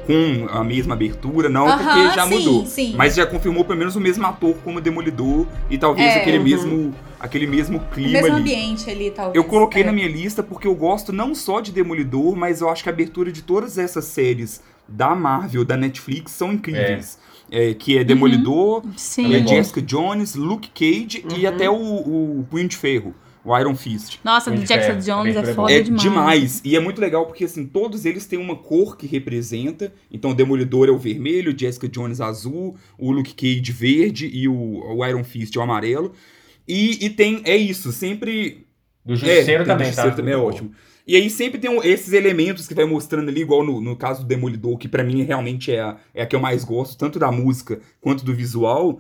com 0.06 0.48
a 0.50 0.64
mesma 0.64 0.94
abertura, 0.94 1.50
não, 1.50 1.68
Aham, 1.68 1.78
porque 1.84 2.16
já 2.16 2.28
sim, 2.28 2.36
mudou. 2.36 2.66
sim. 2.66 2.94
Mas 2.96 3.16
já 3.16 3.26
confirmou 3.26 3.66
pelo 3.66 3.80
menos 3.80 3.96
o 3.96 4.00
mesmo 4.02 4.26
ator 4.26 4.56
como 4.64 4.80
Demolidor 4.82 5.46
e 5.70 5.78
talvez 5.78 6.16
É, 6.16 6.22
aquele 6.22 6.38
uhum. 6.38 6.44
mesmo 6.44 6.96
aquele 7.20 7.48
mesmo 7.48 7.78
O 7.78 7.82
clima 7.92 8.12
mesmo 8.12 8.28
ali. 8.36 8.42
ambiente 8.42 8.90
ali, 8.90 9.10
talvez. 9.10 9.36
Eu 9.36 9.44
coloquei 9.44 9.82
É. 9.82 9.86
na 9.86 9.92
minha 9.92 10.08
lista 10.08 10.44
porque 10.44 10.68
eu 10.68 10.76
gosto 10.76 11.12
não 11.12 11.34
só 11.34 11.60
de 11.60 11.72
Demolidor, 11.72 12.36
mas 12.36 12.62
eu 12.62 12.70
acho 12.70 12.84
que 12.84 12.90
a 12.90 12.92
abertura 12.92 13.32
de 13.32 13.42
todas 13.42 13.78
essas 13.78 14.06
séries 14.06 14.62
da 14.88 15.16
Marvel, 15.16 15.66
da 15.66 15.76
Netflix, 15.76 16.32
são 16.34 16.54
incríveis. 16.54 17.18
É, 17.52 17.74
que 17.74 17.98
é 17.98 18.04
Demolidor, 18.04 18.84
Sim. 18.98 19.34
é 19.36 19.40
gosto. 19.40 19.56
Jessica 19.56 19.82
Jones, 19.82 20.36
Luke 20.36 20.70
Cage 20.70 21.24
e 21.36 21.44
Uhum. 21.44 21.50
até 21.50 21.70
o, 21.70 21.76
o 21.76 22.48
Punho 22.50 22.68
de 22.68 22.76
Ferro, 22.76 23.14
o 23.46 23.58
Iron 23.60 23.76
Fist. 23.76 24.20
Nossa, 24.24 24.50
do 24.50 24.64
Jackson 24.64 24.94
é, 24.94 24.96
Jones 24.96 25.36
é 25.36 25.40
é 25.40 25.54
foda 25.54 25.72
É 25.72 25.82
demais. 25.82 26.02
demais. 26.02 26.62
E 26.66 26.76
é 26.76 26.80
muito 26.80 27.00
legal 27.00 27.26
porque, 27.28 27.46
assim, 27.46 27.66
todos 27.66 28.04
eles 28.04 28.26
têm 28.26 28.40
uma 28.40 28.56
cor 28.56 28.98
que 28.98 29.06
representa. 29.06 29.94
Então, 30.12 30.32
o 30.32 30.34
Demolidor 30.34 30.88
é 30.88 30.92
o 30.92 30.98
vermelho, 30.98 31.54
o 31.54 31.58
Jessica 31.58 31.88
Jones 31.88 32.20
azul, 32.20 32.76
o 32.98 33.12
Luke 33.12 33.34
Cage 33.36 33.72
verde 33.72 34.28
e 34.34 34.48
o, 34.48 34.54
o 34.54 35.06
Iron 35.06 35.24
Fist 35.24 35.56
é 35.56 35.60
o 35.60 35.62
amarelo. 35.62 36.12
E, 36.68 37.06
e 37.06 37.10
tem, 37.12 37.42
é 37.46 37.56
isso, 37.56 37.92
sempre... 37.92 38.66
Do 39.06 39.16
Justiceiro 39.16 39.62
é, 39.62 39.66
também, 39.66 39.78
do 39.78 39.84
Justiceiro 39.90 40.10
tá? 40.10 40.16
também 40.18 40.34
é 40.34 40.38
Muito 40.38 40.50
bom. 40.50 40.56
ótimo. 40.56 40.72
E 41.08 41.16
aí 41.16 41.30
sempre 41.30 41.60
tem 41.60 41.78
esses 41.84 42.14
elementos 42.14 42.68
que 42.68 42.74
vai 42.74 42.86
mostrando 42.86 43.30
ali, 43.30 43.42
igual 43.42 43.64
no, 43.64 43.80
no 43.80 43.96
caso 43.96 44.24
do 44.24 44.28
Demolidor, 44.28 44.76
que 44.80 44.88
pra 44.88 45.04
mim 45.04 45.22
realmente 45.22 45.72
é 45.72 45.80
a, 45.80 45.98
é 46.16 46.24
a 46.24 46.26
que 46.26 46.36
eu 46.36 46.40
mais 46.40 46.64
gosto, 46.64 46.98
tanto 46.98 47.20
da 47.20 47.32
música 47.32 47.80
quanto 48.02 48.26
do 48.26 48.34
visual. 48.34 49.00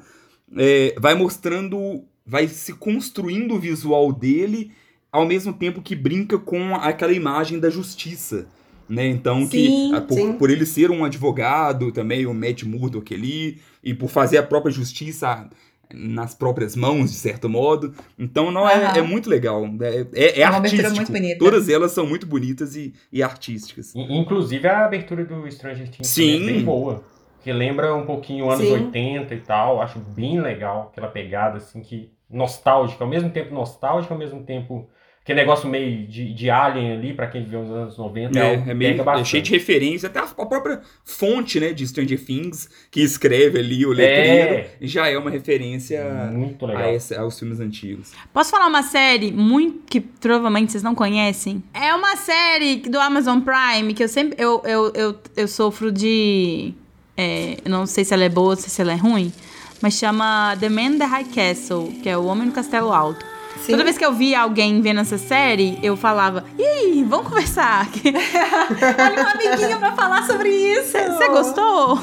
é, 0.55 0.93
vai 0.99 1.15
mostrando, 1.15 2.03
vai 2.25 2.47
se 2.47 2.73
construindo 2.73 3.53
o 3.55 3.59
visual 3.59 4.11
dele 4.11 4.71
ao 5.11 5.25
mesmo 5.25 5.53
tempo 5.53 5.81
que 5.81 5.95
brinca 5.95 6.37
com 6.37 6.75
aquela 6.75 7.13
imagem 7.13 7.59
da 7.59 7.69
justiça. 7.69 8.47
Né? 8.87 9.07
Então, 9.07 9.47
que 9.47 9.65
Sim, 9.67 9.95
ah, 9.95 10.01
por, 10.01 10.13
sim. 10.15 10.33
por 10.33 10.49
ele 10.51 10.65
ser 10.65 10.91
um 10.91 11.03
advogado 11.03 11.91
também, 11.91 12.25
o 12.27 12.33
Matt 12.33 12.63
Murdock 12.63 13.13
ali, 13.15 13.59
e 13.83 13.93
por 13.95 14.09
fazer 14.09 14.37
a 14.37 14.43
própria 14.43 14.71
justiça 14.71 15.49
nas 15.93 16.35
próprias 16.35 16.75
mãos, 16.75 17.11
de 17.11 17.17
certo 17.17 17.47
modo. 17.49 17.93
Então, 18.17 18.51
não 18.51 18.67
é, 18.69 18.97
é 18.99 19.01
muito 19.01 19.27
legal. 19.29 19.65
É, 19.81 20.01
é, 20.13 20.39
é 20.39 20.39
É 20.41 20.43
artístico. 20.43 20.91
muito 20.95 21.11
bonita. 21.11 21.39
Todas 21.39 21.67
elas 21.69 21.91
são 21.93 22.05
muito 22.05 22.27
bonitas 22.27 22.75
e, 22.75 22.93
e 23.11 23.23
artísticas. 23.23 23.95
In- 23.95 24.19
Inclusive 24.19 24.67
a 24.67 24.85
abertura 24.85 25.25
do 25.25 25.49
Stranger 25.51 25.89
Things 25.89 26.07
Sim. 26.07 26.33
também 26.39 26.49
é 26.49 26.53
bem 26.53 26.63
boa. 26.63 27.03
Que 27.43 27.53
lembra 27.53 27.95
um 27.95 28.05
pouquinho 28.05 28.49
anos 28.51 28.65
Sim. 28.67 28.73
80 28.73 29.33
e 29.33 29.39
tal. 29.39 29.81
Acho 29.81 29.99
bem 29.99 30.39
legal 30.41 30.89
aquela 30.91 31.07
pegada, 31.07 31.57
assim, 31.57 31.81
que 31.81 32.09
nostálgica. 32.35 33.03
Ao 33.03 33.09
mesmo 33.09 33.29
tempo 33.29 33.53
nostálgica, 33.53 34.13
ao 34.13 34.19
mesmo 34.19 34.43
tempo. 34.43 34.87
Aquele 35.23 35.39
negócio 35.41 35.67
meio 35.67 36.05
de, 36.05 36.31
de 36.35 36.51
alien 36.51 36.91
ali, 36.91 37.11
pra 37.11 37.25
quem 37.25 37.43
viveu 37.43 37.63
nos 37.63 37.71
anos 37.75 37.97
90. 37.97 38.37
É, 38.37 38.53
é 38.53 38.57
que 38.61 38.73
meio 38.75 39.01
é 39.01 39.03
bastante. 39.03 39.27
cheio 39.27 39.41
de 39.41 39.49
referência, 39.53 40.05
até 40.07 40.19
a, 40.19 40.23
a 40.23 40.45
própria 40.45 40.81
fonte, 41.03 41.59
né, 41.59 41.73
de 41.73 41.87
Stranger 41.87 42.23
Things, 42.23 42.69
que 42.91 43.01
escreve 43.01 43.57
ali 43.57 43.83
o 43.87 43.89
letreiro, 43.89 44.53
É. 44.53 44.67
já 44.81 45.07
é 45.07 45.17
uma 45.17 45.31
referência 45.31 46.29
Muito 46.31 46.63
a 46.65 46.67
legal. 46.67 46.93
esse- 46.93 47.15
aos 47.15 47.39
filmes 47.39 47.59
antigos. 47.59 48.11
Posso 48.31 48.51
falar 48.51 48.67
uma 48.67 48.83
série 48.83 49.31
muito 49.31 49.79
que 49.89 49.99
provavelmente 49.99 50.71
vocês 50.71 50.83
não 50.83 50.93
conhecem? 50.93 51.63
É 51.73 51.91
uma 51.95 52.15
série 52.17 52.75
do 52.75 52.99
Amazon 52.99 53.39
Prime 53.39 53.95
que 53.95 54.03
eu 54.03 54.07
sempre 54.07 54.35
eu, 54.39 54.61
eu, 54.63 54.91
eu, 54.93 55.19
eu 55.35 55.47
sofro 55.47 55.91
de 55.91 56.71
é, 57.17 57.57
não 57.67 57.87
sei 57.87 58.03
se 58.05 58.13
ela 58.13 58.25
é 58.25 58.29
boa, 58.29 58.55
se 58.55 58.79
ela 58.79 58.91
é 58.93 58.95
ruim, 58.95 59.33
mas 59.81 59.93
chama 59.95 60.55
The 60.59 60.69
Man 60.69 60.81
in 60.81 60.97
the 60.99 61.05
High 61.05 61.25
Castle, 61.25 61.93
que 62.01 62.09
é 62.09 62.17
o 62.17 62.25
Homem 62.25 62.47
no 62.47 62.51
Castelo 62.53 62.91
Alto. 62.91 63.25
Sim. 63.61 63.71
Toda 63.71 63.85
vez 63.85 63.97
que 63.97 64.05
eu 64.05 64.13
via 64.13 64.41
alguém 64.41 64.81
vendo 64.81 64.99
essa 64.99 65.17
série, 65.17 65.79
eu 65.81 65.95
falava: 65.95 66.43
"E 66.59 66.61
aí, 66.63 67.05
vamos 67.07 67.27
conversar?" 67.29 67.87
Olha 68.03 69.23
um 69.23 69.27
amiguinho 69.29 69.79
pra 69.79 69.93
falar 69.93 70.23
sobre 70.27 70.49
isso. 70.49 70.91
Você 70.91 71.29
gostou? 71.29 71.93
O 71.93 71.99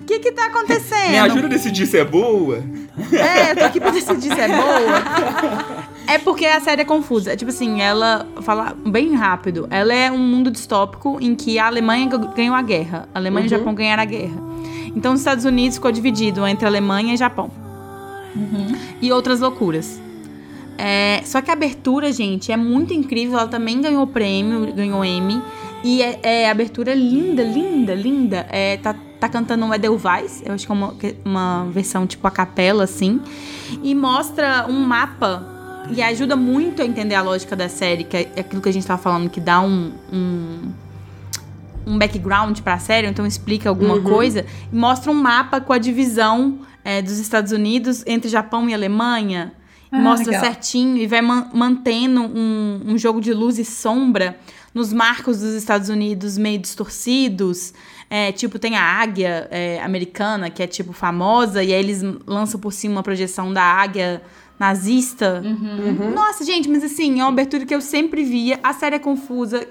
que 0.06 0.18
que 0.20 0.32
tá 0.32 0.46
acontecendo? 0.46 1.10
Me 1.10 1.18
ajuda 1.18 1.46
a 1.46 1.50
decidir 1.50 1.86
se 1.86 1.98
é 1.98 2.04
boa. 2.04 2.62
É, 3.12 3.50
eu 3.52 3.56
tô 3.56 3.64
aqui 3.64 3.78
pra 3.80 3.90
decidir 3.90 4.34
se 4.34 4.40
é 4.40 4.48
boa. 4.48 5.84
É 6.06 6.18
porque 6.18 6.46
a 6.46 6.60
série 6.60 6.82
é 6.82 6.84
confusa. 6.84 7.32
É 7.32 7.36
Tipo 7.36 7.50
assim, 7.50 7.80
ela 7.82 8.26
fala 8.42 8.74
bem 8.86 9.14
rápido. 9.14 9.66
Ela 9.70 9.92
é 9.94 10.10
um 10.10 10.18
mundo 10.18 10.50
distópico 10.50 11.18
em 11.20 11.34
que 11.34 11.58
a 11.58 11.66
Alemanha 11.66 12.08
ganhou 12.34 12.54
a 12.54 12.62
guerra. 12.62 13.08
A 13.14 13.18
Alemanha 13.18 13.44
e 13.44 13.46
o 13.46 13.50
Japão 13.50 13.74
ganharam 13.74 14.02
a 14.02 14.06
guerra. 14.06 14.53
Então 14.94 15.12
os 15.12 15.20
Estados 15.20 15.44
Unidos 15.44 15.76
ficou 15.76 15.90
dividido 15.90 16.46
entre 16.46 16.66
Alemanha 16.66 17.14
e 17.14 17.16
Japão. 17.16 17.50
E 19.00 19.12
outras 19.12 19.40
loucuras. 19.40 20.00
É, 20.76 21.22
só 21.24 21.40
que 21.40 21.50
a 21.50 21.52
abertura, 21.52 22.12
gente, 22.12 22.50
é 22.50 22.56
muito 22.56 22.92
incrível. 22.92 23.38
Ela 23.38 23.48
também 23.48 23.80
ganhou 23.80 24.06
prêmio, 24.06 24.72
ganhou 24.72 25.04
Emmy. 25.04 25.40
E 25.82 26.02
é, 26.02 26.18
é 26.22 26.50
abertura 26.50 26.94
linda, 26.94 27.42
linda, 27.42 27.94
linda. 27.94 28.46
É, 28.50 28.76
tá, 28.78 28.94
tá 29.20 29.28
cantando 29.28 29.64
um 29.66 29.74
Edelweiss, 29.74 30.42
eu 30.44 30.54
acho 30.54 30.66
que 30.66 30.72
é 30.72 30.74
uma, 30.74 30.94
uma 31.24 31.64
versão 31.70 32.06
tipo 32.06 32.26
a 32.26 32.30
capela, 32.30 32.84
assim. 32.84 33.20
E 33.82 33.94
mostra 33.94 34.66
um 34.68 34.80
mapa 34.80 35.54
e 35.90 36.02
ajuda 36.02 36.36
muito 36.36 36.80
a 36.80 36.84
entender 36.84 37.14
a 37.14 37.22
lógica 37.22 37.54
da 37.54 37.68
série, 37.68 38.04
que 38.04 38.16
é 38.16 38.40
aquilo 38.40 38.62
que 38.62 38.68
a 38.68 38.72
gente 38.72 38.86
tava 38.86 39.00
falando, 39.00 39.28
que 39.28 39.40
dá 39.40 39.60
um, 39.60 39.92
um, 40.12 40.72
um 41.86 41.98
background 41.98 42.60
pra 42.60 42.78
série, 42.78 43.06
então 43.06 43.26
explica 43.26 43.68
alguma 43.68 44.00
coisa. 44.00 44.44
E 44.72 44.76
mostra 44.76 45.10
um 45.10 45.14
mapa 45.14 45.60
com 45.60 45.72
a 45.72 45.78
divisão 45.78 46.60
é, 46.84 47.00
dos 47.02 47.18
Estados 47.18 47.52
Unidos 47.52 48.02
entre 48.06 48.28
Japão 48.28 48.68
e 48.68 48.74
Alemanha. 48.74 49.52
Ah, 49.90 49.98
mostra 49.98 50.30
legal. 50.32 50.44
certinho 50.44 50.96
e 50.96 51.06
vai 51.06 51.20
man- 51.22 51.48
mantendo 51.54 52.20
um, 52.22 52.80
um 52.86 52.98
jogo 52.98 53.20
de 53.20 53.32
luz 53.32 53.58
e 53.58 53.64
sombra 53.64 54.36
nos 54.74 54.92
marcos 54.92 55.38
dos 55.38 55.54
Estados 55.54 55.88
Unidos 55.88 56.36
meio 56.36 56.58
distorcidos. 56.58 57.72
É, 58.10 58.32
tipo, 58.32 58.58
tem 58.58 58.76
a 58.76 58.82
águia 58.82 59.48
é, 59.50 59.80
americana, 59.82 60.50
que 60.50 60.62
é 60.62 60.66
tipo 60.66 60.92
famosa, 60.92 61.62
e 61.62 61.72
aí 61.72 61.78
eles 61.78 62.02
lançam 62.26 62.60
por 62.60 62.72
cima 62.72 62.96
uma 62.96 63.02
projeção 63.02 63.52
da 63.52 63.62
águia 63.62 64.20
nazista. 64.68 65.42
Nossa, 66.14 66.44
gente, 66.44 66.68
mas 66.68 66.82
assim, 66.84 67.20
é 67.20 67.22
uma 67.24 67.28
abertura 67.32 67.64
que 67.66 67.74
eu 67.74 67.80
sempre 67.80 68.24
via. 68.24 68.58
A 68.62 68.72
série 68.72 68.96
é 68.96 68.98
confusa. 68.98 69.66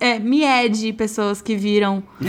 É, 0.00 0.18
me 0.18 0.42
de 0.68 0.92
pessoas 0.92 1.40
que 1.42 1.54
viram 1.54 2.02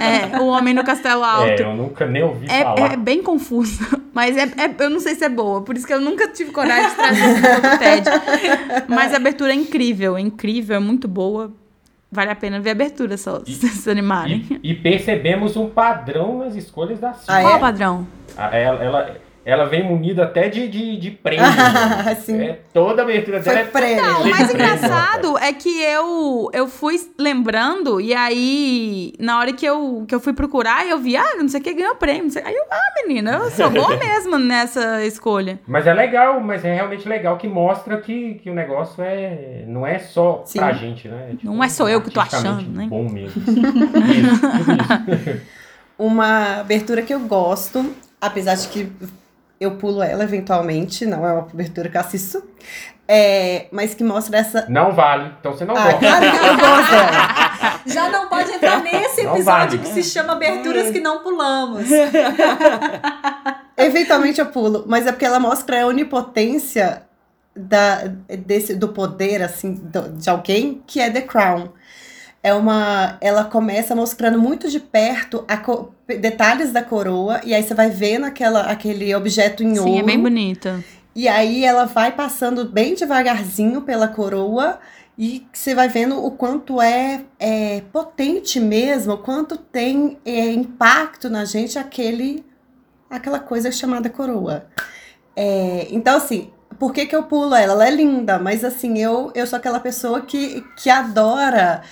é, 0.00 0.38
O 0.40 0.46
Homem 0.46 0.72
no 0.74 0.84
Castelo 0.84 1.22
Alto. 1.24 1.48
É, 1.50 1.62
eu 1.62 1.74
nunca 1.74 2.06
nem 2.06 2.22
ouvi 2.22 2.46
É, 2.48 2.62
falar. 2.62 2.92
é 2.92 2.96
bem 2.96 3.22
confuso, 3.22 3.78
mas 4.14 4.36
é, 4.36 4.42
é- 4.42 4.74
eu 4.78 4.88
não 4.90 5.00
sei 5.00 5.14
se 5.14 5.24
é 5.24 5.28
boa, 5.28 5.62
por 5.62 5.76
isso 5.76 5.86
que 5.86 5.92
eu 5.92 6.00
nunca 6.00 6.28
tive 6.28 6.50
coragem 6.52 6.88
de 6.90 6.96
trazer 6.96 7.60
pro 7.60 7.78
TED. 7.78 8.06
Mas 8.88 9.12
a 9.12 9.16
abertura 9.16 9.52
é 9.52 9.54
incrível, 9.54 10.16
é 10.16 10.20
incrível, 10.20 10.76
é 10.76 10.80
muito 10.80 11.06
boa. 11.08 11.52
Vale 12.10 12.30
a 12.30 12.34
pena 12.36 12.60
ver 12.60 12.70
a 12.70 12.72
abertura 12.72 13.16
só, 13.16 13.40
se 13.44 13.54
vocês 13.54 13.88
animarem. 13.88 14.46
E, 14.62 14.70
e 14.72 14.74
percebemos 14.74 15.56
um 15.56 15.68
padrão 15.68 16.38
nas 16.38 16.54
escolhas 16.54 16.98
da 17.00 17.12
Silvia. 17.14 17.34
Ah, 17.38 17.40
Qual 17.42 17.54
é? 17.54 17.56
o 17.56 17.60
padrão? 17.60 18.06
A- 18.36 18.56
Ela, 18.56 18.84
ela, 18.84 19.16
ela 19.44 19.64
vem 19.66 19.82
munida 19.82 20.24
até 20.24 20.48
de, 20.48 20.68
de, 20.68 20.96
de 20.96 21.10
prêmio. 21.10 21.44
Ah, 21.44 22.14
sim. 22.20 22.40
É, 22.40 22.58
toda 22.72 23.02
a 23.02 23.04
abertura 23.04 23.40
dela 23.40 23.58
Foi 23.58 23.66
é 23.66 23.70
prêmio. 23.70 24.02
Não, 24.02 24.22
o 24.22 24.30
mais 24.30 24.46
prêmio. 24.50 24.66
engraçado 24.74 25.38
é 25.38 25.52
que 25.52 25.82
eu, 25.82 26.50
eu 26.52 26.68
fui 26.68 26.96
lembrando, 27.18 28.00
e 28.00 28.14
aí, 28.14 29.12
na 29.18 29.38
hora 29.38 29.52
que 29.52 29.66
eu, 29.66 30.04
que 30.06 30.14
eu 30.14 30.20
fui 30.20 30.32
procurar, 30.32 30.86
eu 30.86 30.98
vi, 30.98 31.16
ah, 31.16 31.34
não 31.38 31.48
sei 31.48 31.60
o 31.60 31.62
que, 31.62 31.74
ganhou 31.74 31.94
prêmio. 31.96 32.24
não 32.24 32.30
sei- 32.30 32.42
Aí 32.44 32.54
eu, 32.54 32.64
ah, 32.70 33.02
menina, 33.06 33.32
eu 33.44 33.50
sou 33.50 33.70
boa 33.70 33.96
mesmo 33.98 34.38
nessa 34.38 35.04
escolha. 35.04 35.58
Mas 35.66 35.86
é 35.86 35.92
legal, 35.94 36.40
mas 36.40 36.64
é 36.64 36.72
realmente 36.74 37.08
legal 37.08 37.36
que 37.36 37.48
mostra 37.48 37.96
que, 38.00 38.34
que 38.34 38.50
o 38.50 38.54
negócio 38.54 39.02
é 39.02 39.64
não 39.66 39.86
é 39.86 39.98
só 39.98 40.42
Sim. 40.46 40.58
pra 40.58 40.72
gente, 40.72 41.08
né? 41.08 41.28
É, 41.30 41.36
tipo, 41.36 41.46
Não 41.46 41.62
é 41.64 41.68
só 41.68 41.88
eu 41.88 42.00
que 42.00 42.10
tô 42.10 42.20
achando, 42.20 42.68
né? 42.70 42.86
Bom 42.88 43.08
mesmo. 43.08 43.42
Isso, 43.42 43.50
isso. 45.30 45.40
Uma 45.98 46.60
abertura 46.60 47.02
que 47.02 47.12
eu 47.14 47.20
gosto, 47.20 47.94
apesar 48.20 48.54
de 48.56 48.68
que 48.68 48.90
eu 49.62 49.72
pulo 49.76 50.02
ela 50.02 50.24
eventualmente, 50.24 51.06
não 51.06 51.26
é 51.26 51.32
uma 51.32 51.48
eu 51.54 52.00
assisto, 52.00 52.42
é, 53.08 53.66
mas 53.72 53.94
que 53.94 54.02
mostra 54.04 54.38
essa. 54.38 54.66
Não 54.68 54.92
vale. 54.92 55.32
Então 55.40 55.52
você 55.52 55.64
não 55.64 55.76
Ah, 55.76 55.84
gosta. 55.84 55.98
claro 55.98 56.30
que 56.30 56.36
eu 56.46 56.56
gosto 56.58 56.90
dela. 56.90 57.42
Já 57.86 58.08
não 58.10 58.28
pode 58.28 58.50
entrar 58.52 58.80
nesse 58.82 59.22
Não 59.24 59.34
episódio 59.34 59.78
vale. 59.78 59.78
que 59.78 59.88
se 59.88 60.02
chama 60.04 60.32
Aberturas 60.34 60.90
que 60.90 61.00
não 61.00 61.18
pulamos. 61.22 61.86
Eventualmente 63.76 64.40
eu 64.40 64.46
pulo, 64.46 64.84
mas 64.86 65.06
é 65.06 65.12
porque 65.12 65.24
ela 65.24 65.40
mostra 65.40 65.82
a 65.82 65.86
onipotência 65.86 67.02
da, 67.56 68.02
desse, 68.28 68.74
do 68.74 68.88
poder, 68.88 69.42
assim, 69.42 69.74
do- 69.74 70.10
de 70.10 70.28
alguém, 70.30 70.82
que 70.86 71.00
é 71.00 71.10
The 71.10 71.22
Crown. 71.22 71.68
É 72.42 72.52
uma. 72.52 73.16
Ela 73.20 73.44
começa 73.44 73.94
mostrando 73.94 74.38
muito 74.38 74.68
de 74.68 74.80
perto 74.80 75.44
a 75.46 75.56
co- 75.56 75.92
detalhes 76.06 76.72
da 76.72 76.82
coroa, 76.82 77.40
e 77.44 77.54
aí 77.54 77.62
você 77.62 77.72
vai 77.74 77.88
vendo 77.88 78.24
aquela, 78.26 78.62
aquele 78.62 79.14
objeto 79.14 79.62
em 79.62 79.74
Sim, 79.74 79.80
ouro. 79.80 79.98
é 79.98 80.02
bem 80.02 80.18
bonita. 80.18 80.82
E 81.14 81.28
aí 81.28 81.64
ela 81.64 81.84
vai 81.84 82.10
passando 82.12 82.64
bem 82.64 82.94
devagarzinho 82.94 83.82
pela 83.82 84.08
coroa 84.08 84.80
E 85.18 85.46
você 85.52 85.74
vai 85.74 85.86
vendo 85.88 86.24
o 86.24 86.30
quanto 86.30 86.80
é, 86.80 87.20
é 87.38 87.82
potente 87.92 88.58
mesmo, 88.58 89.12
o 89.12 89.18
quanto 89.18 89.58
tem 89.58 90.16
é, 90.24 90.50
impacto 90.50 91.28
na 91.28 91.44
gente 91.44 91.78
aquele, 91.78 92.42
aquela 93.10 93.38
coisa 93.38 93.70
chamada 93.70 94.08
coroa. 94.08 94.64
É, 95.36 95.86
então, 95.90 96.16
assim, 96.16 96.50
por 96.78 96.94
que, 96.94 97.04
que 97.04 97.14
eu 97.14 97.24
pulo 97.24 97.54
ela? 97.54 97.74
Ela 97.74 97.88
é 97.88 97.90
linda, 97.90 98.38
mas 98.38 98.64
assim, 98.64 98.98
eu, 98.98 99.30
eu 99.34 99.46
sou 99.46 99.58
aquela 99.58 99.78
pessoa 99.80 100.22
que, 100.22 100.64
que 100.78 100.88
adora 100.88 101.82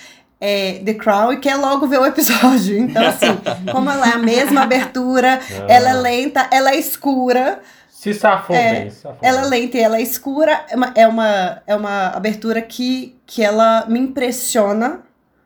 é, 0.41 0.81
The 0.83 0.95
Crown 0.95 1.33
e 1.33 1.37
quer 1.37 1.55
logo 1.55 1.87
ver 1.87 1.99
o 1.99 2.05
episódio. 2.05 2.75
Então, 2.77 3.05
assim, 3.05 3.27
como 3.71 3.89
ela 3.89 4.09
é 4.09 4.13
a 4.13 4.17
mesma 4.17 4.63
abertura, 4.63 5.39
ela 5.67 5.89
é 5.91 5.93
lenta, 5.93 6.47
ela 6.51 6.71
é 6.71 6.79
escura. 6.79 7.59
Se 7.87 8.11
safou 8.15 8.55
É, 8.55 8.73
bem, 8.81 8.89
se 8.89 9.01
safou 9.01 9.19
Ela 9.21 9.37
é 9.37 9.41
bem. 9.41 9.49
lenta 9.51 9.77
e 9.77 9.81
ela 9.81 9.97
é 9.97 10.01
escura. 10.01 10.65
É 10.69 10.75
uma, 10.75 10.91
é 10.95 11.07
uma, 11.07 11.61
é 11.67 11.75
uma 11.75 12.07
abertura 12.07 12.59
que, 12.61 13.15
que 13.27 13.43
ela 13.43 13.85
me 13.87 13.99
impressiona. 13.99 15.01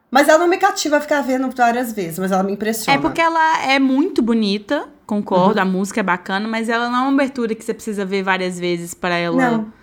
Mas 0.09 0.29
ela 0.29 0.37
não 0.37 0.47
me 0.47 0.55
cativa 0.57 0.95
a 0.95 1.01
ficar 1.01 1.19
vendo 1.21 1.49
várias 1.53 1.91
vezes, 1.91 2.17
mas 2.17 2.31
ela 2.31 2.41
me 2.43 2.53
impressiona. 2.53 2.97
É 2.97 3.01
porque 3.01 3.19
ela 3.19 3.63
é 3.65 3.77
muito 3.79 4.21
bonita, 4.21 4.87
concordo, 5.05 5.59
a 5.59 5.65
música 5.65 5.99
é 5.99 6.03
bacana, 6.03 6.47
mas 6.47 6.69
ela 6.69 6.89
não 6.89 6.99
é 6.99 7.01
uma 7.01 7.11
abertura 7.11 7.53
que 7.53 7.65
você 7.65 7.73
precisa 7.73 8.05
ver 8.05 8.23
várias 8.23 8.57
vezes 8.57 8.93
pra 8.93 9.17
ela 9.17 9.51
Não. 9.51 9.73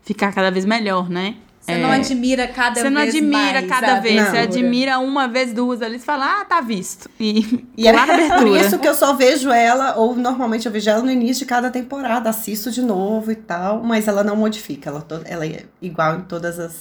ficar 0.00 0.32
cada 0.32 0.50
vez 0.50 0.64
melhor, 0.64 1.10
né? 1.10 1.34
Você 1.62 1.72
É. 1.72 1.78
não 1.78 1.90
admira 1.92 2.48
cada 2.48 2.80
Você 2.80 2.90
não 2.90 3.00
vez 3.02 3.14
admira 3.14 3.52
mais 3.52 3.66
cada 3.68 4.00
vez, 4.00 4.14
você 4.14 4.20
abertura. 4.36 4.42
admira 4.42 4.98
uma 4.98 5.28
vez, 5.28 5.52
duas 5.52 5.80
ali, 5.80 5.96
você 5.98 6.04
fala, 6.04 6.40
ah, 6.40 6.44
tá 6.44 6.60
visto. 6.60 7.08
E, 7.20 7.64
E 7.76 7.86
é 7.86 7.92
por 8.36 8.48
isso 8.48 8.80
que 8.80 8.88
eu 8.88 8.94
só 8.94 9.14
vejo 9.14 9.48
ela, 9.50 9.94
ou 9.96 10.16
normalmente 10.16 10.66
eu 10.66 10.72
vejo 10.72 10.90
ela 10.90 11.02
no 11.02 11.10
início 11.10 11.44
de 11.44 11.48
cada 11.48 11.70
temporada, 11.70 12.28
assisto 12.28 12.68
de 12.70 12.82
novo 12.82 13.30
e 13.30 13.36
tal, 13.36 13.80
mas 13.82 14.08
ela 14.08 14.24
não 14.24 14.34
modifica, 14.34 14.90
ela, 14.90 15.06
ela 15.24 15.46
é 15.46 15.64
igual 15.80 16.16
em 16.16 16.22
todas 16.22 16.58
as, 16.58 16.74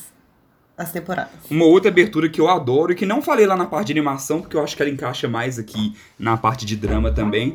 as 0.78 0.92
temporadas. 0.92 1.32
Uma 1.50 1.66
outra 1.66 1.90
abertura 1.92 2.28
que 2.28 2.42
eu 2.42 2.50
adoro 2.50 2.92
e 2.92 2.96
que 2.96 3.06
não 3.06 3.22
falei 3.22 3.46
lá 3.46 3.56
na 3.56 3.66
parte 3.66 3.88
de 3.88 3.94
animação, 3.94 4.42
porque 4.42 4.58
eu 4.58 4.64
acho 4.64 4.76
que 4.76 4.82
ela 4.82 4.90
encaixa 4.92 5.28
mais 5.28 5.60
aqui 5.60 5.94
na 6.18 6.36
parte 6.38 6.66
de 6.66 6.76
drama 6.76 7.12
também, 7.12 7.54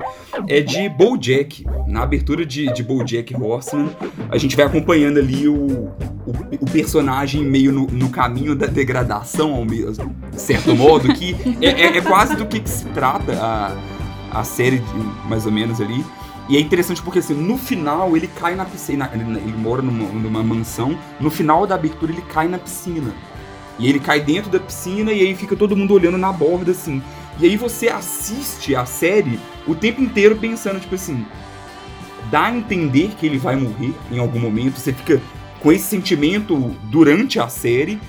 é 0.49 0.61
de 0.61 0.89
BoJack. 0.89 1.65
Na 1.89 2.03
abertura 2.03 2.47
de, 2.47 2.73
de 2.73 2.83
BoJack 2.83 3.35
Horseman, 3.35 3.91
a 4.31 4.39
gente 4.39 4.55
vai 4.57 4.65
acompanhando 4.67 5.19
ali 5.19 5.49
o, 5.49 5.55
o, 5.57 6.33
o 6.61 6.71
personagem 6.71 7.43
meio 7.45 7.73
no, 7.73 7.87
no 7.89 8.11
caminho 8.11 8.55
da 8.55 8.67
degradação, 8.67 9.55
ao 9.55 9.65
mesmo 9.65 10.15
certo 10.33 10.75
modo, 10.77 11.13
que 11.15 11.35
é, 11.61 11.67
é- 11.83 11.97
é 11.99 12.01
quase 12.01 12.37
do 12.37 12.47
que, 12.47 12.61
que 12.61 12.71
se 12.71 12.85
trata 12.87 13.33
a, 13.41 13.77
a 14.41 14.45
série, 14.45 14.79
de- 14.79 15.29
mais 15.29 15.47
ou 15.47 15.53
menos 15.53 15.81
ali. 15.81 16.05
E 16.49 16.57
é 16.57 16.61
interessante 16.61 17.03
porque, 17.03 17.19
assim, 17.19 17.35
no 17.35 17.59
final 17.59 18.17
ele 18.17 18.29
cai 18.29 18.55
na 18.55 18.65
piscina. 18.65 19.11
Ele, 19.13 19.25
ele 19.39 19.57
mora 19.57 19.83
numa, 19.83 20.09
numa 20.09 20.43
mansão. 20.43 20.97
No 21.19 21.31
final 21.31 21.67
da 21.67 21.75
abertura 21.75 22.13
ele 22.13 22.23
cai 22.23 22.47
na 22.47 22.59
piscina. 22.59 23.13
E 23.79 23.89
ele 23.89 23.99
cai 23.99 24.21
dentro 24.21 24.51
da 24.51 24.61
piscina 24.61 25.13
e 25.13 25.21
aí 25.21 25.35
fica 25.35 25.57
todo 25.57 25.77
mundo 25.77 25.93
olhando 25.93 26.17
na 26.17 26.33
borda, 26.33 26.71
assim. 26.71 27.03
E 27.39 27.47
aí 27.47 27.57
você 27.57 27.89
assiste 27.89 28.75
a 28.75 28.87
série 28.87 29.39
o 29.67 29.75
tempo 29.75 30.01
inteiro 30.01 30.37
pensando, 30.37 30.81
tipo 30.81 30.95
assim. 30.95 31.27
Dá 32.31 32.47
a 32.47 32.57
entender 32.57 33.13
que 33.19 33.27
ele 33.27 33.39
vai 33.39 33.57
morrer 33.57 33.93
em 34.11 34.19
algum 34.19 34.39
momento. 34.39 34.79
Você 34.79 34.93
fica 34.93 35.21
com 35.61 35.73
esse 35.73 35.85
sentimento 35.85 36.57
durante 36.85 37.41
a 37.41 37.49
série. 37.49 38.01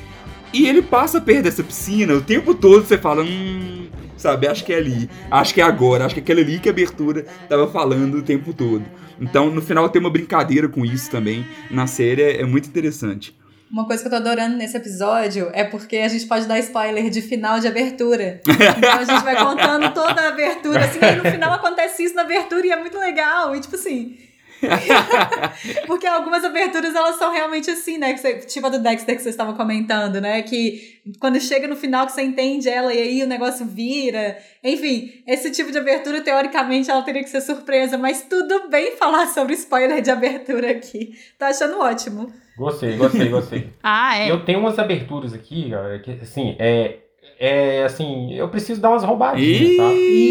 E 0.54 0.68
ele 0.68 0.82
passa 0.82 1.20
perto 1.20 1.44
dessa 1.44 1.64
piscina 1.64 2.14
o 2.14 2.22
tempo 2.22 2.54
todo. 2.54 2.86
Você 2.86 2.98
fala, 2.98 3.24
hum. 3.24 3.88
Sabe, 4.18 4.48
acho 4.48 4.66
que 4.66 4.74
é 4.74 4.78
ali. 4.78 5.10
Acho 5.30 5.54
que 5.54 5.62
é 5.62 5.64
agora. 5.64 6.06
Acho 6.06 6.16
que 6.16 6.20
é 6.20 6.24
aquela 6.24 6.42
ali 6.42 6.60
que 6.60 6.68
a 6.68 6.72
abertura 6.72 7.26
tava 7.48 7.68
falando 7.68 8.16
o 8.18 8.22
tempo 8.22 8.54
todo. 8.54 8.84
Então, 9.20 9.50
no 9.50 9.62
final, 9.62 9.88
tem 9.90 10.00
uma 10.00 10.10
brincadeira 10.10 10.68
com 10.68 10.84
isso 10.84 11.10
também. 11.10 11.46
Na 11.72 11.88
série 11.88 12.22
é, 12.22 12.42
é 12.42 12.46
muito 12.46 12.68
interessante. 12.68 13.36
Uma 13.70 13.86
coisa 13.86 14.02
que 14.02 14.08
eu 14.08 14.12
tô 14.12 14.18
adorando 14.18 14.56
nesse 14.56 14.78
episódio 14.78 15.50
é 15.54 15.64
porque 15.64 15.98
a 15.98 16.08
gente 16.08 16.26
pode 16.26 16.46
dar 16.46 16.58
spoiler 16.60 17.10
de 17.10 17.22
final 17.22 17.60
de 17.60 17.68
abertura. 17.68 18.42
Então 18.48 18.94
a 18.94 19.04
gente 19.04 19.24
vai 19.24 19.36
contando 19.36 19.94
toda 19.94 20.22
a 20.22 20.30
abertura, 20.30 20.86
assim, 20.86 21.00
aí 21.02 21.18
no 21.18 21.24
final 21.30 21.54
acontece 21.54 22.04
isso 22.04 22.16
na 22.16 22.22
abertura 22.22 22.66
e 22.66 22.72
é 22.72 22.80
muito 22.80 22.98
legal. 22.98 23.54
E 23.56 23.60
tipo 23.60 23.76
assim. 23.76 24.18
porque 25.86 26.08
algumas 26.08 26.44
aberturas 26.44 26.96
elas 26.96 27.16
são 27.18 27.32
realmente 27.32 27.70
assim, 27.70 27.98
né? 27.98 28.14
Que 28.14 28.20
você- 28.20 28.36
tipo 28.40 28.66
a 28.68 28.70
do 28.70 28.80
Dexter 28.80 29.16
que 29.16 29.22
vocês 29.22 29.34
estavam 29.34 29.54
comentando, 29.56 30.20
né? 30.22 30.42
Que 30.42 31.00
quando 31.20 31.40
chega 31.40 31.68
no 31.68 31.76
final 31.76 32.06
que 32.06 32.12
você 32.14 32.24
entende 32.24 32.70
ela 32.70 32.94
e 32.94 33.02
aí 33.02 33.24
o 33.24 33.28
negócio 33.28 33.66
vira. 33.66 34.38
Enfim, 34.64 35.12
esse 35.28 35.52
tipo 35.52 35.72
de 35.72 35.78
abertura, 35.78 36.22
teoricamente, 36.22 36.90
ela 36.90 37.02
teria 37.04 37.24
que 37.24 37.30
ser 37.30 37.42
surpresa, 37.42 37.98
mas 37.98 38.24
tudo 38.30 38.68
bem 38.70 38.96
falar 38.98 39.28
sobre 39.28 39.54
spoiler 39.54 40.02
de 40.02 40.10
abertura 40.12 40.72
aqui. 40.72 41.12
Tô 41.38 41.46
achando 41.46 41.80
ótimo. 41.80 42.32
Gostei, 42.58 42.98
gostei, 42.98 43.30
gostei. 43.30 43.70
Ah, 43.84 44.18
é. 44.18 44.32
Eu 44.32 44.44
tenho 44.44 44.60
umas 44.60 44.80
aberturas 44.80 45.34
aqui, 45.34 45.72
que 46.04 46.12
assim, 46.22 46.56
é. 46.60 47.00
É 47.40 47.84
assim, 47.84 48.34
eu 48.34 48.50
preciso 48.50 48.82
dar 48.82 48.90
umas 48.90 49.04
roubadinhas, 49.04 49.78
tá? 49.78 49.84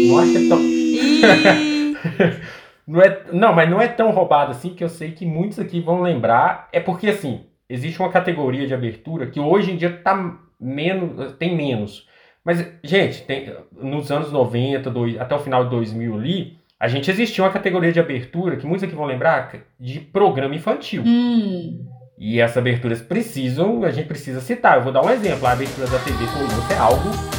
Não 0.09 0.19
acho 0.19 0.31
que 0.33 0.37
é 0.37 0.49
tão. 0.49 0.59
Não, 2.87 3.01
é, 3.01 3.21
não, 3.33 3.53
mas 3.53 3.69
não 3.69 3.81
é 3.81 3.87
tão 3.87 4.11
roubado 4.11 4.51
assim 4.51 4.69
que 4.73 4.83
eu 4.83 4.89
sei 4.89 5.11
que 5.11 5.25
muitos 5.25 5.59
aqui 5.59 5.81
vão 5.81 6.01
lembrar. 6.01 6.69
É 6.71 6.79
porque, 6.79 7.07
assim, 7.07 7.41
existe 7.69 7.99
uma 7.99 8.09
categoria 8.09 8.65
de 8.65 8.73
abertura 8.73 9.27
que 9.27 9.39
hoje 9.39 9.71
em 9.71 9.75
dia 9.75 9.91
tá 10.01 10.37
menos, 10.59 11.33
tem 11.33 11.55
menos. 11.55 12.07
Mas, 12.45 12.65
gente, 12.81 13.23
tem, 13.23 13.53
nos 13.73 14.09
anos 14.09 14.31
90, 14.31 14.89
dois- 14.89 15.19
até 15.19 15.35
o 15.35 15.39
final 15.39 15.65
de 15.65 15.69
2000 15.71 16.15
ali, 16.15 16.57
a 16.79 16.87
gente 16.87 17.11
existia 17.11 17.43
uma 17.43 17.51
categoria 17.51 17.91
de 17.91 17.99
abertura 17.99 18.55
que 18.55 18.65
muitos 18.65 18.83
aqui 18.85 18.95
vão 18.95 19.05
lembrar 19.05 19.51
de 19.79 19.99
programa 19.99 20.55
infantil. 20.55 21.03
Hum. 21.05 21.85
E 22.17 22.39
essas 22.39 22.57
aberturas 22.57 23.01
precisam, 23.01 23.83
a 23.83 23.91
gente 23.91 24.07
precisa 24.07 24.39
citar. 24.39 24.77
Eu 24.77 24.83
vou 24.83 24.93
dar 24.93 25.03
um 25.03 25.09
exemplo. 25.09 25.45
A 25.45 25.51
abertura 25.51 25.87
da 25.87 25.99
TV 25.99 26.25
Colosso 26.25 26.73
é 26.73 26.77
algo 26.77 27.36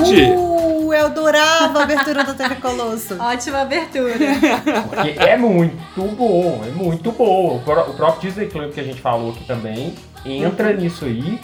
Verdade! 0.00 0.22
Uh, 0.36 0.92
eu 0.92 1.06
adorava 1.06 1.80
a 1.80 1.82
abertura 1.84 2.24
da 2.24 2.34
TV 2.34 2.54
Colosso. 2.56 3.16
Ótima 3.20 3.60
abertura. 3.62 4.14
Porque 4.88 5.10
é 5.18 5.36
muito 5.36 6.02
bom, 6.16 6.62
é 6.66 6.70
muito 6.70 7.12
bom. 7.12 7.56
O, 7.56 7.60
pró- 7.60 7.86
o 7.88 7.94
próprio 7.94 8.28
Disney 8.30 8.46
Club 8.48 8.72
que 8.72 8.80
a 8.80 8.84
gente 8.84 9.00
falou 9.00 9.30
aqui 9.30 9.44
também 9.44 9.94
entra 10.24 10.72
nisso 10.72 11.04
aí. 11.04 11.38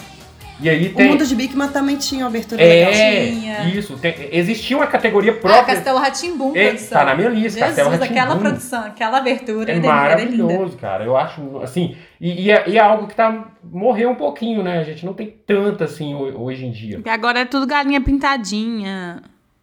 E 0.61 0.69
aí 0.69 0.87
O 0.87 0.93
tem. 0.93 1.07
Mundo 1.09 1.25
de 1.25 1.35
Bigman 1.35 1.69
também 1.69 1.95
tinha 1.95 2.23
uma 2.25 2.29
abertura 2.29 2.61
legal. 2.61 2.91
É, 2.91 3.25
Tinha. 3.27 3.63
isso. 3.69 3.97
Tem, 3.97 4.13
existia 4.31 4.75
uma 4.75 4.87
categoria 4.87 5.31
Ah, 5.31 5.35
própria. 5.35 5.75
Castelo 5.75 5.97
Ratimbum, 5.99 6.51
É, 6.55 6.67
produção. 6.67 6.97
tá 6.99 7.05
na 7.05 7.15
minha 7.15 7.29
lista, 7.29 7.59
Castelo 7.61 7.91
Jesus, 7.91 8.09
aquela 8.09 8.35
produção, 8.35 8.83
aquela 8.83 9.17
abertura 9.19 9.71
É 9.71 9.75
linda. 9.75 9.87
maravilhoso, 9.87 10.75
cara. 10.77 11.05
Eu 11.05 11.15
acho, 11.15 11.59
assim, 11.63 11.95
e, 12.19 12.45
e 12.47 12.51
é, 12.51 12.63
e 12.67 12.77
é 12.77 12.81
algo 12.81 13.07
que 13.07 13.15
tá 13.15 13.45
morreu 13.63 14.09
um 14.09 14.15
pouquinho, 14.15 14.61
né? 14.61 14.79
A 14.79 14.83
gente 14.83 15.05
não 15.05 15.13
tem 15.13 15.33
tanto 15.47 15.83
assim 15.83 16.13
ho- 16.13 16.41
hoje 16.43 16.65
em 16.65 16.71
dia. 16.71 16.97
porque 16.97 17.09
agora 17.09 17.39
é 17.39 17.45
tudo 17.45 17.65
galinha 17.65 18.01
pintadinha. 18.01 19.21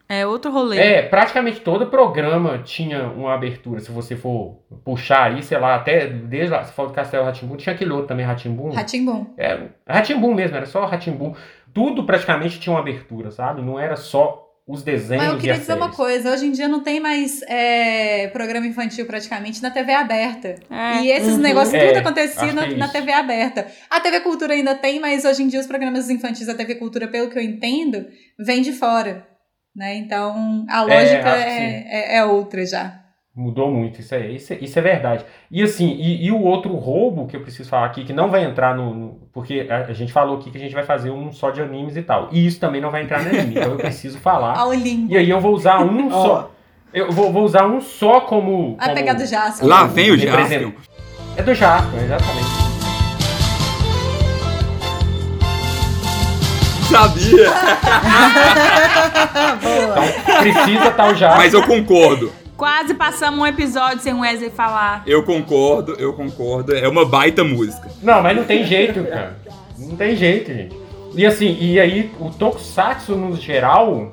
É 0.09 0.25
outro 0.27 0.53
rolê. 0.53 0.79
É, 0.79 1.03
praticamente 1.03 1.61
todo 1.61 1.87
programa 1.89 2.59
tinha 2.65 3.09
uma 3.09 3.35
abertura. 3.35 3.81
Se 3.81 3.91
você 3.91 4.15
for 4.15 4.59
puxar 4.85 5.33
aí, 5.33 5.43
sei 5.43 5.59
lá, 5.59 5.75
até 5.75 6.07
desde 6.07 6.51
lá, 6.53 6.63
você 6.63 6.73
falou 6.73 6.93
do 6.93 6.95
Castelo 6.95 7.25
Ratimbum, 7.25 7.57
tinha 7.57 7.75
aquele 7.75 7.91
outro 7.91 8.07
também, 8.09 8.25
Ratimbum. 8.25 8.71
Ratimbum. 8.71 9.27
É, 9.37 9.59
Ratimbum 9.89 10.33
mesmo, 10.35 10.57
era 10.57 10.67
só 10.67 10.85
Ratimbum. 10.87 11.35
Tudo 11.75 12.05
praticamente 12.05 12.61
tinha 12.61 12.73
uma 12.73 12.81
abertura, 12.81 13.31
sabe? 13.31 13.63
Não 13.63 13.79
era 13.79 13.97
só 13.97 14.45
os 14.67 14.83
desenhos 14.83 15.25
Mas 15.25 15.33
eu 15.35 15.39
queria 15.39 15.59
dizer 15.59 15.75
uma 15.75 15.93
coisa, 15.93 16.33
hoje 16.33 16.47
em 16.47 16.51
dia 16.51 16.67
não 16.67 16.83
tem 16.83 16.99
mais 16.99 17.41
é, 17.43 18.27
programa 18.29 18.67
infantil 18.67 19.07
praticamente 19.07 19.63
na 19.63 19.71
TV 19.71 19.93
aberta. 19.93 20.57
É. 20.69 21.03
E 21.03 21.11
esses 21.13 21.35
Uhum. 21.35 21.39
negócios 21.41 21.75
É, 21.75 21.87
tudo 21.89 21.99
acontecia 21.99 22.43
acho 22.43 22.55
na, 22.55 22.67
é 22.67 22.75
na. 22.77 22.89
TV 22.89 23.13
aberta. 23.13 23.67
A 23.89 24.01
TV 24.01 24.21
Cultura 24.21 24.55
ainda 24.55 24.75
tem, 24.75 24.99
mas 24.99 25.25
hoje 25.25 25.43
em 25.45 25.49
dia 25.49 25.61
os 25.61 25.67
programas 25.67 26.11
infantis 26.11 26.47
da 26.47 26.55
TV 26.55 26.77
Cultura, 26.77 27.07
pelo 27.07 27.29
que 27.31 27.39
eu 27.39 27.43
entendo, 27.43 28.07
vêm 28.39 28.61
de 28.63 28.73
fora. 28.73 29.25
Né? 29.77 29.97
Então 29.97 30.65
a 30.71 30.79
É, 30.81 30.85
lógica 30.85 31.23
que 31.23 31.29
é, 31.29 31.85
é, 32.15 32.17
é 32.17 32.25
outra 32.25 32.65
já. 32.65 33.01
Mudou 33.39 33.71
muito, 33.71 34.01
isso 34.01 34.15
é, 34.15 34.27
isso, 34.31 34.55
é- 34.55 34.59
isso 34.63 34.79
é 34.79 34.83
verdade. 34.83 35.23
E 35.51 35.63
assim, 35.63 35.91
e, 35.91 36.25
e 36.25 36.33
o 36.33 36.41
outro 36.41 36.75
roubo 36.75 37.27
que 37.27 37.37
eu 37.37 37.43
preciso 37.43 37.69
falar 37.69 37.85
aqui, 37.85 38.03
que 38.03 38.15
não 38.15 38.31
vai 38.31 38.43
entrar 38.45 38.75
no. 38.75 38.95
no- 38.95 39.29
porque 39.31 39.67
a, 39.69 39.81
a 39.89 39.93
gente 39.93 40.11
falou 40.11 40.39
aqui 40.39 40.51
que 40.51 40.57
a 40.57 40.61
gente 40.61 40.75
vai 40.75 40.85
fazer 40.85 41.11
um 41.11 41.31
só 41.31 41.51
de 41.51 41.61
animes 41.61 41.95
e 41.99 42.03
tal. 42.03 42.31
E 42.33 42.47
isso 42.47 42.59
também 42.59 42.81
não 42.81 42.91
vai 42.91 43.03
entrar 43.03 43.23
no 43.23 43.29
anime, 43.29 43.51
então 43.59 43.73
eu 43.73 43.77
preciso 43.77 44.19
falar. 44.19 44.57
Ao 44.59 44.73
limbo. 44.73 45.13
E 45.13 45.19
aí 45.19 45.29
eu 45.29 45.39
vou 45.39 45.53
usar 45.53 45.81
um 45.85 46.11
só. 46.11 46.51
Eu 46.95 47.13
vou, 47.13 47.31
vou 47.31 47.45
usar 47.45 47.67
um 47.67 47.79
só 47.79 48.23
como. 48.23 48.75
Vai 48.77 48.87
como 48.87 48.95
pegar 48.95 49.13
do 49.13 49.27
Jasper. 49.27 49.69
Lá 49.69 49.85
vem 49.87 50.11
o 50.13 50.17
Jaspion. 50.17 50.73
É 51.37 51.43
do 51.43 51.53
Jasper, 51.55 52.03
exatamente. 52.03 52.66
Sabia! 56.91 57.51
Boa. 59.63 60.07
Então 60.07 60.39
precisa 60.41 60.89
estar 60.89 61.07
o 61.09 61.15
Jasper. 61.15 61.39
Mas 61.39 61.55
eu 61.55 61.63
concordo. 61.63 62.33
Quase 62.57 62.95
passamos 62.95 63.39
um 63.41 63.47
episódio 63.47 64.01
sem 64.01 64.15
o 64.15 64.21
Wesley 64.21 64.51
falar. 64.51 65.03
Eu 65.07 65.23
concordo, 65.23 65.93
eu 65.99 66.13
concordo. 66.15 66.75
É 66.75 66.89
uma 66.89 67.05
baita 67.05 67.45
música. 67.45 67.89
Não, 68.03 68.23
mas 68.23 68.37
não 68.37 68.45
tem 68.45 68.65
jeito, 68.65 69.05
cara. 69.05 69.37
Não 69.79 69.95
tem 69.97 70.17
jeito, 70.17 70.53
gente. 70.53 70.75
E 71.15 71.25
assim, 71.27 71.57
e 71.61 71.79
aí 71.79 72.11
o 72.19 72.31
Tokusatsu 72.31 73.15
no 73.15 73.37
geral, 73.37 74.11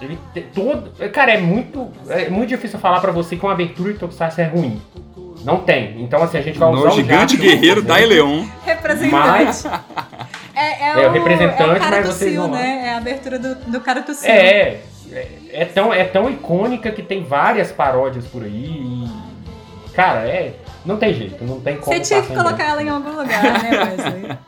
Ele 0.00 0.18
te- 0.34 0.42
todo. 0.54 0.90
Cara, 1.10 1.32
é 1.32 1.38
muito. 1.40 1.88
É 2.08 2.28
muito 2.28 2.50
difícil 2.50 2.78
falar 2.78 3.00
pra 3.00 3.12
você 3.12 3.34
que 3.36 3.42
uma 3.44 3.52
abertura 3.52 3.92
de 3.94 3.98
Tokusatsu 3.98 4.40
é 4.42 4.44
ruim. 4.44 4.80
Não 5.44 5.58
tem. 5.58 6.02
Então, 6.02 6.22
assim, 6.22 6.38
a 6.38 6.42
gente 6.42 6.58
vai 6.58 6.68
usar 6.70 6.80
No 6.80 6.86
o 6.88 6.90
gigante 6.90 7.36
guerreiro 7.36 7.80
né? 7.80 7.88
Dai 7.88 8.04
Leon. 8.04 8.44
Representante. 8.64 9.12
Mas. 9.12 9.64
É, 10.56 10.88
É, 10.88 11.08
o 11.08 11.12
representante, 11.12 11.62
é 11.62 11.66
o 11.66 11.78
cara 11.78 11.96
mas 11.96 12.06
do 12.06 12.12
vocês 12.12 12.34
vão 12.34 12.48
né? 12.48 12.86
É 12.86 12.94
a 12.94 12.96
abertura 12.96 13.38
do, 13.38 13.54
do 13.54 13.80
cara 13.80 14.00
do 14.00 14.14
Sil. 14.16 14.30
É, 14.30 14.80
é, 15.12 15.28
é 15.52 15.64
tão, 15.66 15.92
é 15.92 16.04
tão 16.04 16.30
icônica 16.30 16.90
que 16.90 17.02
tem 17.02 17.22
várias 17.22 17.70
paródias 17.70 18.26
por 18.26 18.42
aí. 18.42 18.50
E, 18.50 19.90
cara, 19.92 20.20
é. 20.20 20.54
Não 20.84 20.96
tem 20.96 21.12
jeito, 21.12 21.44
não 21.44 21.60
tem 21.60 21.76
como. 21.76 21.94
Você 21.94 22.00
tinha 22.00 22.22
que 22.22 22.32
em 22.32 22.36
colocar 22.36 22.64
ela 22.64 22.82
em 22.82 22.88
algum 22.88 23.10
lugar, 23.10 23.42
né, 23.42 23.70
Wesley? 23.96 24.38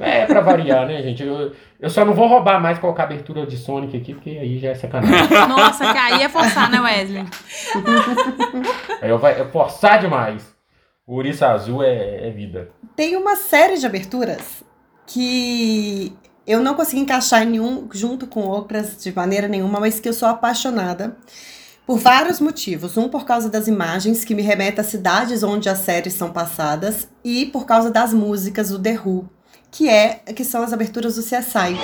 branco. 0.00 0.12
É 0.12 0.26
pra 0.26 0.40
variar, 0.40 0.86
né, 0.86 1.02
gente? 1.02 1.22
Eu, 1.22 1.52
eu 1.80 1.90
só 1.90 2.04
não 2.04 2.14
vou 2.14 2.28
roubar 2.28 2.60
mais 2.60 2.78
colocar 2.78 3.02
a 3.02 3.06
abertura 3.06 3.46
de 3.46 3.56
Sonic 3.56 3.96
aqui, 3.96 4.14
porque 4.14 4.30
aí 4.30 4.58
já 4.58 4.70
é 4.70 4.74
sacanagem. 4.74 5.28
Nossa, 5.48 5.92
que 5.92 5.98
aí 5.98 6.22
é 6.22 6.28
forçar, 6.28 6.70
né, 6.70 6.80
Wesley? 6.80 7.26
aí 9.02 9.10
eu 9.10 9.18
vai 9.18 9.40
eu 9.40 9.50
forçar 9.50 9.98
demais. 9.98 10.54
O 11.06 11.14
Ouriça 11.14 11.48
Azul 11.48 11.82
é, 11.82 12.28
é 12.28 12.30
vida. 12.30 12.70
Tem 12.94 13.16
uma 13.16 13.34
série 13.34 13.78
de 13.78 13.86
aberturas 13.86 14.62
que 15.12 16.12
eu 16.46 16.60
não 16.60 16.74
consegui 16.74 17.00
encaixar 17.02 17.42
em 17.42 17.50
nenhum 17.50 17.88
junto 17.92 18.26
com 18.28 18.42
outras 18.42 18.96
de 19.02 19.12
maneira 19.12 19.48
nenhuma, 19.48 19.80
mas 19.80 19.98
que 19.98 20.08
eu 20.08 20.12
sou 20.12 20.28
apaixonada 20.28 21.16
por 21.84 21.98
vários 21.98 22.40
motivos. 22.40 22.96
Um 22.96 23.08
por 23.08 23.24
causa 23.24 23.48
das 23.50 23.66
imagens 23.66 24.24
que 24.24 24.34
me 24.34 24.42
remeta 24.42 24.82
às 24.82 24.86
cidades 24.86 25.42
onde 25.42 25.68
as 25.68 25.78
séries 25.78 26.14
são 26.14 26.30
passadas 26.32 27.08
e 27.24 27.46
por 27.46 27.66
causa 27.66 27.90
das 27.90 28.14
músicas 28.14 28.68
do 28.68 28.78
The 28.78 29.00
Who, 29.04 29.28
que 29.70 29.88
é 29.88 30.20
que 30.34 30.44
são 30.44 30.62
as 30.62 30.72
aberturas 30.72 31.16
do 31.16 31.22
CSI. 31.22 31.76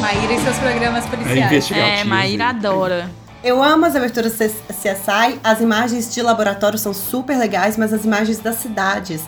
Maíra 0.00 0.32
e 0.32 0.40
seus 0.40 0.58
programas 0.58 1.04
É 1.04 1.08
policiais. 1.08 1.70
É, 1.70 2.04
Maíra 2.04 2.46
adora. 2.48 3.27
Eu 3.42 3.62
amo 3.62 3.86
as 3.86 3.94
aberturas 3.94 4.32
CSI, 4.34 5.38
as 5.44 5.60
imagens 5.60 6.12
de 6.12 6.20
laboratório 6.22 6.78
são 6.78 6.92
super 6.92 7.38
legais, 7.38 7.76
mas 7.76 7.92
as 7.92 8.04
imagens 8.04 8.38
das 8.40 8.56
cidades. 8.56 9.22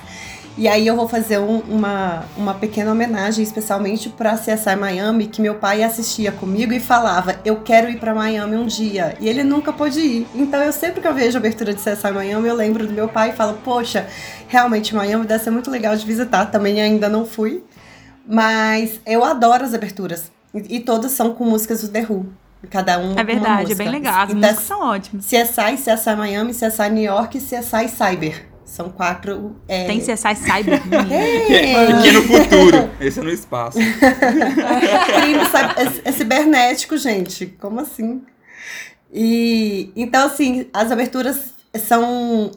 E 0.59 0.67
aí 0.67 0.85
eu 0.87 0.97
vou 0.97 1.09
fazer 1.09 1.39
um- 1.39 1.61
uma, 1.61 2.25
uma 2.37 2.53
pequena 2.55 2.91
homenagem, 2.91 3.43
especialmente 3.43 4.09
para 4.09 4.37
CSI 4.37 4.75
Miami, 4.77 5.29
que 5.29 5.41
meu 5.41 5.55
pai 5.55 5.83
assistia 5.85 6.33
comigo 6.33 6.73
e 6.73 6.81
falava: 6.81 7.37
Eu 7.45 7.61
quero 7.63 7.89
ir 7.89 8.01
para 8.01 8.13
Miami 8.13 8.57
um 8.57 8.67
dia. 8.67 9.17
E 9.21 9.29
ele 9.29 9.45
nunca 9.45 9.73
pôde 9.73 10.01
ir. 10.01 10.27
Então 10.35 10.61
eu 10.61 10.73
sempre 10.73 11.01
que 11.01 11.07
eu 11.07 11.15
vejo 11.15 11.39
a 11.39 11.41
abertura 11.41 11.73
de 11.73 11.81
CSI 11.81 12.11
Miami, 12.13 12.49
eu 12.49 12.55
lembro 12.57 12.85
do 12.87 12.93
meu 12.93 13.09
pai 13.09 13.31
e 13.31 13.33
falo: 13.33 13.59
Poxa, 13.65 14.07
realmente 14.49 14.93
Miami 14.95 15.25
deve 15.25 15.43
ser 15.43 15.51
muito 15.51 15.71
legal 15.71 15.95
de 15.97 16.05
visitar. 16.05 16.47
Também 16.47 16.81
ainda 16.81 17.09
não 17.09 17.25
fui. 17.25 17.63
Mas 18.27 19.01
eu 19.07 19.25
adoro 19.25 19.65
as 19.65 19.73
aberturas. 19.73 20.31
E, 20.53 20.77
e 20.77 20.81
todas 20.81 21.13
são 21.13 21.33
com 21.33 21.45
músicas 21.45 21.81
do 21.81 21.89
The 21.89 22.05
Who. 22.11 22.27
Cada 22.69 22.99
um 22.99 23.19
É 23.19 23.25
verdade, 23.25 23.73
é 23.73 23.75
bem 23.75 23.89
legal. 23.89 24.23
As 24.23 24.31
Então, 24.31 24.41
músicas 24.41 24.65
são 24.67 24.83
ótimas. 24.83 25.25
CSI, 25.25 25.77
CSI 25.77 26.17
Miami, 26.17 26.53
CSI 26.53 26.91
New 26.91 27.05
York 27.05 27.39
e 27.39 27.41
CSI 27.41 27.89
Cyber. 27.89 28.51
São 28.65 28.89
quatro. 28.91 29.57
É... 29.67 29.87
Tem 29.87 29.99
CSI 29.99 30.37
Cyber. 30.37 30.81
É, 31.11 31.87
Aqui 31.87 32.13
no 32.13 32.23
futuro. 32.23 32.91
Esse 33.01 33.19
é 33.19 33.23
no 33.23 33.31
espaço. 33.31 33.79
crime 33.81 35.41
é, 36.05 36.09
é 36.09 36.13
cibernético, 36.13 36.97
gente. 36.97 37.47
Como 37.47 37.81
assim? 37.81 38.23
E 39.13 39.91
então, 39.97 40.27
assim, 40.27 40.69
as 40.73 40.93
aberturas 40.93 41.55
são. 41.75 42.53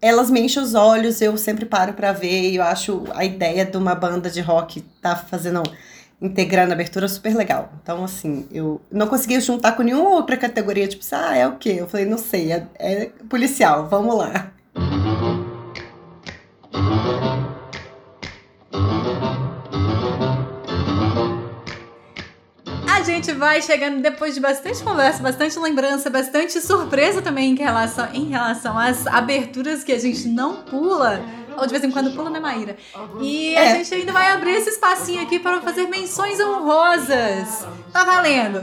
Elas 0.00 0.30
me 0.30 0.40
enchem 0.40 0.62
os 0.62 0.74
olhos, 0.74 1.20
eu 1.20 1.36
sempre 1.36 1.64
paro 1.66 1.92
pra 1.94 2.12
ver. 2.12 2.50
E 2.50 2.56
eu 2.56 2.62
acho 2.62 3.04
a 3.14 3.24
ideia 3.24 3.64
de 3.64 3.76
uma 3.76 3.94
banda 3.94 4.30
de 4.30 4.40
rock 4.40 4.82
tá 5.02 5.16
fazendo. 5.16 5.62
Integrando 6.20 6.72
abertura 6.72 7.08
super 7.08 7.34
legal. 7.34 7.72
Então, 7.82 8.04
assim, 8.04 8.46
eu 8.50 8.80
não 8.90 9.06
consegui 9.06 9.40
juntar 9.40 9.72
com 9.72 9.82
nenhuma 9.82 10.10
outra 10.10 10.36
categoria. 10.36 10.88
Tipo, 10.88 11.04
ah, 11.12 11.36
é 11.36 11.46
o 11.46 11.56
quê? 11.56 11.76
Eu 11.78 11.86
falei, 11.86 12.06
não 12.06 12.18
sei, 12.18 12.52
é, 12.52 12.66
é 12.78 13.10
policial, 13.28 13.86
vamos 13.88 14.16
lá. 14.16 14.50
A 22.88 23.02
gente 23.02 23.32
vai 23.32 23.62
chegando 23.62 24.02
depois 24.02 24.34
de 24.34 24.40
bastante 24.40 24.82
conversa, 24.82 25.22
bastante 25.22 25.58
lembrança, 25.58 26.10
bastante 26.10 26.60
surpresa 26.60 27.22
também 27.22 27.52
em 27.52 27.54
relação, 27.54 28.08
em 28.12 28.24
relação 28.24 28.76
às 28.76 29.06
aberturas 29.06 29.84
que 29.84 29.92
a 29.92 29.98
gente 29.98 30.26
não 30.28 30.62
pula. 30.62 31.22
Ou 31.56 31.66
de 31.66 31.72
vez 31.72 31.82
em 31.84 31.90
quando 31.90 32.10
pula, 32.14 32.30
né, 32.30 32.38
Maíra? 32.40 32.76
E 33.20 33.56
a 33.56 33.60
É. 33.64 33.74
gente 33.76 33.94
ainda 33.94 34.12
vai 34.12 34.32
abrir 34.32 34.52
esse 34.52 34.70
espacinho 34.70 35.22
aqui 35.22 35.38
para 35.38 35.60
fazer 35.60 35.86
menções 35.88 36.38
honrosas. 36.40 37.66
Tá 37.92 38.04
valendo! 38.04 38.60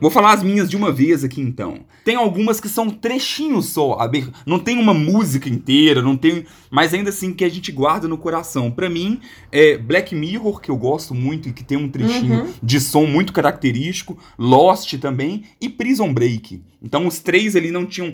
Vou 0.00 0.10
falar 0.10 0.32
as 0.32 0.42
minhas 0.42 0.68
de 0.68 0.76
uma 0.76 0.92
vez 0.92 1.24
aqui 1.24 1.40
então. 1.40 1.80
Tem 2.04 2.16
algumas 2.16 2.60
que 2.60 2.68
são 2.68 2.90
trechinhos 2.90 3.70
só, 3.70 3.98
não 4.44 4.58
tem 4.58 4.78
uma 4.78 4.92
música 4.92 5.48
inteira, 5.48 6.02
não 6.02 6.16
tem, 6.16 6.44
mas 6.70 6.92
ainda 6.92 7.08
assim 7.08 7.32
que 7.32 7.44
a 7.44 7.48
gente 7.48 7.72
guarda 7.72 8.06
no 8.06 8.18
coração. 8.18 8.70
Pra 8.70 8.90
mim, 8.90 9.20
é 9.50 9.78
Black 9.78 10.14
Mirror, 10.14 10.60
que 10.60 10.70
eu 10.70 10.76
gosto 10.76 11.14
muito 11.14 11.48
e 11.48 11.52
que 11.52 11.64
tem 11.64 11.78
um 11.78 11.88
trechinho 11.88 12.44
Uhum. 12.44 12.52
de 12.62 12.78
som 12.80 13.06
muito 13.06 13.32
característico, 13.32 14.18
Lost 14.38 14.92
também 14.98 15.44
e 15.60 15.68
Prison 15.68 16.12
Break. 16.12 16.62
Então 16.82 17.06
os 17.06 17.20
três 17.20 17.56
ali 17.56 17.70
não 17.70 17.86
tinham 17.86 18.12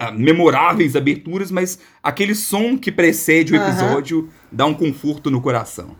ah, 0.00 0.10
memoráveis 0.12 0.96
aberturas, 0.96 1.50
mas 1.50 1.78
aquele 2.02 2.34
som 2.34 2.78
que 2.78 2.90
precede 2.90 3.52
o 3.52 3.56
episódio 3.56 4.30
dá 4.50 4.64
um 4.64 4.72
conforto 4.74 5.30
no 5.30 5.40
coração. 5.42 5.94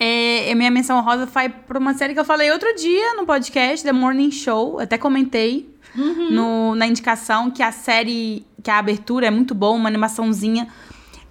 É, 0.00 0.52
minha 0.54 0.70
menção 0.70 1.00
rosa 1.02 1.26
vai 1.26 1.48
pra 1.48 1.78
uma 1.78 1.94
série 1.94 2.14
que 2.14 2.20
eu 2.20 2.24
falei 2.24 2.50
outro 2.50 2.74
dia 2.74 3.14
no 3.14 3.24
podcast, 3.24 3.84
The 3.84 3.92
Morning 3.92 4.30
Show. 4.30 4.80
Até 4.80 4.98
comentei 4.98 5.73
no- 5.96 6.74
na 6.74 6.86
indicação 6.86 7.50
que 7.50 7.62
a 7.62 7.70
série, 7.72 8.44
que 8.62 8.70
a 8.70 8.78
abertura 8.78 9.26
é 9.26 9.30
muito 9.30 9.54
boa, 9.54 9.72
uma 9.74 9.88
animaçãozinha 9.88 10.68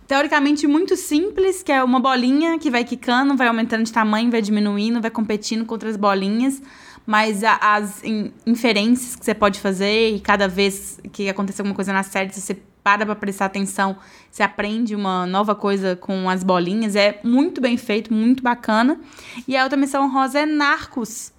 teoricamente 0.07 0.67
muito 0.67 0.95
simples, 0.95 1.63
que 1.63 1.71
é 1.71 1.83
uma 1.83 1.99
bolinha 1.99 2.59
que 2.59 2.69
vai 2.69 2.83
quicando, 2.83 3.35
vai 3.35 3.47
aumentando 3.47 3.83
de 3.83 3.91
tamanho, 3.91 4.29
vai 4.29 4.41
diminuindo, 4.41 5.01
vai 5.01 5.09
competindo 5.09 5.65
contra 5.65 5.89
as 5.89 5.97
bolinhas. 5.97 6.61
Mas 7.05 7.43
a- 7.43 7.57
as 7.61 8.03
in- 8.03 8.31
inferências 8.45 9.15
que 9.15 9.25
você 9.25 9.33
pode 9.33 9.59
fazer 9.59 10.15
e 10.15 10.19
cada 10.19 10.47
vez 10.47 10.99
que 11.11 11.27
acontecer 11.27 11.61
alguma 11.61 11.75
coisa 11.75 11.91
na 11.91 12.03
série, 12.03 12.31
se 12.33 12.39
você 12.41 12.57
para 12.83 13.05
pra 13.05 13.15
prestar 13.15 13.45
atenção, 13.45 13.95
você 14.29 14.43
aprende 14.43 14.93
uma 14.93 15.25
nova 15.25 15.55
coisa 15.55 15.95
com 15.95 16.29
as 16.29 16.43
bolinhas. 16.43 16.95
É 16.97 17.19
muito 17.23 17.61
bem 17.61 17.77
feito, 17.77 18.13
muito 18.13 18.43
bacana. 18.43 18.99
E 19.47 19.55
a 19.55 19.63
outra 19.63 19.77
missão 19.77 20.11
rosa 20.11 20.39
é 20.39 20.45
Narcos, 20.45 21.31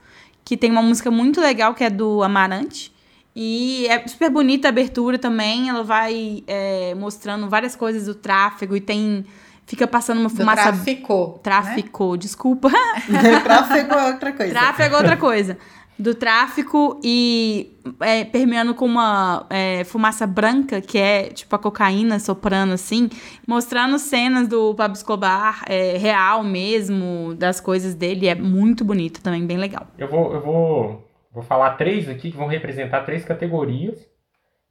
que 0.42 0.56
tem 0.56 0.70
uma 0.70 0.82
música 0.82 1.10
muito 1.10 1.40
legal 1.40 1.74
que 1.74 1.84
é 1.84 1.90
do 1.90 2.22
Amarante. 2.22 2.93
E 3.36 3.86
é 3.88 4.06
super 4.06 4.30
bonita 4.30 4.68
a 4.68 4.70
abertura 4.70 5.18
também. 5.18 5.68
Ela 5.68 5.82
vai 5.82 6.44
é, 6.46 6.94
mostrando 6.94 7.48
várias 7.48 7.74
coisas 7.74 8.06
do 8.06 8.14
tráfego 8.14 8.76
e 8.76 8.80
tem. 8.80 9.24
Fica 9.66 9.86
passando 9.86 10.18
uma 10.18 10.28
Do 10.28 10.36
fumaça. 10.36 10.62
tráfico. 10.62 11.40
Tráfico, 11.42 12.16
desculpa. 12.18 12.70
Tráfego 13.42 13.94
é 13.94 14.06
outra 14.12 14.32
coisa. 14.32 14.52
Tráfego 14.52 14.94
é 14.94 14.98
outra 14.98 15.16
coisa. 15.16 15.58
Do 15.96 16.12
tráfico 16.14 17.00
e 17.04 17.72
é, 18.00 18.24
permeando 18.24 18.74
com 18.74 18.84
uma 18.84 19.46
é, 19.48 19.84
fumaça 19.84 20.26
branca, 20.26 20.80
que 20.80 20.98
é 20.98 21.28
tipo 21.28 21.54
a 21.54 21.58
cocaína 21.58 22.18
soprando 22.18 22.72
assim, 22.74 23.08
mostrando 23.46 23.96
cenas 23.98 24.48
do 24.48 24.74
Pablo 24.74 24.96
Escobar 24.96 25.62
é, 25.66 25.96
real 25.96 26.42
mesmo, 26.42 27.34
das 27.36 27.60
coisas 27.60 27.94
dele. 27.94 28.26
É 28.26 28.34
muito 28.34 28.84
bonito 28.84 29.22
também, 29.22 29.46
bem 29.46 29.56
legal. 29.56 29.86
Eu 29.96 30.08
vou, 30.08 30.34
eu 30.34 30.40
vou, 30.42 31.03
vou 31.34 31.42
falar 31.42 31.72
três 31.72 32.08
aqui 32.08 32.30
que 32.30 32.36
vão 32.36 32.46
representar 32.46 33.02
três 33.02 33.24
categorias. 33.24 34.08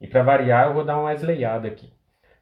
E 0.00 0.06
para 0.08 0.22
variar, 0.22 0.66
eu 0.68 0.74
vou 0.74 0.84
dar 0.84 0.98
uma 0.98 1.12
esleiada 1.14 1.68
aqui. 1.68 1.92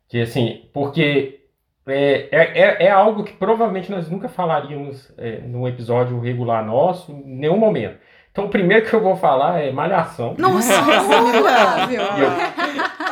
Que 0.09 0.21
assim, 0.23 0.69
porque 0.73 1.41
é, 1.87 2.29
é, 2.31 2.59
é- 2.61 2.85
é 2.87 2.91
algo 2.91 3.25
que 3.25 3.33
provavelmente 3.35 3.91
nós 3.91 4.09
nunca 4.09 4.29
falaríamos 4.29 5.13
é, 5.19 5.39
num 5.41 5.67
episódio 5.69 6.19
regular 6.21 6.65
nosso, 6.65 7.13
em 7.13 7.37
nenhum 7.39 7.57
momento. 7.59 7.99
Então, 8.31 8.47
o 8.47 8.49
primeiro 8.49 8.87
que 8.89 8.95
eu 8.95 9.01
vou 9.03 9.15
falar 9.15 9.61
é 9.61 9.71
Malhação. 9.71 10.35
Nossa, 10.39 10.81
memorável. 10.83 12.03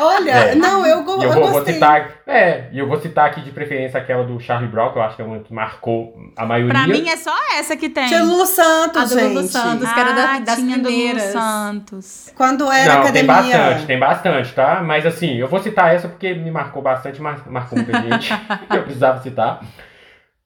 Eu, 0.00 0.06
Olha, 0.06 0.30
É. 0.30 0.54
não, 0.54 0.86
eu, 0.86 1.02
go 1.04 1.12
e 1.20 1.24
eu 1.24 1.28
eu 1.28 1.32
vou, 1.32 1.42
vou 1.44 1.52
gostei. 1.52 1.74
citar. 1.74 2.10
É, 2.26 2.68
e 2.72 2.78
eu 2.78 2.88
vou 2.88 2.98
citar 3.00 3.26
aqui 3.26 3.40
de 3.42 3.50
preferência 3.50 4.00
aquela 4.00 4.24
do 4.24 4.40
Charlie 4.40 4.68
Brown, 4.70 4.92
que 4.92 4.98
eu 4.98 5.02
acho 5.02 5.16
que 5.16 5.22
é 5.22 5.24
uma 5.24 5.38
que 5.40 5.52
marcou 5.52 6.14
a 6.36 6.46
maioria. 6.46 6.72
Pra 6.72 6.86
mim 6.86 7.08
é 7.08 7.16
só 7.16 7.34
essa 7.58 7.76
que 7.76 7.88
tem. 7.88 8.06
Tinha 8.06 8.22
Lulu 8.22 8.42
A 8.42 8.46
Santos, 8.46 9.10
do 9.10 9.20
Lulu 9.20 9.40
gente. 9.42 9.52
Santos. 9.52 9.92
que 9.92 10.00
era 10.00 10.12
da- 10.12 10.38
das 10.40 10.56
tinha 10.56 10.78
do 10.78 10.84
Lulu 10.84 10.96
primeiras. 10.96 11.22
Santos. 11.32 12.32
Quando 12.34 12.70
era 12.72 12.94
Não, 12.94 13.12
tem 13.12 13.22
academia. 13.22 13.58
bastante, 13.58 13.86
tem 13.86 13.98
bastante, 13.98 14.52
tá? 14.54 14.82
Mas 14.82 15.04
assim, 15.06 15.36
eu 15.36 15.48
vou 15.48 15.60
citar 15.60 15.94
essa 15.94 16.08
porque 16.08 16.32
me 16.34 16.50
marcou 16.50 16.82
bastante, 16.82 17.20
mar- 17.20 17.42
marcou 17.48 17.78
muita 17.78 18.00
gente. 18.00 18.30
eu 18.74 18.82
precisava 18.82 19.20
citar. 19.20 19.60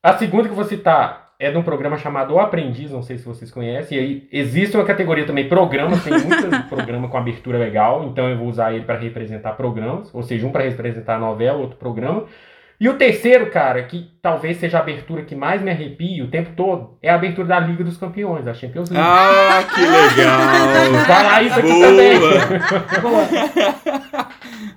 A 0.03 0.19
segunda 0.19 0.45
que 0.45 0.51
eu 0.51 0.57
vou 0.57 0.65
citar 0.65 1.24
é 1.45 1.51
de 1.51 1.59
um 1.59 1.63
programa 1.63 1.99
chamado 1.99 2.35
O 2.35 2.41
Aprendiz, 2.41 2.91
não 2.91 3.03
sei 3.03 3.19
se 3.19 3.25
vocês 3.25 3.51
conhecem. 3.51 3.99
E 3.99 4.01
aí 4.01 4.29
existe 4.33 4.77
uma 4.77 4.85
categoria 4.85 5.27
também, 5.27 5.49
programas, 5.49 6.03
tem 6.03 6.13
muito 6.13 6.49
programa 6.69 7.09
com 7.09 7.19
abertura 7.19 7.59
legal, 7.59 8.05
então 8.05 8.29
eu 8.29 8.39
vou 8.39 8.49
usar 8.49 8.73
ele 8.73 8.85
para 8.85 8.99
representar 8.99 9.53
programas, 9.53 10.13
ou 10.15 10.23
seja, 10.23 10.47
um 10.47 10.53
para 10.53 10.65
representar 10.65 11.17
a 11.17 11.19
novela, 11.19 11.59
outro 11.59 11.77
programa. 11.77 12.25
E 12.81 12.89
o 12.89 12.95
terceiro, 12.95 13.51
cara, 13.51 13.83
que 13.85 14.11
talvez 14.21 14.57
seja 14.57 14.79
a 14.79 14.81
abertura 14.81 15.23
que 15.23 15.35
mais 15.35 15.63
me 15.63 15.71
arrepia 15.71 16.25
o 16.25 16.29
tempo 16.29 16.51
todo, 16.57 16.99
é 17.01 17.09
a 17.09 17.15
abertura 17.15 17.47
da 17.47 17.61
Liga 17.61 17.85
dos 17.85 17.97
Campeões, 17.97 18.45
da 18.45 18.53
Champions 18.53 18.91
League. 18.91 19.07
Ah, 19.09 19.63
que 19.73 19.81
legal! 19.81 21.05
Falar 21.07 21.43
isso 21.45 21.61
aqui 21.61 21.69
Boa. 21.69 21.87
também. 21.87 22.19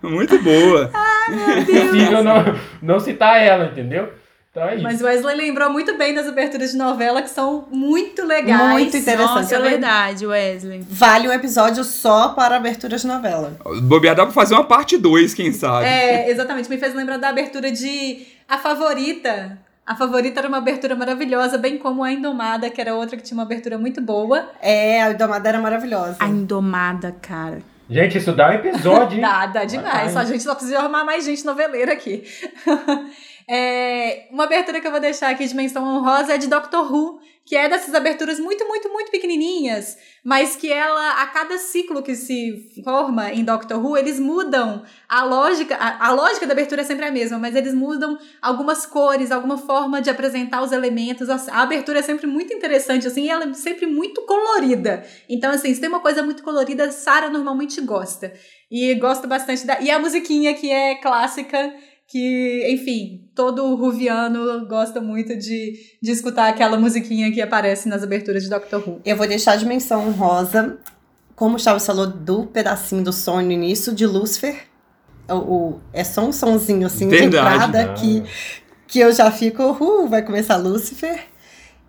Muito 0.03 0.43
boa. 0.43 0.91
Impossível 1.61 2.24
não, 2.24 2.43
não 2.82 2.99
citar 2.99 3.41
ela, 3.41 3.65
entendeu? 3.65 4.09
Então 4.58 4.70
é 4.70 4.74
isso. 4.74 4.84
Mas 4.84 5.01
o 5.01 5.05
Wesley 5.05 5.38
lembrou 5.38 5.70
muito 5.70 5.95
bem 5.95 6.16
das 6.16 6.28
aberturas 6.28 6.72
de 6.72 6.78
novela 6.78 7.22
que 7.22 7.30
são 7.30 7.68
muito 7.72 8.26
legais. 8.26 8.72
Muito 8.72 8.97
interessante. 8.97 9.36
Nossa, 9.36 9.55
é 9.55 9.60
verdade, 9.60 10.26
Wesley. 10.26 10.84
Vale 10.89 11.28
um 11.28 11.32
episódio 11.32 11.84
só 11.84 12.30
para 12.30 12.55
abertura 12.55 12.97
de 12.97 13.05
novela. 13.05 13.55
Bobear 13.84 14.16
dá 14.16 14.26
pra 14.26 14.34
fazer 14.34 14.55
uma 14.55 14.64
parte 14.64 14.97
2, 14.97 15.36
quem 15.36 15.53
sabe. 15.53 15.86
É, 15.86 16.32
exatamente. 16.32 16.68
Me 16.70 16.78
fez 16.80 16.95
lembrar 16.95 17.18
da 17.18 17.30
abertura 17.30 17.72
de 17.72 18.26
A 18.49 18.58
Favorita. 18.58 19.60
A 19.86 19.95
Favorita 19.95 20.39
era 20.39 20.47
uma 20.47 20.58
abertura 20.58 20.95
maravilhosa, 20.95 21.58
bem 21.60 21.78
como 21.78 22.03
a 22.03 22.12
Indomada, 22.12 22.68
que 22.72 22.82
era 22.82 22.95
outra 22.95 23.16
que 23.16 23.24
tinha 23.24 23.38
uma 23.38 23.43
abertura 23.43 23.78
muito 23.78 24.01
boa. 24.01 24.49
É, 24.60 25.03
a 25.03 25.12
Indomada 25.12 25.47
era 25.47 25.62
maravilhosa. 25.62 26.18
A 26.20 26.28
Indomada, 26.28 27.16
cara. 27.22 27.60
Gente, 27.89 28.18
isso 28.18 28.34
dá 28.34 28.49
um 28.49 28.53
episódio, 28.53 29.16
hein? 29.16 29.22
Dá, 29.22 29.45
dá 29.45 29.66
demais. 29.66 30.12
Só 30.12 30.20
a 30.20 30.26
gente 30.26 30.43
só 30.43 30.55
precisa 30.55 30.80
arrumar 30.80 31.05
mais 31.05 31.24
gente 31.24 31.45
noveleira 31.45 31.93
aqui. 31.93 32.24
É, 33.50 34.28
uma 34.30 34.43
abertura 34.43 34.82
que 34.82 34.88
eu 34.88 34.91
vou 34.91 35.00
deixar 35.00 35.30
aqui 35.30 35.48
de 35.48 35.56
menção 35.56 35.82
honrosa 35.82 36.34
é 36.34 36.38
de 36.38 36.48
Doctor 36.48 36.91
Who, 36.91 37.22
que 37.45 37.56
é 37.56 37.70
dessas 37.70 37.95
aberturas 37.95 38.41
muito, 38.41 38.68
muito, 38.68 38.89
muito 38.89 39.10
pequenininhas, 39.10 39.98
mas 40.22 40.58
que 40.58 40.70
ela, 40.70 41.22
a 41.22 41.28
cada 41.28 41.58
ciclo 41.58 42.04
que 42.04 42.14
se 42.14 42.82
forma 42.84 43.32
em 43.32 43.45
Doctor 43.45 43.82
Who, 43.82 43.98
eles 43.98 44.20
mudam 44.20 44.84
a 45.08 45.24
lógica, 45.24 45.76
a, 45.76 46.08
a 46.08 46.12
lógica 46.12 46.45
da 46.45 46.52
abertura 46.52 46.82
é 46.82 46.84
sempre 46.84 47.06
a 47.06 47.12
mesma, 47.12 47.39
mas 47.39 47.56
eles 47.56 47.74
mudam 47.74 48.20
algumas 48.41 48.86
cores, 48.86 49.32
alguma 49.32 49.58
forma 49.58 50.02
de 50.02 50.10
apresentar 50.10 50.62
os 50.62 50.74
elementos. 50.74 51.30
A, 51.30 51.36
a 51.54 51.62
abertura 51.62 52.00
é 52.00 52.02
sempre 52.04 52.28
muito 52.28 52.54
interessante, 52.54 53.08
assim, 53.08 53.24
e 53.24 53.30
ela 53.30 53.45
é 53.45 53.54
sempre 53.54 53.86
muito 53.86 54.24
colorida. 54.24 55.06
Então, 55.30 55.52
assim, 55.52 55.74
se 55.74 55.80
tem 55.80 55.88
uma 55.88 56.02
coisa 56.02 56.22
muito 56.22 56.43
colorida, 56.43 56.91
Sarah 56.91 57.30
normalmente 57.30 57.80
gosta. 57.80 58.34
E 58.70 58.93
gosta 58.95 59.26
bastante 59.26 59.66
da. 59.66 59.80
E 59.80 59.89
a 59.89 59.98
musiquinha 59.98 60.54
que 60.54 60.70
é 60.70 60.95
clássica, 60.95 61.74
que, 62.08 62.68
enfim, 62.72 63.26
todo 63.36 63.76
ruviano 63.76 64.66
gosta 64.68 65.01
muito 65.01 65.36
de, 65.38 65.74
de 66.01 66.12
escutar 66.12 66.47
aquela 66.47 66.78
musiquinha 66.80 67.32
que 67.32 67.41
aparece 67.41 67.89
nas 67.89 68.01
aberturas 68.01 68.43
de 68.43 68.49
Doctor 68.49 68.82
Who. 68.88 69.01
Eu 69.03 69.18
vou 69.18 69.28
deixar 69.28 69.58
de 69.58 69.66
menção 69.66 70.08
honrosa, 70.08 70.78
como 71.36 71.58
o 71.58 71.60
Chaves 71.60 71.86
falou 71.86 72.08
do 72.08 72.45
pedacinho 72.47 73.03
do 73.03 73.12
som 73.12 73.41
no 73.41 73.51
início, 73.51 73.93
de 73.93 74.05
Lúcifer. 74.05 74.55
O, 75.30 75.34
o- 75.36 75.82
é 75.91 76.03
só 76.03 76.22
um 76.26 76.32
sonzinho 76.32 76.88
assim 76.88 77.10
de 77.10 77.18
Verdade. 77.18 77.66
entrada 77.68 77.93
que, 77.95 78.24
que 78.88 78.99
eu 78.99 79.12
já 79.12 79.30
fico, 79.30 79.62
uh, 79.64 80.08
vai 80.08 80.22
começar 80.22 80.55
Lúcifer. 80.55 81.26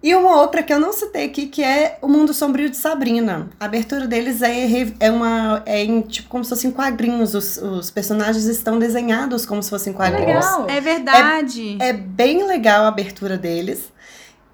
E 0.01 0.15
uma 0.15 0.41
outra 0.41 0.63
que 0.63 0.73
eu 0.73 0.79
não 0.79 0.93
citei 0.93 1.25
aqui, 1.25 1.47
que 1.47 1.63
é 1.63 1.99
O 2.01 2.07
Mundo 2.07 2.33
Sombrio 2.33 2.71
de 2.71 2.77
Sabrina. 2.77 3.49
A 3.59 3.65
abertura 3.65 4.07
deles 4.07 4.43
é, 4.43 4.67
é 5.01 5.11
uma. 5.11 5.63
É 5.67 5.83
em, 5.83 6.01
tipo, 6.03 6.29
como 6.29 6.45
se 6.45 6.51
fossem 6.51 6.71
quadrinhos. 6.71 7.35
Os, 7.35 7.57
os 7.57 7.91
personagens 7.91 8.45
estão 8.45 8.79
desenhados 8.79 9.45
como 9.45 9.63
se 9.63 9.71
fossem 9.71 9.93
quadrinhos. 9.93 10.45
Legal. 10.45 10.67
É 10.71 10.81
verdade. 10.81 11.77
É 11.81 11.93
bem 11.93 12.47
legal 12.47 12.85
a 12.85 12.89
abertura 12.89 13.37
deles. 13.37 13.93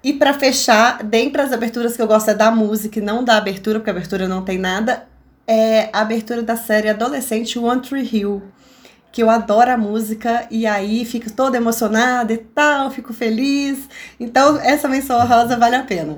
E 0.03 0.13
pra 0.13 0.33
fechar, 0.33 1.03
dentre 1.03 1.41
as 1.41 1.51
aberturas 1.51 1.95
que 1.95 2.01
eu 2.01 2.07
gosto 2.07 2.29
é 2.29 2.33
da 2.33 2.51
música 2.51 2.99
e 2.99 3.01
não 3.01 3.23
da 3.23 3.37
abertura, 3.37 3.79
porque 3.79 3.89
a 3.89 3.93
abertura 3.93 4.27
não 4.27 4.43
tem 4.43 4.57
nada, 4.57 5.07
é 5.47 5.89
a 5.91 6.01
abertura 6.01 6.43
da 6.43 6.55
série 6.55 6.89
adolescente 6.89 7.57
One 7.57 7.81
Tree 7.81 8.07
Hill. 8.11 8.43
Que 9.15 9.23
eu 9.23 9.29
adoro 9.29 9.71
a 9.71 9.77
música 9.77 10.45
e 10.51 10.67
aí 10.67 11.05
fico 11.05 11.31
toda 11.31 11.55
emocionada 11.55 12.33
e 12.33 12.37
tal, 12.37 12.91
fico 12.91 13.13
feliz. 13.13 13.87
Então, 14.19 14.59
essa 14.59 14.89
menção 14.89 15.25
rosa 15.25 15.55
vale 15.57 15.77
a 15.77 15.83
pena. 15.83 16.17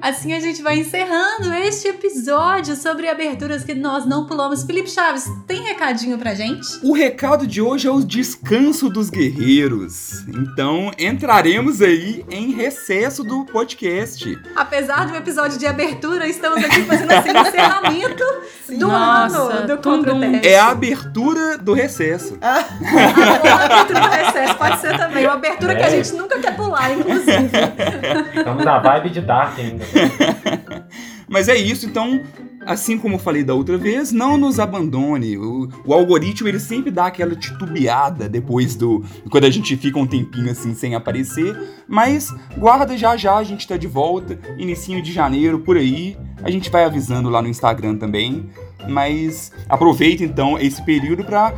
Assim 0.00 0.32
a 0.32 0.40
gente 0.40 0.62
vai 0.62 0.78
encerrando 0.78 1.52
este 1.54 1.88
episódio 1.88 2.76
sobre 2.76 3.08
aberturas 3.08 3.64
que 3.64 3.74
nós 3.74 4.06
não 4.06 4.26
pulamos. 4.26 4.62
Felipe 4.62 4.88
Chaves, 4.90 5.24
tem 5.46 5.62
recadinho 5.62 6.16
pra 6.18 6.34
gente? 6.34 6.66
O 6.82 6.92
recado 6.92 7.46
de 7.46 7.60
hoje 7.60 7.88
é 7.88 7.90
o 7.90 8.00
descanso 8.00 8.88
dos 8.88 9.10
guerreiros. 9.10 10.24
Então 10.28 10.90
entraremos 10.98 11.82
aí 11.82 12.24
em 12.30 12.52
recesso 12.52 13.24
do 13.24 13.44
podcast. 13.46 14.38
Apesar 14.54 15.06
do 15.08 15.16
episódio 15.16 15.58
de 15.58 15.66
abertura, 15.66 16.26
estamos 16.28 16.62
aqui 16.64 16.82
fazendo 16.84 17.10
assim 17.12 17.30
o 17.30 17.38
encerramento 17.48 18.24
do 18.68 18.86
Nossa, 18.88 19.36
ano 19.38 19.66
do 19.66 19.78
Contra. 19.82 20.12
É 20.42 20.58
a 20.58 20.68
abertura 20.68 21.58
do 21.58 21.72
recesso. 21.72 22.38
Ah, 22.40 22.64
ou 23.44 23.50
a 23.50 23.64
abertura 23.64 24.00
do 24.00 24.08
recesso, 24.08 24.54
pode 24.56 24.80
ser 24.80 24.96
também. 24.96 25.24
Uma 25.24 25.34
abertura 25.34 25.74
que 25.74 25.82
a 25.82 25.86
É. 25.86 25.90
gente 25.90 26.14
nunca 26.14 26.38
quer 26.38 26.54
pular, 26.56 26.92
inclusive. 26.92 27.50
Estamos 28.36 28.64
na 28.64 28.78
vibe 28.78 29.10
de 29.10 29.20
Dark 29.22 29.58
ainda. 29.58 29.87
Mas 31.28 31.46
é 31.48 31.56
isso, 31.56 31.84
então, 31.84 32.22
assim 32.64 32.98
como 32.98 33.18
falei 33.18 33.44
da 33.44 33.52
outra 33.52 33.76
vez, 33.76 34.12
não 34.12 34.38
nos 34.38 34.58
abandone. 34.58 35.36
O, 35.36 35.68
o 35.84 35.92
algoritmo 35.92 36.48
ele 36.48 36.58
sempre 36.58 36.90
dá 36.90 37.06
aquela 37.06 37.36
titubeada 37.36 38.28
depois 38.28 38.74
do. 38.74 39.04
quando 39.30 39.44
a 39.44 39.50
gente 39.50 39.76
fica 39.76 39.98
um 39.98 40.06
tempinho 40.06 40.50
assim 40.50 40.74
sem 40.74 40.94
aparecer. 40.94 41.54
Mas 41.86 42.34
guarda 42.56 42.96
já 42.96 43.16
já, 43.16 43.36
a 43.36 43.44
gente 43.44 43.68
tá 43.68 43.76
de 43.76 43.86
volta, 43.86 44.38
inicinho 44.56 45.02
de 45.02 45.12
janeiro, 45.12 45.58
por 45.58 45.76
aí. 45.76 46.16
A 46.42 46.50
gente 46.50 46.70
vai 46.70 46.84
avisando 46.84 47.28
lá 47.28 47.42
no 47.42 47.48
Instagram 47.48 47.96
também. 47.96 48.48
Mas 48.88 49.52
aproveita 49.68 50.24
então 50.24 50.58
esse 50.58 50.82
período 50.82 51.24
pra 51.24 51.52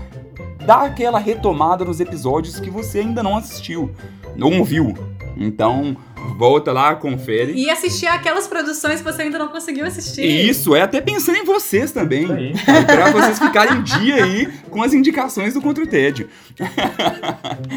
dar 0.67 0.83
aquela 0.83 1.19
retomada 1.19 1.85
nos 1.85 2.01
episódios 2.01 2.59
que 2.59 2.71
você 2.71 3.01
ainda 3.01 3.23
não 3.23 3.37
assistiu, 3.37 3.91
não 4.35 4.59
ouviu. 4.59 4.95
Então, 5.37 5.97
volta 6.37 6.73
lá, 6.73 6.95
confere. 6.95 7.53
E 7.53 7.71
assistir 7.71 8.07
aquelas 8.07 8.47
produções 8.47 8.99
que 8.99 9.05
você 9.05 9.23
ainda 9.23 9.39
não 9.39 9.49
conseguiu 9.49 9.87
assistir. 9.87 10.23
Isso, 10.23 10.75
é 10.75 10.83
até 10.83 11.01
pensando 11.01 11.39
em 11.39 11.45
vocês 11.45 11.93
também. 11.93 12.31
Aí. 12.31 12.53
Pra 12.87 13.11
vocês 13.11 13.39
ficarem 13.39 13.79
em 13.79 13.83
dia 13.83 14.25
aí 14.25 14.47
com 14.71 14.83
as 14.83 14.95
indicações 14.95 15.55
do 15.55 15.61
Contra 15.61 15.85
o 15.85 15.87
Tédio. 15.87 16.29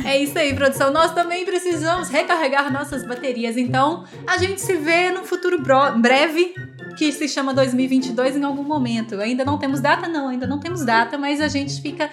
É 0.06 0.18
isso 0.22 0.38
aí, 0.38 0.54
produção. 0.54 0.92
Nós 0.92 1.14
também 1.14 1.46
precisamos 1.46 2.10
recarregar 2.10 2.72
nossas 2.72 3.06
baterias. 3.06 3.58
Então, 3.58 4.04
a 4.28 4.38
gente 4.38 4.60
se 4.60 4.74
vê 4.74 5.12
no 5.12 5.24
futuro 5.24 5.62
breve, 6.00 6.54
que 6.98 7.12
se 7.12 7.28
chama 7.28 7.54
2022 7.54 8.36
em 8.36 8.44
algum 8.44 8.64
momento. 8.64 9.20
Ainda 9.20 9.46
não 9.46 9.58
temos 9.58 9.80
data? 9.80 10.08
Não, 10.08 10.28
ainda 10.28 10.46
não 10.46 10.60
temos 10.60 10.86
data, 10.86 11.18
mas 11.18 11.40
a 11.42 11.48
gente 11.48 11.82
fica. 11.82 12.10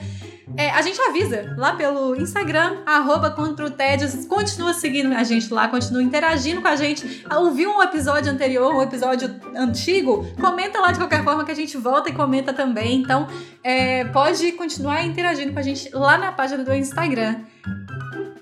É, 0.57 0.70
a 0.70 0.82
gente 0.82 1.01
avisa 1.01 1.55
lá 1.57 1.74
pelo 1.74 2.16
Instagram, 2.16 2.78
arroba 2.84 3.30
contra 3.30 3.66
o 3.66 3.70
tédio. 3.70 4.09
Continua 4.26 4.74
seguindo 4.74 5.12
a 5.14 5.22
gente 5.22 5.53
lá, 5.53 5.68
continua 5.68 6.03
interagindo 6.03 6.61
com 6.61 6.68
a 6.68 6.76
gente. 6.76 7.24
Ouviu 7.30 7.70
um 7.70 7.82
episódio 7.82 8.32
anterior, 8.32 8.74
um 8.74 8.82
episódio 8.82 9.34
antigo? 9.57 10.26
Comenta 10.40 10.80
lá 10.80 10.92
de 10.92 10.98
qualquer 10.98 11.24
forma 11.24 11.44
que 11.44 11.51
a 11.51 11.55
gente 11.55 11.76
volta 11.76 12.11
e 12.11 12.12
comenta 12.12 12.53
também. 12.53 13.01
Então, 13.01 13.28
é, 13.62 14.05
pode 14.07 14.53
continuar 14.53 15.05
interagindo 15.05 15.53
com 15.53 15.59
a 15.59 15.62
gente 15.62 15.90
lá 15.94 16.18
na 16.18 16.32
página 16.32 16.64
do 16.64 16.74
Instagram. 16.74 17.40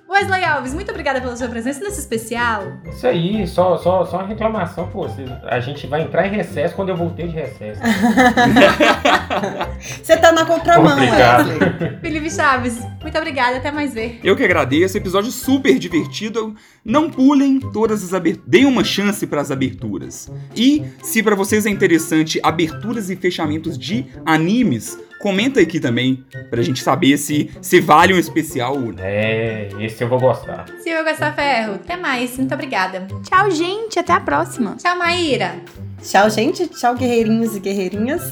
Wesley 0.09 0.43
Alves, 0.43 0.73
muito 0.73 0.91
obrigada 0.91 1.21
pela 1.21 1.37
sua 1.37 1.49
presença 1.49 1.81
nesse 1.81 2.01
especial. 2.01 2.73
Isso 2.91 3.07
aí, 3.07 3.47
só, 3.47 3.77
só, 3.77 4.07
só 4.07 4.19
uma 4.19 4.27
reclamação, 4.27 4.89
pô. 4.89 5.03
vocês- 5.07 5.31
A 5.45 5.61
gente 5.61 5.87
vai 5.87 6.01
entrar 6.03 6.27
em 6.27 6.31
recesso 6.31 6.75
quando 6.75 6.89
eu 6.89 6.97
voltei 6.97 7.29
de 7.29 7.35
recesso. 7.35 7.81
Você 10.03 10.17
tá 10.17 10.33
na 10.33 10.45
contramão, 10.45 10.93
Complicado. 10.97 11.49
Wesley. 11.51 11.99
Felipe 12.01 12.31
Chaves, 12.31 12.79
muito 13.03 13.17
obrigada, 13.19 13.59
até 13.59 13.71
mais 13.71 13.93
ver. 13.93 14.19
Eu 14.25 14.35
que 14.35 14.43
agradeço, 14.43 14.97
episódio 14.97 15.31
super 15.31 15.79
divertido. 15.79 16.55
Não 16.85 17.11
pulem 17.11 17.61
todas 17.61 18.03
as 18.03 18.15
aberturas, 18.15 18.49
deem 18.49 18.65
uma 18.65 18.83
chance 18.85 19.27
para 19.27 19.41
as 19.43 19.51
aberturas. 19.51 20.31
E 20.57 20.85
se 21.03 21.23
para 21.23 21.35
vocês 21.35 21.67
é 21.67 21.71
interessante 21.71 22.41
aberturas 22.43 23.11
e 23.11 23.17
fechamentos 23.17 23.77
de 23.79 24.07
animes, 24.25 24.99
comenta 25.21 25.61
aqui 25.61 25.81
também 25.81 26.25
pra 26.51 26.63
gente 26.63 26.83
saber 26.83 27.17
se 27.19 27.51
se 27.61 27.81
vale 27.81 28.15
um 28.15 28.19
especial 28.19 28.75
ou 28.75 28.93
não. 28.93 29.03
É, 29.03 29.69
esse 29.81 30.03
eu 30.03 30.09
vou 30.09 30.19
gostar. 30.19 30.67
Silvio 30.83 31.05
Gostar 31.05 31.35
Ferro, 31.35 31.75
até 31.75 31.97
mais, 31.97 32.37
muito 32.37 32.55
obrigada. 32.55 33.07
Tchau, 33.23 33.51
gente. 33.51 33.99
Até 33.99 34.13
a 34.13 34.21
próxima. 34.21 34.77
Tchau, 34.77 34.97
Maíra. 34.99 35.57
Tchau, 36.03 36.31
gente. 36.31 36.67
Tchau, 36.69 36.95
guerreirinhos 36.95 37.57
e 37.57 37.61
guerreirinhas. 37.61 38.23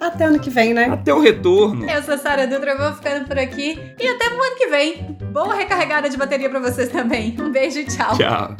Até 0.00 0.24
ano 0.24 0.38
que 0.40 0.48
vem, 0.48 0.72
né? 0.72 0.86
Até 0.86 1.12
o 1.12 1.20
retorno. 1.20 1.88
Eu 1.88 2.02
sou 2.02 2.14
a 2.14 2.18
Sara 2.18 2.46
Dutra, 2.46 2.70
eu 2.70 2.78
vou 2.78 2.94
ficando 2.94 3.26
por 3.26 3.38
aqui. 3.38 3.78
E 4.00 4.08
até 4.08 4.30
pro 4.30 4.42
ano 4.42 4.56
que 4.56 4.66
vem. 4.68 5.16
Boa 5.30 5.54
recarregada 5.54 6.08
de 6.08 6.16
bateria 6.16 6.48
pra 6.48 6.58
vocês 6.58 6.88
também. 6.88 7.36
Um 7.38 7.52
beijo 7.52 7.80
e 7.80 7.84
tchau. 7.84 8.16
Tchau. 8.16 8.56